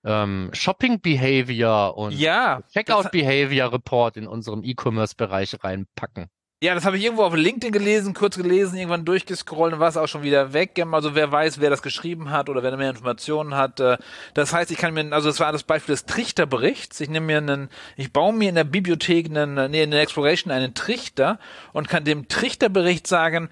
ähm, 0.06 0.50
Shopping 0.54 1.02
Behavior 1.02 1.98
und 1.98 2.14
ja, 2.14 2.62
Checkout 2.72 3.12
Behavior 3.12 3.74
Report 3.74 4.16
in 4.18 4.28
unserem 4.28 4.64
E-Commerce 4.64 5.16
Bereich 5.16 5.56
reinpacken. 5.64 6.28
Ja, 6.64 6.74
das 6.74 6.86
habe 6.86 6.98
ich 6.98 7.04
irgendwo 7.04 7.24
auf 7.24 7.36
LinkedIn 7.36 7.74
gelesen, 7.74 8.14
kurz 8.14 8.38
gelesen, 8.38 8.78
irgendwann 8.78 9.04
durchgescrollt 9.04 9.74
und 9.74 9.80
war 9.80 9.90
es 9.90 9.98
auch 9.98 10.08
schon 10.08 10.24
wieder 10.24 10.54
weg. 10.54 10.82
Also 10.92 11.14
wer 11.14 11.30
weiß, 11.30 11.60
wer 11.60 11.70
das 11.70 11.82
geschrieben 11.82 12.32
hat 12.32 12.50
oder 12.50 12.64
wer 12.64 12.76
mehr 12.78 12.90
Informationen 12.90 13.56
hat. 13.56 13.82
Äh, 13.82 13.98
das 14.34 14.54
heißt, 14.54 14.72
ich 14.72 14.78
kann 14.78 14.94
mir, 14.94 15.12
also 15.12 15.28
das 15.28 15.42
war 15.42 15.52
das 15.52 15.64
Beispiel 15.64 15.94
des 15.94 16.06
Trichterberichts. 16.06 17.02
Ich 17.02 17.10
nehme 17.10 17.26
mir 17.26 17.38
einen, 17.40 17.70
ich 17.98 18.14
baue 18.14 18.34
mir 18.34 18.50
in 18.50 18.56
der 18.56 18.64
Bibliothek 18.64 19.26
einen, 19.26 19.70
nee, 19.70 19.84
in 19.84 19.92
der 19.92 20.02
Exploration 20.02 20.52
einen 20.52 20.74
Trichter 20.74 21.40
und 21.74 21.90
kann 21.90 22.06
dem 22.06 22.30
Trichterbericht 22.30 23.06
sagen, 23.06 23.50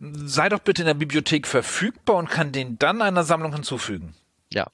sei 0.00 0.48
doch 0.48 0.60
bitte 0.60 0.82
in 0.82 0.86
der 0.86 0.94
Bibliothek 0.94 1.48
verfügbar 1.48 2.16
und 2.16 2.30
kann 2.30 2.52
den 2.52 2.78
dann 2.78 3.02
einer 3.02 3.24
Sammlung 3.24 3.52
hinzufügen. 3.52 4.14
Ja, 4.52 4.68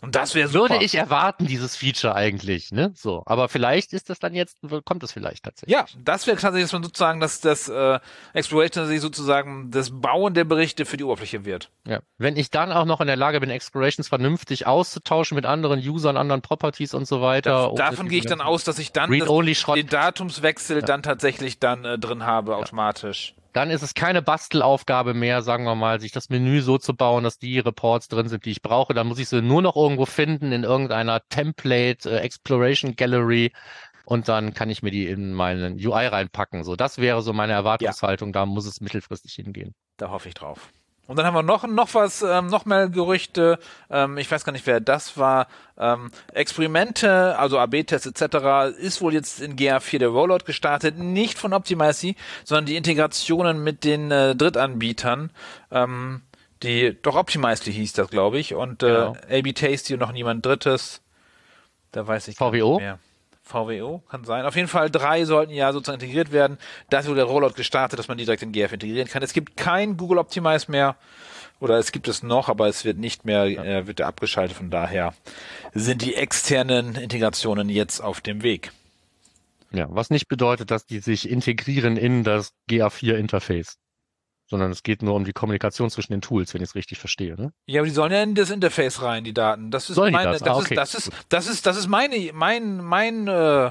und 0.00 0.14
das 0.14 0.34
wäre 0.34 0.48
super. 0.48 0.70
Würde 0.70 0.84
ich 0.84 0.94
erwarten, 0.94 1.46
dieses 1.46 1.76
Feature 1.76 2.14
eigentlich, 2.14 2.70
ne? 2.70 2.92
So. 2.94 3.22
Aber 3.26 3.48
vielleicht 3.48 3.92
ist 3.92 4.10
das 4.10 4.20
dann 4.20 4.34
jetzt, 4.34 4.58
kommt 4.84 5.02
das 5.02 5.12
vielleicht 5.12 5.44
tatsächlich. 5.44 5.72
Ja, 5.72 5.86
das 5.98 6.26
wäre 6.26 6.36
tatsächlich, 6.36 6.64
dass 6.64 6.72
man 6.72 6.84
sozusagen, 6.84 7.20
dass 7.20 7.40
das 7.40 7.68
äh, 7.68 7.98
Exploration 8.32 8.86
sich 8.86 9.00
sozusagen 9.00 9.70
das 9.70 9.90
Bauen 9.90 10.34
der 10.34 10.44
Berichte 10.44 10.84
für 10.84 10.96
die 10.96 11.04
Oberfläche 11.04 11.44
wird. 11.44 11.70
Ja. 11.84 12.00
Wenn 12.16 12.36
ich 12.36 12.50
dann 12.50 12.70
auch 12.70 12.84
noch 12.84 13.00
in 13.00 13.08
der 13.08 13.16
Lage 13.16 13.40
bin, 13.40 13.50
Explorations 13.50 14.06
vernünftig 14.08 14.66
auszutauschen 14.66 15.34
mit 15.34 15.46
anderen 15.46 15.80
Usern, 15.80 16.16
anderen 16.16 16.42
Properties 16.42 16.94
und 16.94 17.06
so 17.06 17.20
weiter. 17.20 17.72
Da, 17.74 17.90
davon 17.90 18.08
gehe 18.08 18.18
ich 18.18 18.26
dann 18.26 18.40
aus, 18.40 18.62
dass 18.62 18.78
ich 18.78 18.92
dann 18.92 19.10
das, 19.10 19.28
den 19.74 19.88
Datumswechsel 19.88 20.80
ja. 20.80 20.86
dann 20.86 21.02
tatsächlich 21.02 21.58
dann 21.58 21.84
äh, 21.84 21.98
drin 21.98 22.24
habe, 22.24 22.52
ja. 22.52 22.58
automatisch 22.58 23.34
dann 23.52 23.70
ist 23.70 23.82
es 23.82 23.94
keine 23.94 24.22
Bastelaufgabe 24.22 25.14
mehr, 25.14 25.42
sagen 25.42 25.64
wir 25.64 25.74
mal, 25.74 26.00
sich 26.00 26.12
das 26.12 26.28
Menü 26.28 26.60
so 26.60 26.78
zu 26.78 26.94
bauen, 26.94 27.24
dass 27.24 27.38
die 27.38 27.58
Reports 27.58 28.08
drin 28.08 28.28
sind, 28.28 28.44
die 28.44 28.50
ich 28.50 28.62
brauche. 28.62 28.94
Dann 28.94 29.06
muss 29.06 29.18
ich 29.18 29.28
sie 29.28 29.42
nur 29.42 29.62
noch 29.62 29.76
irgendwo 29.76 30.06
finden 30.06 30.52
in 30.52 30.64
irgendeiner 30.64 31.20
Template 31.28 32.10
äh, 32.10 32.18
Exploration 32.18 32.96
Gallery 32.96 33.52
und 34.04 34.28
dann 34.28 34.54
kann 34.54 34.70
ich 34.70 34.82
mir 34.82 34.90
die 34.90 35.06
in 35.06 35.34
meinen 35.34 35.74
UI 35.74 36.06
reinpacken. 36.06 36.64
So, 36.64 36.76
das 36.76 36.98
wäre 36.98 37.20
so 37.22 37.32
meine 37.32 37.52
Erwartungshaltung. 37.52 38.30
Ja. 38.30 38.32
Da 38.32 38.46
muss 38.46 38.66
es 38.66 38.80
mittelfristig 38.80 39.34
hingehen. 39.34 39.74
Da 39.98 40.10
hoffe 40.10 40.28
ich 40.28 40.34
drauf. 40.34 40.72
Und 41.08 41.16
dann 41.16 41.24
haben 41.24 41.34
wir 41.34 41.42
noch, 41.42 41.66
noch 41.66 41.94
was, 41.94 42.20
ähm, 42.20 42.48
noch 42.48 42.66
mehr 42.66 42.88
Gerüchte. 42.88 43.58
Ähm, 43.90 44.18
ich 44.18 44.30
weiß 44.30 44.44
gar 44.44 44.52
nicht, 44.52 44.66
wer 44.66 44.78
das 44.78 45.16
war. 45.16 45.48
Ähm, 45.78 46.10
Experimente, 46.34 47.36
also 47.38 47.58
AB-Tests 47.58 48.06
etc. 48.06 48.76
ist 48.78 49.00
wohl 49.00 49.14
jetzt 49.14 49.40
in 49.40 49.56
GA4 49.56 49.98
der 50.00 50.08
Rollout 50.08 50.44
gestartet. 50.44 50.98
Nicht 50.98 51.38
von 51.38 51.54
Optimize, 51.54 52.14
sondern 52.44 52.66
die 52.66 52.76
Integrationen 52.76 53.64
mit 53.64 53.84
den 53.84 54.10
äh, 54.10 54.36
Drittanbietern. 54.36 55.30
Ähm, 55.70 56.20
die, 56.62 56.94
doch 57.00 57.16
Optimizely 57.16 57.72
hieß 57.72 57.94
das, 57.94 58.10
glaube 58.10 58.38
ich. 58.38 58.54
Und 58.54 58.82
äh, 58.82 58.86
genau. 58.86 59.16
AB 59.30 59.54
Tasty 59.54 59.94
und 59.94 60.00
noch 60.00 60.12
niemand 60.12 60.44
Drittes. 60.44 61.00
Da 61.90 62.06
weiß 62.06 62.28
ich 62.28 62.36
VWO? 62.36 62.74
nicht 62.74 62.84
mehr. 62.84 62.98
VWO, 63.48 64.02
kann 64.08 64.24
sein. 64.24 64.44
Auf 64.44 64.56
jeden 64.56 64.68
Fall 64.68 64.90
drei 64.90 65.24
sollten 65.24 65.52
ja 65.52 65.72
sozusagen 65.72 66.00
integriert 66.00 66.32
werden. 66.32 66.58
Da 66.90 67.00
ist 67.00 67.08
wohl 67.08 67.16
der 67.16 67.24
Rollout 67.24 67.54
gestartet, 67.54 67.98
dass 67.98 68.08
man 68.08 68.18
direkt 68.18 68.42
in 68.42 68.52
GF 68.52 68.72
integrieren 68.72 69.08
kann. 69.08 69.22
Es 69.22 69.32
gibt 69.32 69.56
kein 69.56 69.96
Google 69.96 70.18
Optimize 70.18 70.70
mehr. 70.70 70.96
Oder 71.60 71.78
es 71.78 71.90
gibt 71.90 72.06
es 72.06 72.22
noch, 72.22 72.48
aber 72.48 72.68
es 72.68 72.84
wird 72.84 72.98
nicht 72.98 73.24
mehr, 73.24 73.44
äh, 73.46 73.86
wird 73.86 74.00
abgeschaltet. 74.00 74.56
Von 74.56 74.70
daher 74.70 75.12
sind 75.74 76.02
die 76.02 76.14
externen 76.14 76.94
Integrationen 76.94 77.68
jetzt 77.68 78.00
auf 78.00 78.20
dem 78.20 78.42
Weg. 78.42 78.70
Ja, 79.72 79.86
was 79.90 80.10
nicht 80.10 80.28
bedeutet, 80.28 80.70
dass 80.70 80.86
die 80.86 81.00
sich 81.00 81.28
integrieren 81.28 81.96
in 81.96 82.22
das 82.22 82.52
GA4-Interface 82.70 83.76
sondern 84.48 84.70
es 84.70 84.82
geht 84.82 85.02
nur 85.02 85.14
um 85.14 85.24
die 85.24 85.32
Kommunikation 85.32 85.90
zwischen 85.90 86.12
den 86.12 86.20
Tools, 86.20 86.54
wenn 86.54 86.62
ich 86.62 86.70
es 86.70 86.74
richtig 86.74 86.98
verstehe. 86.98 87.36
Ne? 87.36 87.52
Ja, 87.66 87.80
aber 87.80 87.86
die 87.86 87.94
sollen 87.94 88.12
ja 88.12 88.22
in 88.22 88.34
das 88.34 88.50
Interface 88.50 89.02
rein, 89.02 89.24
die 89.24 89.34
Daten. 89.34 89.70
Das 89.70 89.88
ist 89.90 89.96
sollen 89.96 90.12
meine, 90.12 90.32
das? 90.32 90.40
Das, 90.40 90.48
ah, 90.48 90.58
okay. 90.58 90.74
ist, 90.74 90.78
das 90.78 90.94
ist, 90.94 91.12
das 91.28 91.46
ist, 91.48 91.66
das 91.66 91.76
ist 91.76 91.86
meine, 91.86 92.30
mein, 92.32 92.82
mein, 92.82 93.28
äh, 93.28 93.70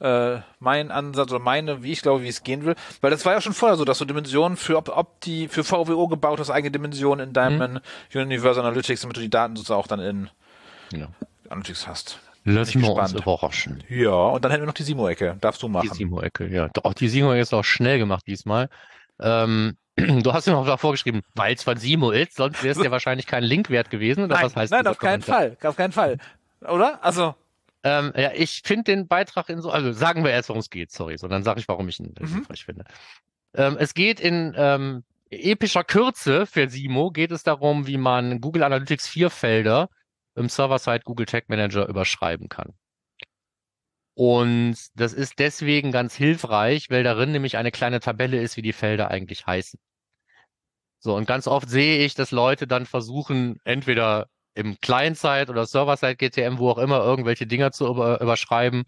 äh, 0.00 0.40
mein 0.60 0.90
Ansatz 0.90 1.30
oder 1.30 1.40
meine, 1.40 1.82
wie 1.82 1.92
ich 1.92 2.02
glaube, 2.02 2.22
wie 2.22 2.28
es 2.28 2.42
gehen 2.42 2.64
will, 2.64 2.74
weil 3.00 3.10
das 3.10 3.24
war 3.24 3.34
ja 3.34 3.40
schon 3.40 3.52
vorher 3.52 3.76
so, 3.76 3.84
dass 3.84 3.98
du 3.98 4.04
Dimensionen 4.06 4.56
für 4.56 4.78
ob, 4.78 4.88
ob 4.88 5.20
die 5.20 5.48
für 5.48 5.62
VWO 5.62 6.08
gebaut 6.08 6.40
hast, 6.40 6.50
eigene 6.50 6.72
Dimensionen 6.72 7.28
in 7.28 7.32
deinem 7.32 7.74
mhm. 7.74 7.80
Universal 8.14 8.64
Analytics, 8.64 9.02
damit 9.02 9.16
du 9.16 9.20
die 9.20 9.30
Daten 9.30 9.56
sozusagen 9.56 9.80
auch 9.80 9.86
dann 9.86 10.00
in 10.00 10.30
ja. 10.92 11.08
Analytics 11.48 11.86
hast. 11.86 12.18
Lassen 12.46 12.82
wir 12.82 12.94
uns 12.94 13.12
überraschen. 13.12 13.82
Ja, 13.88 14.10
und 14.10 14.44
dann 14.44 14.50
hätten 14.50 14.62
wir 14.62 14.66
noch 14.66 14.74
die 14.74 14.82
Simo-Ecke. 14.82 15.38
Darfst 15.40 15.62
du 15.62 15.68
machen. 15.68 15.88
Die 15.90 15.96
Simo-Ecke, 15.96 16.46
ja. 16.48 16.68
Doch, 16.68 16.92
die 16.92 17.08
Simo-Ecke 17.08 17.40
ist 17.40 17.54
auch 17.54 17.64
schnell 17.64 17.98
gemacht 17.98 18.26
diesmal. 18.26 18.68
Ähm, 19.18 19.78
Du 19.96 20.32
hast 20.32 20.46
mir 20.46 20.52
noch 20.52 20.80
vorgeschrieben, 20.80 21.22
weil 21.34 21.54
es 21.54 21.62
von 21.62 21.76
Simo 21.76 22.10
ist, 22.10 22.36
sonst 22.36 22.62
wäre 22.62 22.76
es 22.76 22.84
ja 22.84 22.90
wahrscheinlich 22.90 23.26
kein 23.26 23.44
Link 23.44 23.70
wert 23.70 23.90
gewesen. 23.90 24.24
Oder 24.24 24.34
nein, 24.34 24.44
was 24.44 24.56
heißt 24.56 24.72
nein 24.72 24.86
auf 24.86 24.98
keinen 24.98 25.22
Fall, 25.22 25.56
auf 25.62 25.76
keinen 25.76 25.92
Fall. 25.92 26.18
Oder? 26.62 27.02
Also. 27.04 27.34
Ähm, 27.84 28.12
ja, 28.16 28.32
ich 28.32 28.62
finde 28.64 28.84
den 28.84 29.06
Beitrag 29.06 29.50
in 29.50 29.60
so, 29.60 29.70
also 29.70 29.92
sagen 29.92 30.24
wir 30.24 30.30
erst, 30.30 30.48
worum 30.48 30.60
es 30.60 30.70
geht, 30.70 30.90
sorry, 30.90 31.18
sondern 31.18 31.42
sage 31.42 31.60
ich, 31.60 31.68
warum 31.68 31.86
ich 31.88 32.00
ihn 32.00 32.14
mhm. 32.18 32.26
hilfreich 32.26 32.64
finde. 32.64 32.84
Ähm, 33.54 33.76
es 33.78 33.92
geht 33.92 34.20
in 34.20 34.54
ähm, 34.56 35.04
epischer 35.30 35.84
Kürze 35.84 36.46
für 36.46 36.68
Simo, 36.68 37.10
geht 37.10 37.30
es 37.30 37.42
darum, 37.42 37.86
wie 37.86 37.98
man 37.98 38.40
Google 38.40 38.62
Analytics 38.62 39.06
4 39.08 39.28
Felder 39.28 39.90
im 40.34 40.48
Server-Side 40.48 41.02
Google 41.04 41.26
Tag 41.26 41.48
Manager 41.48 41.86
überschreiben 41.86 42.48
kann. 42.48 42.72
Und 44.14 44.76
das 44.94 45.12
ist 45.12 45.38
deswegen 45.40 45.90
ganz 45.90 46.14
hilfreich, 46.14 46.88
weil 46.88 47.02
darin 47.02 47.32
nämlich 47.32 47.56
eine 47.56 47.72
kleine 47.72 48.00
Tabelle 48.00 48.40
ist, 48.40 48.56
wie 48.56 48.62
die 48.62 48.72
Felder 48.72 49.10
eigentlich 49.10 49.46
heißen. 49.46 49.78
So, 51.00 51.14
und 51.16 51.26
ganz 51.26 51.46
oft 51.46 51.68
sehe 51.68 52.04
ich, 52.04 52.14
dass 52.14 52.30
Leute 52.30 52.66
dann 52.66 52.86
versuchen, 52.86 53.60
entweder 53.64 54.28
im 54.54 54.80
Client-Side 54.80 55.50
oder 55.50 55.66
Server-Side 55.66 56.16
GTM, 56.16 56.58
wo 56.58 56.70
auch 56.70 56.78
immer, 56.78 57.04
irgendwelche 57.04 57.46
Dinger 57.46 57.72
zu 57.72 57.86
über, 57.86 58.20
überschreiben. 58.20 58.84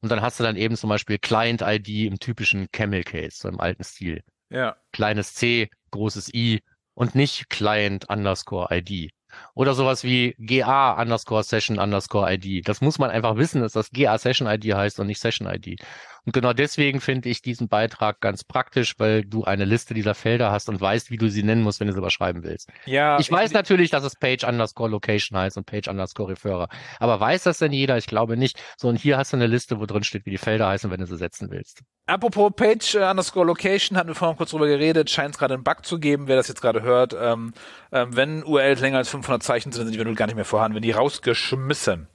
Und 0.00 0.10
dann 0.10 0.20
hast 0.20 0.38
du 0.38 0.44
dann 0.44 0.56
eben 0.56 0.76
zum 0.76 0.90
Beispiel 0.90 1.18
Client-ID 1.18 1.88
im 2.06 2.18
typischen 2.18 2.70
Camel-Case, 2.70 3.38
so 3.38 3.48
im 3.48 3.58
alten 3.58 3.82
Stil. 3.82 4.22
Ja. 4.50 4.76
Kleines 4.92 5.34
C, 5.34 5.70
großes 5.90 6.32
I 6.34 6.62
und 6.94 7.14
nicht 7.14 7.48
Client 7.48 8.08
underscore 8.08 8.68
ID. 8.70 9.12
Oder 9.54 9.74
sowas 9.74 10.04
wie 10.04 10.34
GA 10.38 11.00
underscore 11.00 11.42
Session 11.42 11.78
underscore 11.78 12.32
ID. 12.32 12.66
Das 12.68 12.80
muss 12.80 12.98
man 12.98 13.10
einfach 13.10 13.36
wissen, 13.36 13.62
dass 13.62 13.72
das 13.72 13.90
GA 13.90 14.18
Session 14.18 14.48
ID 14.48 14.74
heißt 14.74 15.00
und 15.00 15.06
nicht 15.06 15.20
Session 15.20 15.48
ID. 15.48 15.80
Und 16.26 16.32
genau 16.32 16.52
deswegen 16.52 17.00
finde 17.00 17.28
ich 17.28 17.40
diesen 17.40 17.68
Beitrag 17.68 18.20
ganz 18.20 18.42
praktisch, 18.42 18.94
weil 18.98 19.24
du 19.24 19.44
eine 19.44 19.64
Liste 19.64 19.94
dieser 19.94 20.14
Felder 20.14 20.50
hast 20.50 20.68
und 20.68 20.80
weißt, 20.80 21.10
wie 21.10 21.18
du 21.18 21.30
sie 21.30 21.44
nennen 21.44 21.62
musst, 21.62 21.78
wenn 21.78 21.86
du 21.86 21.92
sie 21.92 22.00
überschreiben 22.00 22.42
willst. 22.42 22.68
Ja. 22.84 23.18
Ich 23.20 23.30
weiß 23.30 23.52
natürlich, 23.52 23.90
dass 23.90 24.02
es 24.02 24.16
Page 24.16 24.42
underscore 24.42 24.90
Location 24.90 25.38
heißt 25.38 25.56
und 25.56 25.66
Page 25.66 25.86
underscore 25.86 26.32
Referrer. 26.32 26.68
Aber 26.98 27.20
weiß 27.20 27.44
das 27.44 27.58
denn 27.58 27.72
jeder? 27.72 27.96
Ich 27.96 28.06
glaube 28.06 28.36
nicht. 28.36 28.60
So, 28.76 28.88
und 28.88 28.96
hier 28.96 29.18
hast 29.18 29.32
du 29.32 29.36
eine 29.36 29.46
Liste, 29.46 29.78
wo 29.78 29.86
drin 29.86 30.02
steht, 30.02 30.26
wie 30.26 30.30
die 30.30 30.38
Felder 30.38 30.66
heißen, 30.66 30.90
wenn 30.90 30.98
du 30.98 31.06
sie 31.06 31.16
setzen 31.16 31.48
willst. 31.50 31.82
Apropos 32.06 32.52
Page 32.56 32.96
äh, 32.96 33.08
underscore 33.08 33.46
Location, 33.46 33.96
hatten 33.96 34.08
wir 34.08 34.14
vorhin 34.16 34.36
kurz 34.36 34.50
drüber 34.50 34.66
geredet, 34.66 35.10
scheint 35.10 35.34
es 35.34 35.38
gerade 35.38 35.54
einen 35.54 35.64
Bug 35.64 35.84
zu 35.84 36.00
geben, 36.00 36.26
wer 36.26 36.36
das 36.36 36.48
jetzt 36.48 36.60
gerade 36.60 36.82
hört. 36.82 37.16
Ähm, 37.18 37.52
ähm, 37.92 38.16
wenn 38.16 38.42
URLs 38.42 38.80
länger 38.80 38.98
als 38.98 39.08
500 39.08 39.42
Zeichen 39.44 39.70
sind, 39.70 39.86
sind 39.86 39.96
die 39.96 40.14
gar 40.14 40.26
nicht 40.26 40.36
mehr 40.36 40.44
vorhanden, 40.44 40.74
wenn 40.74 40.82
die 40.82 40.92
rausgeschmissen. 40.92 42.08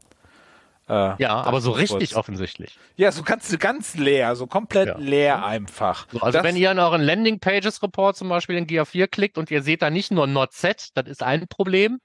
Äh, 0.91 1.15
ja, 1.19 1.41
aber 1.41 1.61
so 1.61 1.71
richtig 1.71 2.09
kurz. 2.09 2.19
offensichtlich. 2.19 2.77
Ja, 2.97 3.13
so 3.13 3.23
kannst 3.23 3.49
du 3.51 3.57
ganz 3.57 3.95
leer, 3.95 4.35
so 4.35 4.45
komplett 4.45 4.89
ja. 4.89 4.97
leer 4.97 5.45
einfach. 5.45 6.05
So, 6.11 6.19
also 6.19 6.37
das, 6.37 6.43
wenn 6.43 6.57
ihr 6.57 6.69
in 6.69 6.79
euren 6.79 7.01
Landing 7.01 7.39
Pages 7.39 7.81
Report 7.81 8.17
zum 8.17 8.27
Beispiel 8.27 8.57
in 8.57 8.67
GA4 8.67 9.07
klickt 9.07 9.37
und 9.37 9.49
ihr 9.51 9.63
seht 9.63 9.81
da 9.81 9.89
nicht 9.89 10.11
nur 10.11 10.27
not 10.27 10.51
set, 10.51 10.89
das 10.95 11.07
ist 11.07 11.23
ein 11.23 11.47
Problem, 11.47 11.99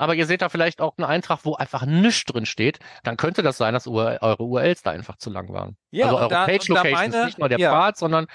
aber 0.00 0.14
ihr 0.14 0.24
seht 0.24 0.40
da 0.40 0.48
vielleicht 0.48 0.80
auch 0.80 0.96
einen 0.96 1.04
Eintrag, 1.04 1.40
wo 1.42 1.54
einfach 1.54 1.84
nichts 1.84 2.24
drin 2.24 2.46
steht, 2.46 2.78
dann 3.04 3.18
könnte 3.18 3.42
das 3.42 3.58
sein, 3.58 3.74
dass 3.74 3.86
eure 3.86 4.42
URLs 4.42 4.82
da 4.82 4.92
einfach 4.92 5.16
zu 5.16 5.28
lang 5.28 5.52
waren. 5.52 5.76
Ja, 5.90 6.06
also 6.06 6.18
eure 6.18 6.28
da, 6.28 6.46
Page 6.46 6.68
Location 6.68 6.92
meine, 6.92 7.18
ist 7.18 7.24
nicht 7.26 7.38
nur 7.38 7.50
der 7.50 7.58
ja. 7.58 7.70
Pfad, 7.70 7.98
sondern 7.98 8.26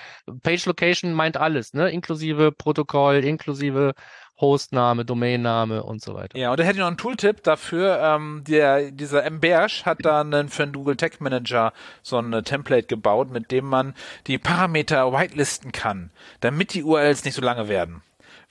Page 0.43 0.63
Location 0.67 1.13
meint 1.13 1.37
alles, 1.37 1.73
ne? 1.73 1.89
Inklusive 1.89 2.51
Protokoll, 2.51 3.25
inklusive 3.25 3.95
Hostname, 4.39 5.05
Domainname 5.05 5.81
und 5.81 6.03
so 6.03 6.13
weiter. 6.13 6.37
Ja, 6.37 6.51
und 6.51 6.59
da 6.59 6.63
hätte 6.63 6.75
ich 6.75 6.81
noch 6.81 6.87
einen 6.87 6.97
Tooltip 6.97 7.41
dafür. 7.41 7.99
Ähm, 7.99 8.43
der, 8.47 8.91
dieser 8.91 9.27
Mbersch 9.27 9.85
hat 9.85 9.99
da 10.03 10.21
einen, 10.21 10.49
für 10.49 10.67
den 10.67 10.73
Google 10.73 10.97
Tag 10.97 11.19
Manager 11.19 11.73
so 12.03 12.19
ein 12.19 12.43
Template 12.43 12.85
gebaut, 12.85 13.31
mit 13.31 13.51
dem 13.51 13.65
man 13.65 13.95
die 14.27 14.37
Parameter 14.37 15.11
whitelisten 15.11 15.71
kann, 15.71 16.11
damit 16.41 16.75
die 16.75 16.83
URLs 16.83 17.25
nicht 17.25 17.33
so 17.33 17.41
lange 17.41 17.69
werden. 17.69 18.03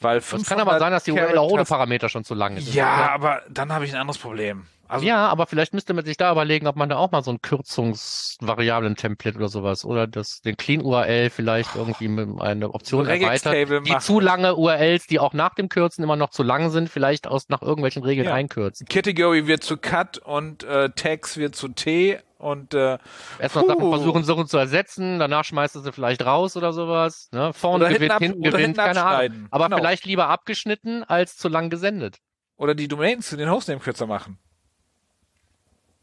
Weil 0.04 0.18
es 0.18 0.46
kann 0.46 0.60
aber 0.60 0.78
sein, 0.78 0.92
dass 0.92 1.04
die 1.04 1.12
URL 1.12 1.38
auch 1.38 1.50
ohne 1.50 1.64
Parameter 1.64 2.08
schon 2.08 2.24
zu 2.24 2.34
lang 2.34 2.56
ist. 2.56 2.72
Ja, 2.74 3.10
aber 3.10 3.42
dann 3.48 3.72
habe 3.72 3.84
ich 3.86 3.92
ein 3.92 4.00
anderes 4.00 4.18
Problem. 4.18 4.66
Also, 4.88 5.06
ja, 5.06 5.26
aber 5.28 5.46
vielleicht 5.46 5.72
müsste 5.72 5.94
man 5.94 6.04
sich 6.04 6.16
da 6.16 6.30
überlegen, 6.30 6.66
ob 6.66 6.76
man 6.76 6.88
da 6.88 6.96
auch 6.96 7.10
mal 7.10 7.22
so 7.22 7.30
ein 7.30 7.40
Kürzungsvariablen-Template 7.40 9.36
oder 9.36 9.48
sowas 9.48 9.84
oder 9.84 10.06
das, 10.06 10.40
den 10.42 10.56
Clean 10.56 10.82
URL 10.82 11.30
vielleicht 11.30 11.74
irgendwie 11.74 12.08
mit 12.08 12.40
einer 12.40 12.74
Option 12.74 13.06
erweitert, 13.06 13.86
die 13.86 13.92
machen. 13.92 14.00
zu 14.00 14.20
lange 14.20 14.56
URLs, 14.56 15.06
die 15.06 15.18
auch 15.18 15.32
nach 15.32 15.54
dem 15.54 15.68
Kürzen 15.68 16.04
immer 16.04 16.16
noch 16.16 16.30
zu 16.30 16.42
lang 16.42 16.70
sind, 16.70 16.90
vielleicht 16.90 17.26
aus 17.26 17.48
nach 17.48 17.62
irgendwelchen 17.62 18.02
Regeln 18.02 18.28
ja. 18.28 18.34
einkürzen. 18.34 18.86
Category 18.86 19.46
wird 19.46 19.64
zu 19.64 19.76
Cut 19.76 20.18
und 20.18 20.64
äh, 20.64 20.90
Tags 20.90 21.36
wird 21.36 21.54
zu 21.54 21.68
T 21.68 22.18
und 22.44 22.74
äh, 22.74 22.98
erstmal 23.38 23.66
Sachen 23.66 23.88
versuchen, 23.88 24.24
Sachen 24.24 24.46
zu 24.46 24.58
ersetzen, 24.58 25.18
danach 25.18 25.44
schmeißt 25.44 25.76
du 25.76 25.80
sie 25.80 25.92
vielleicht 25.92 26.26
raus 26.26 26.56
oder 26.58 26.74
sowas. 26.74 27.30
Ne? 27.32 27.54
Vorne 27.54 27.88
gewinnt, 27.88 28.12
hinten, 28.18 28.42
hinten 28.42 28.42
gewinnt, 28.42 28.76
keine 28.76 29.02
Ahnung. 29.02 29.48
Aber 29.50 29.64
genau. 29.64 29.78
vielleicht 29.78 30.04
lieber 30.04 30.28
abgeschnitten 30.28 31.04
als 31.04 31.38
zu 31.38 31.48
lang 31.48 31.70
gesendet. 31.70 32.18
Oder 32.56 32.74
die 32.74 32.86
Domains 32.86 33.30
zu 33.30 33.36
den 33.36 33.50
Hostname 33.50 33.80
kürzer 33.80 34.06
machen. 34.06 34.38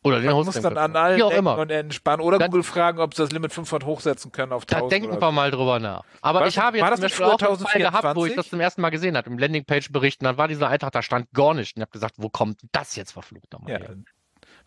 Oder 0.03 0.19
den 0.19 0.31
Man 0.31 0.45
muss 0.45 0.59
dann 0.59 0.77
an 0.77 0.95
allen 0.95 1.17
Wie 1.17 1.23
auch 1.23 1.31
immer. 1.31 1.57
und 1.59 1.69
entspannen. 1.69 2.25
Oder 2.25 2.39
dann, 2.39 2.49
Google 2.49 2.63
fragen, 2.63 2.99
ob 2.99 3.13
sie 3.13 3.21
das 3.21 3.31
Limit 3.31 3.53
500 3.53 3.85
hochsetzen 3.85 4.31
können 4.31 4.51
auf 4.51 4.63
1000. 4.63 4.81
Da 4.81 4.87
denken 4.87 5.21
wir 5.21 5.31
mal 5.31 5.51
drüber 5.51 5.79
nach. 5.79 6.03
Aber 6.21 6.39
war 6.39 6.47
ich 6.47 6.57
habe 6.57 6.77
jetzt 6.77 6.91
zum 6.93 7.01
Beispiel 7.01 7.25
auch 7.25 7.39
einen 7.39 7.59
Fall 7.59 7.81
gehabt, 7.81 8.15
wo 8.15 8.25
ich 8.25 8.35
das 8.35 8.49
zum 8.49 8.59
ersten 8.59 8.81
Mal 8.81 8.89
gesehen 8.89 9.15
habe, 9.15 9.29
im 9.29 9.37
Landingpage-Berichten. 9.37 10.25
Dann 10.25 10.37
war 10.37 10.47
dieser 10.47 10.69
Eintrag, 10.69 10.91
da 10.91 11.03
stand 11.03 11.31
gar 11.33 11.53
nicht. 11.53 11.75
Und 11.75 11.81
ich 11.81 11.83
habe 11.83 11.91
gesagt, 11.91 12.15
wo 12.17 12.29
kommt 12.29 12.61
das 12.71 12.95
jetzt 12.95 13.11
verflucht 13.11 13.53
nochmal 13.53 13.73
ja. 13.73 13.89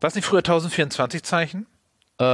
War 0.01 0.09
es 0.09 0.15
nicht 0.15 0.25
früher 0.25 0.39
1024 0.39 1.23
Zeichen? 1.25 1.67
Äh, 2.21 2.25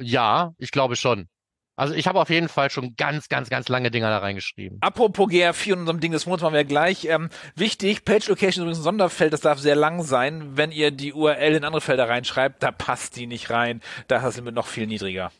ja, 0.00 0.54
ich 0.58 0.70
glaube 0.70 0.94
schon. 0.96 1.28
Also 1.74 1.94
ich 1.94 2.06
habe 2.06 2.20
auf 2.20 2.28
jeden 2.28 2.48
Fall 2.48 2.70
schon 2.70 2.94
ganz, 2.96 3.28
ganz, 3.28 3.48
ganz 3.48 3.68
lange 3.68 3.90
Dinger 3.90 4.10
da 4.10 4.18
reingeschrieben. 4.18 4.78
Apropos 4.82 5.28
GR4 5.28 5.72
und 5.72 5.80
unserem 5.80 6.00
Ding 6.00 6.12
des 6.12 6.26
Monats 6.26 6.42
machen 6.42 6.54
wir 6.54 6.64
gleich. 6.64 7.06
Ähm, 7.06 7.30
wichtig, 7.56 8.04
Page 8.04 8.28
Location 8.28 8.48
ist 8.48 8.58
übrigens 8.58 8.78
ein 8.80 8.84
Sonderfeld, 8.84 9.32
das 9.32 9.40
darf 9.40 9.58
sehr 9.58 9.76
lang 9.76 10.02
sein. 10.02 10.56
Wenn 10.56 10.70
ihr 10.70 10.90
die 10.90 11.14
URL 11.14 11.54
in 11.54 11.64
andere 11.64 11.80
Felder 11.80 12.08
reinschreibt, 12.08 12.62
da 12.62 12.72
passt 12.72 13.16
die 13.16 13.26
nicht 13.26 13.50
rein. 13.50 13.80
Da 14.06 14.16
ist 14.16 14.24
das 14.24 14.36
Limit 14.36 14.54
noch 14.54 14.66
viel 14.66 14.86
niedriger. 14.86 15.32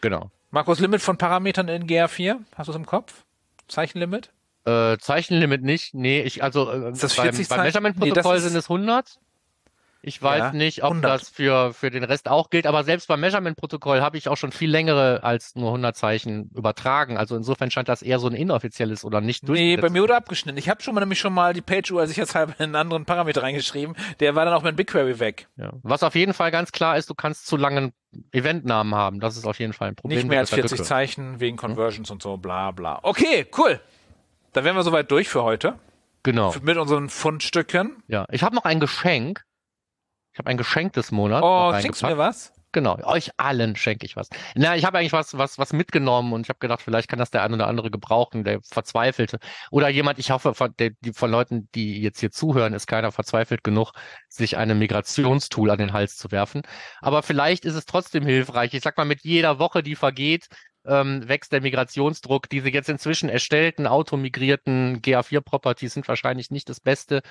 Genau. 0.00 0.30
Markus, 0.50 0.78
Limit 0.78 1.02
von 1.02 1.18
Parametern 1.18 1.68
in 1.68 1.86
GR4? 1.86 2.36
Hast 2.54 2.68
du 2.68 2.72
es 2.72 2.76
im 2.76 2.86
Kopf? 2.86 3.24
Zeichenlimit? 3.66 4.30
Äh, 4.64 4.96
Zeichenlimit 4.98 5.62
nicht. 5.62 5.92
Nee, 5.92 6.22
ich, 6.22 6.42
also 6.42 6.70
äh, 6.70 6.92
ist 6.92 7.02
das 7.02 7.14
40 7.14 7.48
beim, 7.48 7.58
beim 7.58 7.66
Measurement-Protokoll 7.66 8.36
nee, 8.36 8.42
sind 8.42 8.56
es 8.56 8.70
100. 8.70 9.18
Ich 10.08 10.22
weiß 10.22 10.38
ja, 10.38 10.52
nicht, 10.52 10.82
ob 10.82 10.92
100. 10.92 11.10
das 11.10 11.28
für, 11.28 11.74
für 11.74 11.90
den 11.90 12.02
Rest 12.02 12.28
auch 12.28 12.48
gilt, 12.48 12.66
aber 12.66 12.82
selbst 12.82 13.08
beim 13.08 13.20
Measurement-Protokoll 13.20 14.00
habe 14.00 14.16
ich 14.16 14.28
auch 14.28 14.38
schon 14.38 14.52
viel 14.52 14.70
längere 14.70 15.22
als 15.22 15.54
nur 15.54 15.68
100 15.68 15.94
Zeichen 15.94 16.50
übertragen. 16.56 17.18
Also 17.18 17.36
insofern 17.36 17.70
scheint 17.70 17.88
das 17.88 18.00
eher 18.00 18.18
so 18.18 18.26
ein 18.26 18.34
inoffizielles 18.34 19.04
oder 19.04 19.20
nicht 19.20 19.46
Nee, 19.46 19.76
bei 19.76 19.90
mir 19.90 20.02
wurde 20.02 20.16
abgeschnitten. 20.16 20.58
Ich 20.58 20.70
habe 20.70 20.82
schon 20.82 20.94
mal 20.94 21.00
nämlich 21.00 21.18
schon 21.18 21.34
mal 21.34 21.52
die 21.52 21.60
Page-URL 21.60 22.06
sicherheitshalber 22.06 22.54
in 22.58 22.64
einen 22.64 22.76
anderen 22.76 23.04
Parameter 23.04 23.42
reingeschrieben. 23.42 23.94
Der 24.20 24.34
war 24.34 24.46
dann 24.46 24.54
auch 24.54 24.62
mit 24.62 24.76
BigQuery 24.76 25.20
weg. 25.20 25.48
Ja. 25.56 25.72
Was 25.82 26.02
auf 26.02 26.14
jeden 26.14 26.32
Fall 26.32 26.50
ganz 26.50 26.72
klar 26.72 26.96
ist, 26.96 27.10
du 27.10 27.14
kannst 27.14 27.46
zu 27.46 27.58
langen 27.58 27.92
Eventnamen 28.32 28.94
haben. 28.94 29.20
Das 29.20 29.36
ist 29.36 29.46
auf 29.46 29.58
jeden 29.58 29.74
Fall 29.74 29.88
ein 29.88 29.94
Problem. 29.94 30.18
Nicht 30.18 30.28
mehr 30.28 30.40
als 30.40 30.50
40 30.50 30.82
Zeichen 30.82 31.40
wegen 31.40 31.56
hm? 31.56 31.60
Conversions 31.60 32.08
hm? 32.08 32.14
und 32.14 32.22
so, 32.22 32.38
bla 32.38 32.70
bla. 32.70 32.98
Okay, 33.02 33.46
cool. 33.58 33.78
Dann 34.54 34.64
wären 34.64 34.76
wir 34.76 34.82
soweit 34.82 35.10
durch 35.10 35.28
für 35.28 35.42
heute. 35.42 35.78
Genau. 36.22 36.54
Mit 36.62 36.76
unseren 36.76 37.08
Fundstücken. 37.08 38.02
Ja, 38.08 38.26
ich 38.30 38.42
habe 38.42 38.54
noch 38.54 38.64
ein 38.64 38.80
Geschenk. 38.80 39.44
Ich 40.38 40.40
habe 40.40 40.50
ein 40.50 40.56
Geschenk 40.56 40.92
des 40.92 41.10
Monats. 41.10 41.42
Oh, 41.44 41.74
schenkst 41.80 42.00
du 42.00 42.06
mir 42.06 42.16
was? 42.16 42.52
Genau, 42.70 42.96
euch 43.02 43.32
allen 43.38 43.74
schenke 43.74 44.06
ich 44.06 44.14
was. 44.14 44.28
Na, 44.54 44.76
ich 44.76 44.84
habe 44.84 44.98
eigentlich 44.98 45.12
was, 45.12 45.36
was, 45.36 45.58
was 45.58 45.72
mitgenommen 45.72 46.32
und 46.32 46.42
ich 46.42 46.48
habe 46.48 46.60
gedacht, 46.60 46.80
vielleicht 46.80 47.08
kann 47.08 47.18
das 47.18 47.32
der 47.32 47.42
ein 47.42 47.52
oder 47.52 47.66
andere 47.66 47.90
gebrauchen, 47.90 48.44
der 48.44 48.60
verzweifelte. 48.62 49.40
Oder 49.72 49.88
jemand, 49.88 50.20
ich 50.20 50.30
hoffe, 50.30 50.54
von, 50.54 50.72
der, 50.78 50.90
die, 51.00 51.12
von 51.12 51.28
Leuten, 51.28 51.68
die 51.74 52.00
jetzt 52.00 52.20
hier 52.20 52.30
zuhören, 52.30 52.72
ist 52.72 52.86
keiner 52.86 53.10
verzweifelt 53.10 53.64
genug, 53.64 53.90
sich 54.28 54.56
einem 54.56 54.78
Migrationstool 54.78 55.70
an 55.72 55.78
den 55.78 55.92
Hals 55.92 56.16
zu 56.16 56.30
werfen. 56.30 56.62
Aber 57.00 57.24
vielleicht 57.24 57.64
ist 57.64 57.74
es 57.74 57.84
trotzdem 57.84 58.24
hilfreich. 58.24 58.72
Ich 58.74 58.82
sag 58.82 58.96
mal, 58.96 59.06
mit 59.06 59.24
jeder 59.24 59.58
Woche, 59.58 59.82
die 59.82 59.96
vergeht, 59.96 60.46
ähm, 60.88 61.28
wächst 61.28 61.52
der 61.52 61.60
Migrationsdruck. 61.60 62.48
Diese 62.48 62.70
jetzt 62.70 62.88
inzwischen 62.88 63.28
erstellten, 63.28 63.86
automigrierten 63.86 65.00
GA4-Properties 65.02 65.94
sind 65.94 66.08
wahrscheinlich 66.08 66.50
nicht 66.50 66.68
das 66.68 66.80
Beste. 66.80 67.22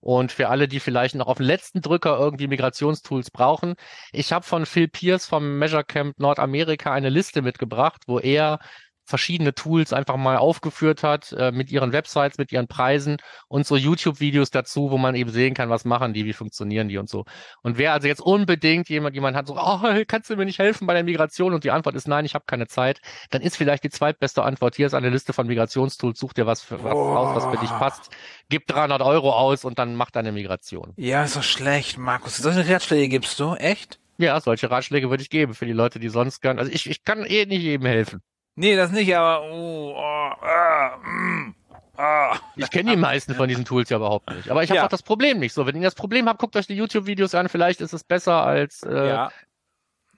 Und 0.00 0.32
für 0.32 0.48
alle, 0.48 0.68
die 0.68 0.80
vielleicht 0.80 1.14
noch 1.14 1.26
auf 1.26 1.38
den 1.38 1.46
letzten 1.46 1.80
Drücker 1.80 2.18
irgendwie 2.18 2.46
Migrationstools 2.46 3.30
brauchen, 3.30 3.74
ich 4.12 4.32
habe 4.32 4.44
von 4.44 4.66
Phil 4.66 4.88
Pierce 4.88 5.26
vom 5.26 5.58
Measure 5.58 5.84
Camp 5.84 6.18
Nordamerika 6.18 6.92
eine 6.92 7.10
Liste 7.10 7.42
mitgebracht, 7.42 8.02
wo 8.06 8.18
er 8.18 8.58
verschiedene 9.06 9.54
Tools 9.54 9.92
einfach 9.92 10.16
mal 10.16 10.36
aufgeführt 10.36 11.02
hat 11.02 11.32
äh, 11.32 11.52
mit 11.52 11.70
ihren 11.70 11.92
Websites, 11.92 12.38
mit 12.38 12.52
ihren 12.52 12.66
Preisen 12.66 13.16
und 13.48 13.66
so 13.66 13.76
YouTube-Videos 13.76 14.50
dazu, 14.50 14.90
wo 14.90 14.98
man 14.98 15.14
eben 15.14 15.30
sehen 15.30 15.54
kann, 15.54 15.70
was 15.70 15.84
machen 15.84 16.12
die, 16.12 16.24
wie 16.24 16.32
funktionieren 16.32 16.88
die 16.88 16.98
und 16.98 17.08
so. 17.08 17.24
Und 17.62 17.78
wer 17.78 17.92
also 17.92 18.08
jetzt 18.08 18.20
unbedingt 18.20 18.88
jemand, 18.88 19.14
jemand 19.14 19.36
hat 19.36 19.46
so, 19.46 19.56
oh, 19.58 19.80
kannst 20.06 20.28
du 20.28 20.36
mir 20.36 20.44
nicht 20.44 20.58
helfen 20.58 20.86
bei 20.86 20.94
der 20.94 21.04
Migration? 21.04 21.54
Und 21.54 21.64
die 21.64 21.70
Antwort 21.70 21.94
ist 21.94 22.08
nein, 22.08 22.24
ich 22.24 22.34
habe 22.34 22.44
keine 22.46 22.66
Zeit, 22.66 23.00
dann 23.30 23.42
ist 23.42 23.56
vielleicht 23.56 23.84
die 23.84 23.90
zweitbeste 23.90 24.42
Antwort, 24.42 24.74
hier 24.74 24.86
ist 24.86 24.94
eine 24.94 25.10
Liste 25.10 25.32
von 25.32 25.46
Migrationstools, 25.46 26.18
such 26.18 26.32
dir 26.32 26.46
was, 26.46 26.62
für, 26.62 26.82
was 26.82 26.94
oh. 26.94 27.14
raus, 27.14 27.36
was 27.36 27.54
für 27.54 27.60
dich 27.60 27.70
passt, 27.70 28.10
gib 28.48 28.66
300 28.66 29.00
Euro 29.02 29.32
aus 29.32 29.64
und 29.64 29.78
dann 29.78 29.94
mach 29.94 30.10
deine 30.10 30.32
Migration. 30.32 30.92
Ja, 30.96 31.24
ist 31.24 31.36
doch 31.36 31.42
schlecht, 31.42 31.96
Markus. 31.98 32.36
Solche 32.36 32.68
Ratschläge 32.68 33.08
gibst 33.08 33.38
du, 33.38 33.54
echt? 33.54 34.00
Ja, 34.18 34.40
solche 34.40 34.70
Ratschläge 34.70 35.10
würde 35.10 35.22
ich 35.22 35.30
geben 35.30 35.54
für 35.54 35.66
die 35.66 35.72
Leute, 35.72 36.00
die 36.00 36.08
sonst 36.08 36.40
gern, 36.40 36.58
also 36.58 36.70
ich, 36.72 36.88
ich 36.88 37.04
kann 37.04 37.24
eh 37.24 37.44
nicht 37.46 37.62
jedem 37.62 37.86
helfen. 37.86 38.22
Nee, 38.56 38.74
das 38.74 38.90
nicht, 38.90 39.14
aber 39.14 39.42
oh, 39.50 39.92
oh, 39.94 40.00
ah, 40.00 40.96
mm, 40.96 41.54
ah. 41.98 42.36
Ich 42.56 42.70
kenne 42.70 42.90
die 42.90 42.96
meisten 42.96 43.34
von 43.34 43.48
diesen 43.48 43.66
Tools 43.66 43.90
ja 43.90 43.98
überhaupt 43.98 44.30
nicht. 44.30 44.50
Aber 44.50 44.64
ich 44.64 44.70
habe 44.70 44.78
ja. 44.78 44.84
auch 44.86 44.90
das 44.90 45.02
Problem 45.02 45.38
nicht 45.38 45.52
so. 45.52 45.66
Wenn 45.66 45.76
ihr 45.76 45.82
das 45.82 45.94
Problem 45.94 46.26
habt, 46.26 46.40
guckt 46.40 46.56
euch 46.56 46.66
die 46.66 46.74
YouTube-Videos 46.74 47.34
an. 47.34 47.50
Vielleicht 47.50 47.82
ist 47.82 47.92
es 47.92 48.02
besser 48.02 48.42
als 48.42 48.82
äh, 48.82 49.08
ja. 49.08 49.32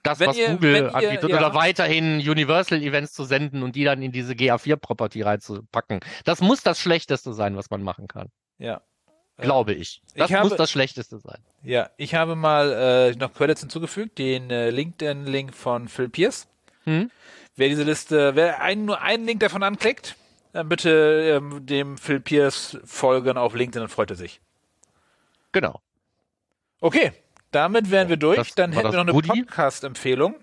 das, 0.03 0.21
wenn 0.21 0.29
was 0.29 0.37
ihr, 0.37 0.51
Google 0.51 0.75
ihr, 0.75 0.95
anbietet. 0.95 1.29
Ja. 1.29 1.37
Oder 1.37 1.53
weiterhin 1.53 2.19
Universal-Events 2.19 3.11
zu 3.11 3.25
senden 3.25 3.61
und 3.61 3.75
die 3.75 3.83
dann 3.83 4.01
in 4.01 4.13
diese 4.13 4.33
GA4-Property 4.33 5.21
reinzupacken. 5.21 5.99
Das 6.23 6.39
muss 6.39 6.63
das 6.63 6.79
Schlechteste 6.79 7.33
sein, 7.33 7.57
was 7.57 7.69
man 7.69 7.83
machen 7.83 8.07
kann. 8.07 8.29
Ja. 8.57 8.81
Glaube 9.35 9.73
ich. 9.73 10.01
Das 10.15 10.29
ich 10.29 10.35
habe, 10.35 10.47
muss 10.47 10.57
das 10.57 10.71
Schlechteste 10.71 11.19
sein. 11.19 11.39
Ja, 11.63 11.89
ich 11.97 12.15
habe 12.15 12.35
mal 12.35 12.71
äh, 12.71 13.15
noch 13.17 13.33
Credits 13.33 13.61
hinzugefügt, 13.61 14.17
den 14.17 14.49
äh, 14.49 14.69
LinkedIn-Link 14.69 15.53
von 15.53 15.87
Phil 15.87 16.09
Pierce. 16.09 16.47
Hm? 16.83 17.11
Wer 17.59 17.67
diese 17.67 17.83
Liste, 17.83 18.35
wer 18.35 18.61
ein, 18.61 18.85
nur 18.85 19.01
einen 19.01 19.25
Link 19.25 19.41
davon 19.41 19.63
anklickt, 19.63 20.15
dann 20.53 20.69
bitte 20.69 21.39
ähm, 21.41 21.65
dem 21.65 21.97
Phil 21.97 22.21
Pierce 22.21 22.79
folgen 22.85 23.37
auf 23.37 23.53
LinkedIn, 23.53 23.81
dann 23.81 23.89
freut 23.89 24.09
er 24.11 24.15
sich. 24.15 24.39
Genau. 25.51 25.81
Okay, 26.79 27.11
damit 27.51 27.91
wären 27.91 28.07
wir 28.07 28.15
durch. 28.15 28.37
Das 28.37 28.55
Dann 28.55 28.71
hätten 28.71 28.93
wir 28.93 29.03
noch 29.03 29.13
eine. 29.13 29.21
Podcast-Empfehlung. 29.21 30.35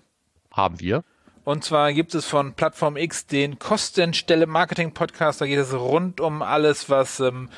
Haben 0.52 0.78
wir. 0.78 1.04
Und 1.46 1.62
zwar 1.62 1.92
gibt 1.92 2.12
es 2.16 2.26
von 2.26 2.54
Plattform 2.54 2.96
X 2.96 3.28
den 3.28 3.60
Kostenstelle 3.60 4.48
Marketing 4.48 4.92
Podcast. 4.92 5.40
Da 5.40 5.46
geht 5.46 5.60
es 5.60 5.72
rund 5.72 6.20
um 6.20 6.42
alles, 6.42 6.90
was 6.90 7.20
im 7.20 7.50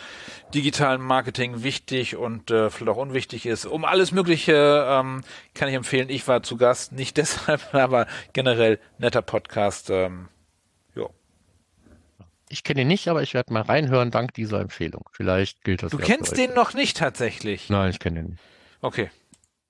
digitalen 0.52 1.00
Marketing 1.00 1.62
wichtig 1.62 2.14
und 2.14 2.50
äh, 2.50 2.68
vielleicht 2.68 2.90
auch 2.90 3.00
unwichtig 3.00 3.46
ist. 3.46 3.64
Um 3.64 3.86
alles 3.86 4.12
Mögliche 4.12 4.84
ähm, 4.86 5.22
kann 5.54 5.70
ich 5.70 5.74
empfehlen. 5.74 6.10
Ich 6.10 6.28
war 6.28 6.42
zu 6.42 6.58
Gast, 6.58 6.92
nicht 6.92 7.16
deshalb, 7.16 7.74
aber 7.74 8.06
generell 8.34 8.78
netter 8.98 9.22
Podcast. 9.22 9.88
Ähm, 9.88 10.28
jo. 10.94 11.08
Ich 12.50 12.64
kenne 12.64 12.82
ihn 12.82 12.88
nicht, 12.88 13.08
aber 13.08 13.22
ich 13.22 13.32
werde 13.32 13.54
mal 13.54 13.62
reinhören 13.62 14.10
dank 14.10 14.34
dieser 14.34 14.60
Empfehlung. 14.60 15.08
Vielleicht 15.12 15.64
gilt 15.64 15.82
das 15.82 15.92
Du 15.92 15.98
ja 15.98 16.04
kennst 16.04 16.36
den 16.36 16.52
noch 16.52 16.74
nicht 16.74 16.98
tatsächlich. 16.98 17.70
Nein, 17.70 17.88
ich 17.88 18.00
kenne 18.00 18.20
ihn 18.20 18.26
nicht. 18.32 18.42
Okay. 18.82 19.10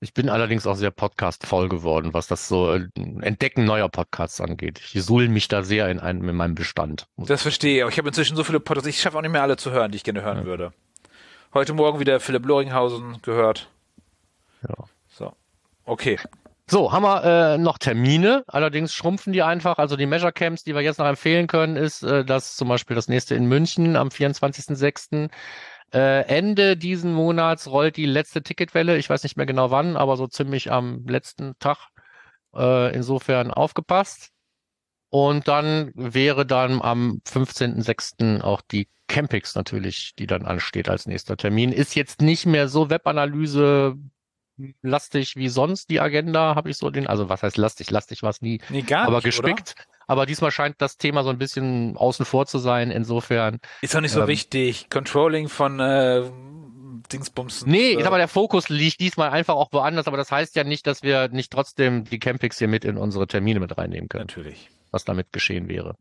Ich 0.00 0.14
bin 0.14 0.28
allerdings 0.28 0.66
auch 0.66 0.76
sehr 0.76 0.92
Podcast-voll 0.92 1.68
geworden, 1.68 2.14
was 2.14 2.28
das 2.28 2.46
so 2.46 2.72
äh, 2.72 2.88
Entdecken 3.20 3.64
neuer 3.64 3.88
Podcasts 3.88 4.40
angeht. 4.40 4.80
Ich 4.80 5.02
suhl 5.02 5.28
mich 5.28 5.48
da 5.48 5.62
sehr 5.64 5.88
in, 5.88 5.98
einem, 5.98 6.28
in 6.28 6.36
meinem 6.36 6.54
Bestand. 6.54 7.08
Das 7.16 7.42
verstehe 7.42 7.76
ich. 7.78 7.82
Aber 7.82 7.90
ich 7.90 7.98
habe 7.98 8.08
inzwischen 8.08 8.36
so 8.36 8.44
viele 8.44 8.60
Podcasts. 8.60 8.88
Ich 8.88 9.00
schaffe 9.00 9.18
auch 9.18 9.22
nicht 9.22 9.32
mehr 9.32 9.42
alle 9.42 9.56
zu 9.56 9.72
hören, 9.72 9.90
die 9.90 9.96
ich 9.96 10.04
gerne 10.04 10.22
hören 10.22 10.38
Ja. 10.38 10.44
würde. 10.44 10.72
Heute 11.52 11.74
Morgen 11.74 11.98
wieder 11.98 12.20
Philipp 12.20 12.46
Loringhausen 12.46 13.20
gehört. 13.22 13.68
Ja. 14.62 14.74
So. 15.08 15.32
Okay. 15.84 16.18
So, 16.70 16.92
haben 16.92 17.02
wir 17.02 17.24
äh, 17.24 17.58
noch 17.58 17.78
Termine, 17.78 18.44
allerdings 18.46 18.92
schrumpfen 18.92 19.32
die 19.32 19.42
einfach. 19.42 19.78
Also 19.78 19.96
die 19.96 20.04
Measure 20.04 20.32
Camps, 20.32 20.64
die 20.64 20.74
wir 20.74 20.82
jetzt 20.82 20.98
noch 20.98 21.06
empfehlen 21.06 21.46
können, 21.46 21.76
ist, 21.76 22.02
äh, 22.02 22.24
dass 22.26 22.56
zum 22.56 22.68
Beispiel 22.68 22.94
das 22.94 23.08
nächste 23.08 23.34
in 23.34 23.46
München 23.46 23.96
am 23.96 24.08
24.06. 24.08 25.30
Äh, 25.92 26.22
Ende 26.26 26.76
diesen 26.76 27.12
Monats 27.14 27.66
rollt 27.68 27.96
die 27.96 28.06
letzte 28.06 28.42
Ticketwelle. 28.42 28.98
Ich 28.98 29.08
weiß 29.08 29.22
nicht 29.22 29.36
mehr 29.36 29.46
genau 29.46 29.70
wann, 29.70 29.96
aber 29.96 30.16
so 30.16 30.26
ziemlich 30.26 30.70
am 30.70 31.06
letzten 31.06 31.58
Tag. 31.58 31.88
Äh, 32.54 32.94
insofern 32.94 33.50
aufgepasst. 33.50 34.30
Und 35.10 35.48
dann 35.48 35.92
wäre 35.94 36.44
dann 36.44 36.82
am 36.82 37.20
15.06. 37.26 38.42
auch 38.42 38.60
die 38.60 38.88
Campix 39.06 39.54
natürlich, 39.54 40.14
die 40.18 40.26
dann 40.26 40.44
ansteht 40.44 40.88
als 40.90 41.06
nächster 41.06 41.36
Termin. 41.36 41.72
Ist 41.72 41.94
jetzt 41.94 42.20
nicht 42.20 42.44
mehr 42.44 42.68
so 42.68 42.90
Webanalyse 42.90 43.96
lastig 44.82 45.36
wie 45.36 45.48
sonst 45.48 45.88
die 45.88 46.00
Agenda, 46.00 46.54
habe 46.54 46.70
ich 46.70 46.76
so 46.76 46.90
den, 46.90 47.06
also 47.06 47.28
was 47.28 47.42
heißt 47.42 47.56
lastig? 47.56 47.90
Lastig 47.90 48.22
war 48.22 48.30
es 48.30 48.42
nie, 48.42 48.60
Nee, 48.68 48.82
gar 48.82 49.06
aber 49.06 49.16
nicht, 49.16 49.24
gespickt. 49.24 49.74
Aber 50.08 50.26
diesmal 50.26 50.50
scheint 50.50 50.76
das 50.78 50.96
Thema 50.96 51.22
so 51.22 51.30
ein 51.30 51.38
bisschen 51.38 51.96
außen 51.96 52.24
vor 52.26 52.46
zu 52.46 52.58
sein. 52.58 52.90
Insofern? 52.90 53.60
Ist 53.82 53.94
doch 53.94 54.00
nicht 54.00 54.10
so 54.12 54.22
Ähm, 54.22 54.26
wichtig. 54.26 54.88
Controlling 54.90 55.48
von 55.48 55.78
äh, 55.78 56.22
Dingsbumsen. 57.12 57.70
nee, 57.70 57.92
äh, 57.92 57.96
ich 57.98 58.02
sag 58.02 58.10
mal, 58.10 58.18
der 58.18 58.28
Fokus 58.28 58.68
liegt 58.68 59.00
diesmal 59.00 59.30
einfach 59.30 59.54
auch 59.54 59.68
woanders, 59.72 60.06
aber 60.06 60.16
das 60.16 60.32
heißt 60.32 60.56
ja 60.56 60.64
nicht, 60.64 60.86
dass 60.86 61.02
wir 61.02 61.28
nicht 61.28 61.52
trotzdem 61.52 62.04
die 62.04 62.18
Campings 62.18 62.58
hier 62.58 62.68
mit 62.68 62.84
in 62.84 62.96
unsere 62.96 63.26
Termine 63.26 63.60
mit 63.60 63.76
reinnehmen 63.78 64.08
können, 64.08 64.26
Natürlich. 64.26 64.68
was 64.90 65.04
damit 65.04 65.32
geschehen 65.32 65.68
wäre. 65.68 65.94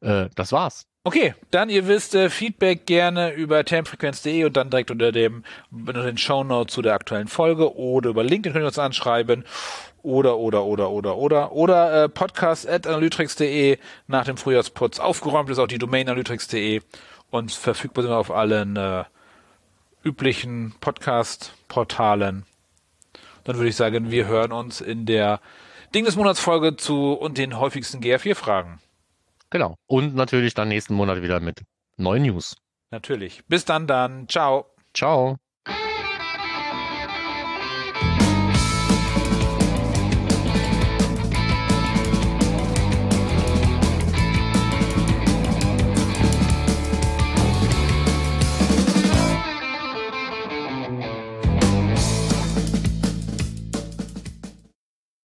Äh, 0.00 0.28
das 0.34 0.52
war's. 0.52 0.86
Okay, 1.02 1.34
dann 1.50 1.70
ihr 1.70 1.86
wisst, 1.88 2.14
äh, 2.14 2.28
Feedback 2.28 2.84
gerne 2.84 3.32
über 3.32 3.64
termfrequenz.de 3.64 4.44
und 4.44 4.56
dann 4.56 4.68
direkt 4.68 4.90
unter 4.90 5.12
dem 5.12 5.44
unter 5.70 6.02
den 6.02 6.18
Shownotes 6.18 6.74
zu 6.74 6.82
der 6.82 6.92
aktuellen 6.92 7.28
Folge 7.28 7.74
oder 7.74 8.10
über 8.10 8.22
LinkedIn 8.22 8.52
könnt 8.52 8.64
ihr 8.64 8.66
uns 8.68 8.78
anschreiben 8.78 9.44
oder 10.02 10.38
oder 10.38 10.64
oder 10.64 10.90
oder 10.90 11.16
oder 11.16 11.52
oder 11.52 12.04
äh, 12.04 12.08
podcast 12.08 12.68
at 12.68 12.86
analytrix.de 12.86 13.78
nach 14.06 14.24
dem 14.24 14.36
Frühjahrsputz 14.36 14.98
aufgeräumt 14.98 15.50
ist 15.50 15.58
auch 15.58 15.66
die 15.66 15.78
Domain 15.78 16.08
analytrix.de 16.08 16.80
und 17.30 17.52
verfügbar 17.52 18.02
sind 18.02 18.12
wir 18.12 18.18
auf 18.18 18.30
allen 18.30 18.76
äh, 18.76 19.04
üblichen 20.02 20.74
Podcast-Portalen. 20.80 22.44
Dann 23.44 23.56
würde 23.56 23.68
ich 23.68 23.76
sagen, 23.76 24.10
wir 24.10 24.26
hören 24.26 24.52
uns 24.52 24.80
in 24.80 25.06
der 25.06 25.40
Ding 25.94 26.04
des 26.04 26.16
Monats 26.16 26.40
Folge 26.40 26.76
zu 26.76 27.12
und 27.12 27.38
den 27.38 27.58
häufigsten 27.58 28.00
GR4-Fragen. 28.00 28.80
Genau. 29.50 29.76
Und 29.86 30.14
natürlich 30.14 30.54
dann 30.54 30.68
nächsten 30.68 30.94
Monat 30.94 31.22
wieder 31.22 31.40
mit 31.40 31.62
neuen 31.96 32.22
News. 32.22 32.56
Natürlich. 32.90 33.42
Bis 33.48 33.64
dann 33.64 33.86
dann. 33.86 34.28
Ciao. 34.28 34.66
Ciao. 34.94 35.36